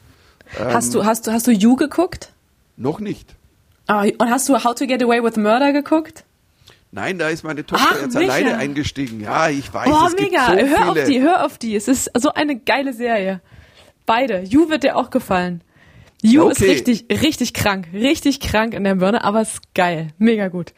Hast 0.59 0.89
ähm, 0.89 0.93
du, 0.93 1.05
hast 1.05 1.27
du, 1.27 1.33
hast 1.33 1.47
du 1.47 1.53
You 1.53 1.77
geguckt? 1.77 2.33
Noch 2.77 3.01
nicht. 3.01 3.35
Oh, 3.89 4.03
und 4.19 4.31
hast 4.31 4.49
du 4.49 4.65
How 4.65 4.75
to 4.75 4.87
Get 4.87 5.03
Away 5.03 5.23
with 5.23 5.37
Murder 5.37 5.73
geguckt? 5.73 6.25
Nein, 6.95 7.19
da 7.19 7.29
ist 7.29 7.43
meine 7.43 7.65
Tochter 7.65 7.87
Ach, 7.91 8.03
jetzt 8.03 8.15
Micha. 8.15 8.33
alleine 8.33 8.57
eingestiegen. 8.59 9.21
Ja, 9.21 9.49
ich 9.49 9.73
weiß. 9.73 9.89
Oh, 9.91 10.07
es 10.07 10.13
mega. 10.13 10.55
Gibt 10.55 10.71
so 10.71 10.77
hör 10.77 10.79
viele. 10.79 10.91
auf 10.91 11.09
die, 11.09 11.21
hör 11.23 11.47
auf 11.47 11.59
die. 11.59 11.75
Es 11.75 11.89
ist 11.89 12.11
so 12.15 12.33
eine 12.35 12.59
geile 12.59 12.93
Serie. 12.93 13.41
Beide. 14.05 14.43
You 14.43 14.69
wird 14.69 14.83
dir 14.83 14.97
auch 14.97 15.09
gefallen. 15.09 15.63
You 16.25 16.45
okay. 16.45 16.53
ist 16.53 16.63
richtig, 16.63 17.07
richtig 17.11 17.53
krank. 17.53 17.89
Richtig 17.93 18.39
krank 18.39 18.75
in 18.75 18.85
der 18.85 18.95
Birne, 18.95 19.25
aber 19.25 19.41
es 19.41 19.55
ist 19.55 19.75
geil. 19.75 20.09
Mega 20.19 20.49
gut. 20.49 20.73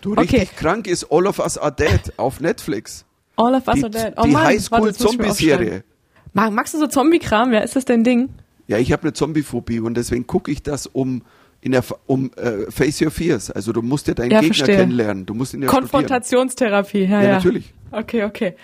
Du, 0.00 0.14
richtig 0.14 0.42
okay. 0.42 0.50
krank 0.56 0.86
ist 0.86 1.12
All 1.12 1.26
of 1.26 1.38
Us 1.38 1.58
Are 1.58 1.74
Dead 1.74 2.00
auf 2.16 2.40
Netflix. 2.40 3.04
All 3.36 3.54
of 3.54 3.68
Us 3.68 3.74
die, 3.74 3.84
Are 3.84 3.90
Dead. 3.90 4.14
Oh 4.16 4.24
die 4.24 4.36
Highschool-Zombie-Serie. 4.36 5.84
Magst 6.32 6.72
du 6.72 6.78
so 6.78 6.86
Zombie-Kram? 6.86 7.52
Ja, 7.52 7.60
ist 7.60 7.76
das 7.76 7.84
dein 7.84 8.04
Ding? 8.04 8.30
Ja, 8.68 8.78
ich 8.78 8.90
habe 8.90 9.02
eine 9.02 9.12
Zombie-Phobie 9.12 9.80
und 9.80 9.96
deswegen 9.96 10.26
gucke 10.26 10.50
ich 10.50 10.62
das 10.62 10.86
um 10.86 11.22
in 11.60 11.72
der 11.72 11.84
um 12.06 12.30
äh, 12.36 12.70
Face 12.70 13.00
Your 13.02 13.10
Fears. 13.10 13.50
Also 13.50 13.72
du 13.72 13.82
musst 13.82 14.08
ja 14.08 14.14
deinen 14.14 14.30
ja, 14.30 14.40
Gegner 14.40 14.54
verstehe. 14.54 14.76
kennenlernen. 14.76 15.26
Du 15.26 15.34
musst 15.34 15.52
ihn 15.52 15.62
ja 15.62 15.68
Konfrontationstherapie. 15.68 17.04
Ja, 17.04 17.20
ja, 17.20 17.22
ja, 17.22 17.34
natürlich. 17.34 17.74
Okay, 17.90 18.24
okay. 18.24 18.56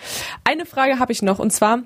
Eine 0.45 0.67
Frage 0.67 0.99
habe 0.99 1.13
ich 1.13 1.21
noch 1.23 1.39
und 1.39 1.53
zwar 1.53 1.83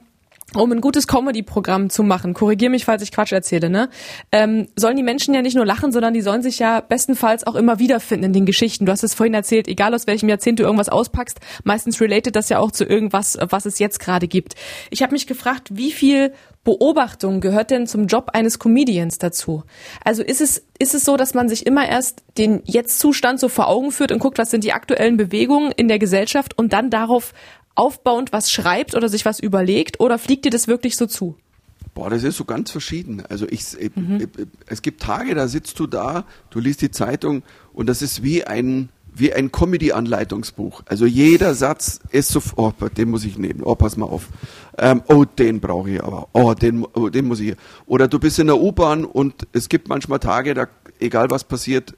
um 0.55 0.71
ein 0.73 0.81
gutes 0.81 1.07
Comedy-Programm 1.09 1.91
zu 1.91 2.03
machen, 2.03 2.33
korrigier 2.33 2.71
mich, 2.71 2.85
falls 2.85 3.03
ich 3.03 3.11
Quatsch 3.11 3.33
erzähle, 3.33 3.69
ne? 3.69 3.89
Ähm, 4.31 4.69
sollen 4.77 4.97
die 4.97 5.03
Menschen 5.03 5.35
ja 5.35 5.43
nicht 5.43 5.57
nur 5.57 5.67
lachen, 5.67 5.93
sondern 5.93 6.15
die 6.15 6.23
sollen 6.23 6.43
sich 6.43 6.59
ja 6.59 6.81
bestenfalls 6.81 7.47
auch 7.47 7.57
immer 7.57 7.79
wiederfinden 7.79 8.27
in 8.27 8.33
den 8.33 8.47
Geschichten. 8.47 8.87
Du 8.87 8.93
hast 8.93 9.03
es 9.03 9.15
vorhin 9.15 9.35
erzählt, 9.35 9.69
egal 9.69 9.95
aus 9.95 10.07
welchem 10.07 10.29
Jahrzehnt 10.29 10.59
du 10.59 10.63
irgendwas 10.63 10.89
auspackst, 10.89 11.41
meistens 11.65 12.01
related 12.01 12.37
das 12.37 12.49
ja 12.49 12.59
auch 12.59 12.71
zu 12.71 12.85
irgendwas, 12.85 13.37
was 13.51 13.67
es 13.67 13.79
jetzt 13.79 13.99
gerade 13.99 14.29
gibt. 14.29 14.55
Ich 14.91 15.03
habe 15.03 15.13
mich 15.13 15.27
gefragt, 15.27 15.69
wie 15.73 15.93
viel 15.93 16.33
Beobachtung 16.67 17.41
gehört 17.41 17.71
denn 17.71 17.87
zum 17.87 18.09
Job 18.09 18.31
eines 18.33 18.59
Comedians 18.59 19.19
dazu? 19.19 19.63
Also 20.05 20.23
ist 20.23 20.41
es, 20.41 20.67
ist 20.81 20.95
es 20.95 21.05
so, 21.05 21.17
dass 21.17 21.33
man 21.33 21.49
sich 21.49 21.65
immer 21.65 21.89
erst 21.89 22.25
den 22.39 22.61
Jetzt-Zustand 22.65 23.39
so 23.39 23.49
vor 23.49 23.69
Augen 23.69 23.93
führt 23.93 24.11
und 24.11 24.19
guckt, 24.19 24.37
was 24.39 24.51
sind 24.51 24.65
die 24.65 24.73
aktuellen 24.73 25.17
Bewegungen 25.17 25.71
in 25.71 25.87
der 25.87 26.01
Gesellschaft 26.01 26.59
und 26.59 26.73
dann 26.73 26.91
darauf 26.91 27.33
aufbauend 27.77 28.33
was 28.33 28.51
schreibt 28.51 28.95
oder 28.95 29.09
sich 29.09 29.25
was 29.25 29.39
überlegt 29.39 30.01
oder 30.01 30.19
fliegt 30.19 30.45
dir 30.45 30.51
das 30.51 30.67
wirklich 30.67 30.97
so 30.97 31.07
zu? 31.07 31.37
Boah, 31.95 32.11
das 32.11 32.25
ist 32.25 32.37
so 32.37 32.45
ganz 32.45 32.71
verschieden. 32.71 33.23
Also 33.29 33.47
ich, 33.49 33.65
mhm. 33.95 34.29
es 34.67 34.83
gibt 34.83 35.01
Tage, 35.01 35.35
da 35.35 35.49
sitzt 35.49 35.79
du 35.79 35.87
da, 35.87 36.25
du 36.51 36.61
liest 36.61 36.83
die 36.83 36.91
Zeitung 36.91 37.43
und 37.73 37.87
das 37.87 38.03
ist 38.03 38.23
wie 38.23 38.45
ein 38.45 38.91
wie 39.19 39.33
ein 39.33 39.51
Comedy-Anleitungsbuch. 39.51 40.83
Also 40.87 41.07
jeder 41.07 41.55
Satz 41.55 42.01
ist 42.11 42.29
so, 42.29 42.43
oh, 42.57 42.73
den 42.97 43.11
muss 43.11 43.25
ich 43.25 43.39
nehmen, 43.39 43.63
oh, 43.63 43.75
pass 43.75 43.97
mal 43.97 44.05
auf. 44.05 44.29
Ähm, 44.77 45.03
oh, 45.09 45.25
den 45.25 45.61
brauche 45.61 45.91
ich 45.91 46.05
aber, 46.05 46.29
oh, 46.35 46.53
den, 46.53 46.87
oh, 46.95 47.09
den 47.09 47.25
muss 47.25 47.41
ich. 47.41 47.57
Oder 47.87 48.09
du 48.09 48.19
bist 48.19 48.39
in 48.39 48.49
der 48.49 48.61
U-Bahn 48.61 49.07
und 49.07 49.47
es 49.53 49.71
gibt 49.71 49.89
manchmal 49.89 50.19
Tage, 50.19 50.53
da, 50.53 50.69
egal 51.01 51.31
was 51.31 51.45
passiert, 51.45 51.95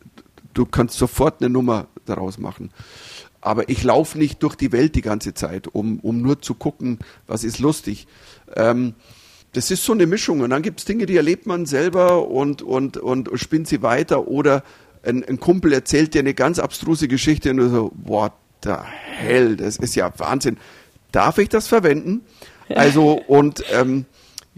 du 0.55 0.64
kannst 0.64 0.97
sofort 0.97 1.41
eine 1.41 1.51
Nummer 1.51 1.89
daraus 2.07 2.39
machen. 2.39 2.70
Aber 3.49 3.70
ich 3.70 3.82
laufe 3.82 4.18
nicht 4.18 4.42
durch 4.42 4.57
die 4.57 4.72
Welt 4.72 4.94
die 4.94 5.01
ganze 5.01 5.32
Zeit, 5.32 5.68
um, 5.68 6.01
um 6.01 6.20
nur 6.20 6.42
zu 6.42 6.53
gucken, 6.53 6.99
was 7.26 7.44
ist 7.44 7.61
lustig. 7.61 8.07
Ähm, 8.55 8.92
das 9.55 9.70
ist 9.70 9.84
so 9.84 9.94
eine 9.94 10.07
Mischung. 10.07 10.42
Und 10.42 10.51
dann 10.51 10.61
gibt 10.61 10.80
es 10.80 10.84
Dinge, 10.84 11.07
die 11.07 11.16
erlebt 11.16 11.46
man 11.46 11.64
selber 11.64 12.28
und, 12.28 12.61
und, 12.61 12.99
und 12.99 13.30
spinnt 13.36 13.66
sie 13.66 13.80
weiter. 13.80 14.28
Oder 14.28 14.64
ein, 15.03 15.24
ein 15.24 15.40
Kumpel 15.40 15.72
erzählt 15.72 16.12
dir 16.12 16.18
eine 16.18 16.34
ganz 16.34 16.59
abstruse 16.59 17.09
Geschichte 17.09 17.51
und 17.51 17.57
du 17.57 17.70
so, 17.70 17.90
what 18.05 18.32
the 18.64 18.74
hell, 19.16 19.57
das 19.57 19.78
ist 19.78 19.94
ja 19.94 20.12
Wahnsinn. 20.18 20.59
Darf 21.11 21.38
ich 21.38 21.49
das 21.49 21.68
verwenden? 21.68 22.20
Also, 22.68 23.12
und 23.12 23.64
ähm, 23.72 24.05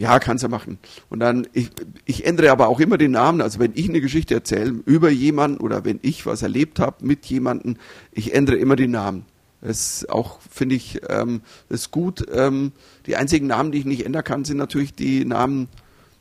ja, 0.01 0.19
kannst 0.19 0.43
du 0.43 0.49
machen. 0.49 0.79
Und 1.11 1.21
dann, 1.21 1.47
ich, 1.53 1.71
ich 2.07 2.25
ändere 2.25 2.53
aber 2.53 2.69
auch 2.69 2.81
immer 2.81 2.97
den 2.97 3.11
Namen. 3.11 3.43
Also 3.43 3.59
wenn 3.59 3.73
ich 3.75 3.87
eine 3.87 4.01
Geschichte 4.01 4.33
erzähle 4.33 4.71
über 4.87 5.11
jemanden 5.11 5.59
oder 5.59 5.85
wenn 5.85 5.99
ich 6.01 6.25
was 6.25 6.41
erlebt 6.41 6.79
habe 6.79 7.05
mit 7.05 7.27
jemandem, 7.27 7.77
ich 8.11 8.33
ändere 8.33 8.57
immer 8.57 8.77
den 8.77 8.93
Namen. 8.93 9.27
Das 9.61 10.01
ist 10.01 10.09
auch, 10.09 10.41
finde 10.41 10.77
ich, 10.77 11.03
ähm, 11.11 11.43
ist 11.69 11.91
gut. 11.91 12.25
Ähm, 12.33 12.73
die 13.05 13.17
einzigen 13.17 13.47
Namen, 13.47 13.73
die 13.73 13.79
ich 13.81 13.85
nicht 13.85 14.07
ändern 14.07 14.25
kann, 14.25 14.47
sind 14.47 14.57
natürlich 14.57 14.95
die 14.95 15.27
Namen 15.27 15.69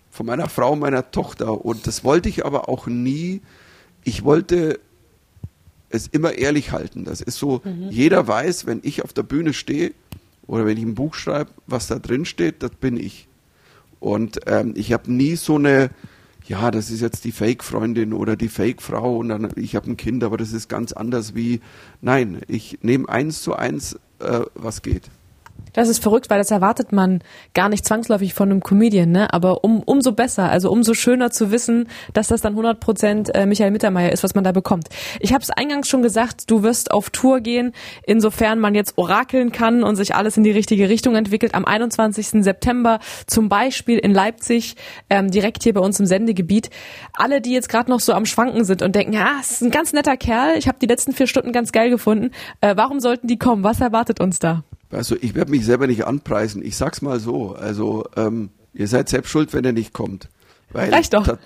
von 0.10 0.26
meiner 0.26 0.50
Frau, 0.50 0.76
meiner 0.76 1.12
Tochter. 1.12 1.64
Und 1.64 1.88
das 1.88 2.04
wollte 2.04 2.28
ich 2.28 2.46
aber 2.46 2.68
auch 2.68 2.88
nie. 2.88 3.40
Ich 4.04 4.26
wollte 4.26 4.82
es 5.88 6.08
immer 6.08 6.34
ehrlich 6.34 6.74
halten. 6.74 7.06
Das 7.06 7.22
ist 7.22 7.38
so, 7.38 7.62
mhm. 7.64 7.88
jeder 7.92 8.28
weiß, 8.28 8.66
wenn 8.66 8.82
ich 8.84 9.06
auf 9.06 9.14
der 9.14 9.24
Bühne 9.24 9.54
stehe 9.54 9.94
oder 10.48 10.66
wenn 10.66 10.76
ich 10.76 10.84
ein 10.84 10.96
Buch 10.96 11.14
schreibe, 11.14 11.52
was 11.66 11.88
da 11.88 11.98
drin 11.98 12.26
steht, 12.26 12.62
das 12.62 12.72
bin 12.72 12.98
ich. 12.98 13.29
Und 14.00 14.40
ähm, 14.48 14.74
ich 14.76 14.94
habe 14.94 15.12
nie 15.12 15.36
so 15.36 15.56
eine, 15.56 15.90
ja, 16.46 16.72
das 16.72 16.90
ist 16.90 17.02
jetzt 17.02 17.26
die 17.26 17.32
Fake-Freundin 17.32 18.14
oder 18.14 18.36
die 18.36 18.48
Fake-Frau 18.48 19.18
und 19.18 19.30
dann 19.30 19.50
ich 19.56 19.76
habe 19.76 19.92
ein 19.92 19.98
Kind, 19.98 20.24
aber 20.24 20.38
das 20.38 20.54
ist 20.54 20.70
ganz 20.70 20.94
anders 20.94 21.36
wie, 21.36 21.62
nein, 22.02 22.42
ich 22.48 22.80
nehme 22.82 23.10
eins 23.10 23.42
zu 23.42 23.56
eins, 23.56 24.00
äh, 24.20 24.42
was 24.56 24.82
geht. 24.82 25.10
Das 25.74 25.90
ist 25.90 26.02
verrückt, 26.02 26.30
weil 26.30 26.40
das 26.40 26.52
erwartet 26.52 26.92
man 26.92 27.22
gar 27.54 27.70
nicht 27.70 27.86
zwangsläufig 27.86 28.34
von 28.34 28.50
einem 28.50 28.62
Comedian, 28.62 29.12
ne? 29.12 29.32
Aber 29.34 29.64
um, 29.64 29.82
umso 29.84 30.12
besser, 30.12 30.50
also 30.50 30.72
umso 30.72 30.94
schöner 30.94 31.32
zu 31.32 31.52
wissen, 31.52 31.88
dass 32.14 32.28
das 32.28 32.42
dann 32.42 32.54
100 32.54 32.80
Prozent 32.80 33.36
äh, 33.36 33.46
Michael 33.46 33.72
Mittermeier 33.72 34.12
ist, 34.12 34.24
was 34.24 34.36
man 34.36 34.44
da 34.44 34.52
bekommt. 34.52 34.90
Ich 35.20 35.34
habe 35.34 35.44
es 35.44 35.50
eingangs 35.50 35.88
schon 35.88 36.02
gesagt, 36.02 36.50
du 36.50 36.64
wirst 36.64 36.92
auf 36.92 37.10
Tour 37.10 37.42
gehen, 37.42 37.74
insofern 38.04 38.60
man 38.60 38.76
jetzt 38.76 38.98
orakeln 38.98 39.52
kann 39.52 39.84
und 39.84 39.96
sich 39.96 40.16
alles 40.16 40.38
in 40.38 40.44
die 40.44 40.52
richtige 40.52 40.90
Richtung 40.90 41.16
entwickelt. 41.16 41.54
Am 41.56 41.66
21. 41.66 42.44
September 42.44 43.00
zum 43.28 43.50
Beispiel 43.50 44.00
in 44.00 44.14
Leipzig, 44.14 44.76
ähm, 45.10 45.32
direkt 45.32 45.64
hier 45.64 45.74
bei 45.74 45.82
uns 45.82 46.00
im 46.00 46.06
Sendegebiet. 46.06 46.70
Alle, 47.14 47.42
die 47.42 47.52
jetzt 47.52 47.70
gerade 47.70 47.90
noch 47.90 48.00
so 48.00 48.14
am 48.14 48.26
Schwanken 48.26 48.64
sind 48.64 48.82
und 48.82 48.96
denken, 48.96 49.14
ja, 49.14 49.38
es 49.40 49.52
ist 49.52 49.62
ein 49.62 49.72
ganz 49.72 49.94
netter 49.94 50.18
Kerl, 50.18 50.58
ich 50.58 50.68
habe 50.68 50.80
die 50.82 50.88
letzten 50.88 51.14
vier 51.14 51.28
Stunden 51.28 51.52
ganz 51.52 51.72
geil 51.72 51.90
gefunden. 51.90 52.32
Äh, 52.62 52.76
warum 52.76 53.00
sollten 53.00 53.28
die 53.28 53.38
kommen? 53.38 53.64
Was 53.64 53.82
erwartet 53.82 54.20
uns 54.20 54.40
da? 54.40 54.64
Also 54.92 55.16
ich 55.20 55.36
werde 55.36 55.52
mich 55.52 55.66
selber 55.66 55.88
nicht 55.88 56.06
anpreisen. 56.06 56.64
Ich 56.64 56.76
sag's 56.78 57.02
mal 57.02 57.20
so. 57.20 57.54
Also 57.54 58.06
ähm, 58.16 58.50
ihr 58.74 58.88
seid 58.88 59.10
selbst 59.10 59.30
schuld, 59.30 59.54
wenn 59.54 59.66
er 59.66 59.72
nicht 59.72 59.94
kommt. 59.94 60.30
Weil 60.72 60.94
Reicht 60.94 61.14
doch. 61.14 61.26
Ta 61.26 61.38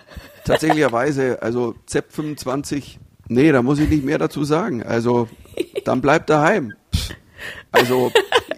tatsächlicherweise, 0.44 1.42
also 1.42 1.76
ZEP 1.86 2.12
25, 2.12 3.00
nee, 3.30 3.52
da 3.52 3.62
muss 3.62 3.80
ich 3.80 3.90
nicht 3.90 4.04
mehr 4.04 4.18
dazu 4.18 4.44
sagen. 4.44 4.84
Also 4.84 5.30
dann 5.86 6.02
bleibt 6.02 6.30
daheim. 6.30 6.74
Also 7.74 8.12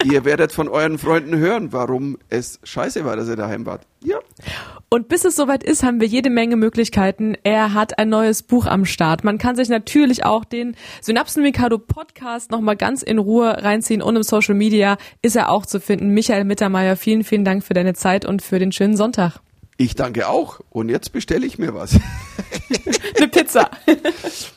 ihr 0.03 0.25
werdet 0.25 0.51
von 0.51 0.67
euren 0.67 0.97
Freunden 0.97 1.37
hören, 1.37 1.71
warum 1.71 2.17
es 2.29 2.59
scheiße 2.63 3.05
war, 3.05 3.15
dass 3.15 3.29
ihr 3.29 3.37
daheim 3.37 3.65
wart. 3.65 3.87
Ja. 4.03 4.19
Und 4.89 5.07
bis 5.07 5.25
es 5.25 5.35
soweit 5.35 5.63
ist, 5.63 5.83
haben 5.83 5.99
wir 5.99 6.07
jede 6.07 6.29
Menge 6.29 6.57
Möglichkeiten. 6.57 7.35
Er 7.43 7.73
hat 7.73 7.97
ein 7.97 8.09
neues 8.09 8.43
Buch 8.43 8.65
am 8.65 8.85
Start. 8.85 9.23
Man 9.23 9.37
kann 9.37 9.55
sich 9.55 9.69
natürlich 9.69 10.25
auch 10.25 10.45
den 10.45 10.75
Synapsen 11.01 11.43
Mikado 11.43 11.79
Podcast 11.79 12.51
nochmal 12.51 12.75
ganz 12.75 13.01
in 13.01 13.17
Ruhe 13.17 13.63
reinziehen 13.63 14.01
und 14.01 14.15
im 14.15 14.23
Social 14.23 14.53
Media 14.53 14.97
ist 15.21 15.35
er 15.35 15.49
auch 15.49 15.65
zu 15.65 15.79
finden. 15.79 16.09
Michael 16.09 16.43
Mittermeier, 16.43 16.97
vielen, 16.97 17.23
vielen 17.23 17.45
Dank 17.45 17.63
für 17.63 17.73
deine 17.73 17.93
Zeit 17.93 18.25
und 18.25 18.41
für 18.41 18.59
den 18.59 18.71
schönen 18.71 18.97
Sonntag. 18.97 19.39
Ich 19.77 19.95
danke 19.95 20.27
auch. 20.27 20.59
Und 20.69 20.89
jetzt 20.89 21.13
bestelle 21.13 21.45
ich 21.45 21.57
mir 21.57 21.73
was. 21.73 21.99
Eine 23.17 23.27
Pizza. 23.29 23.69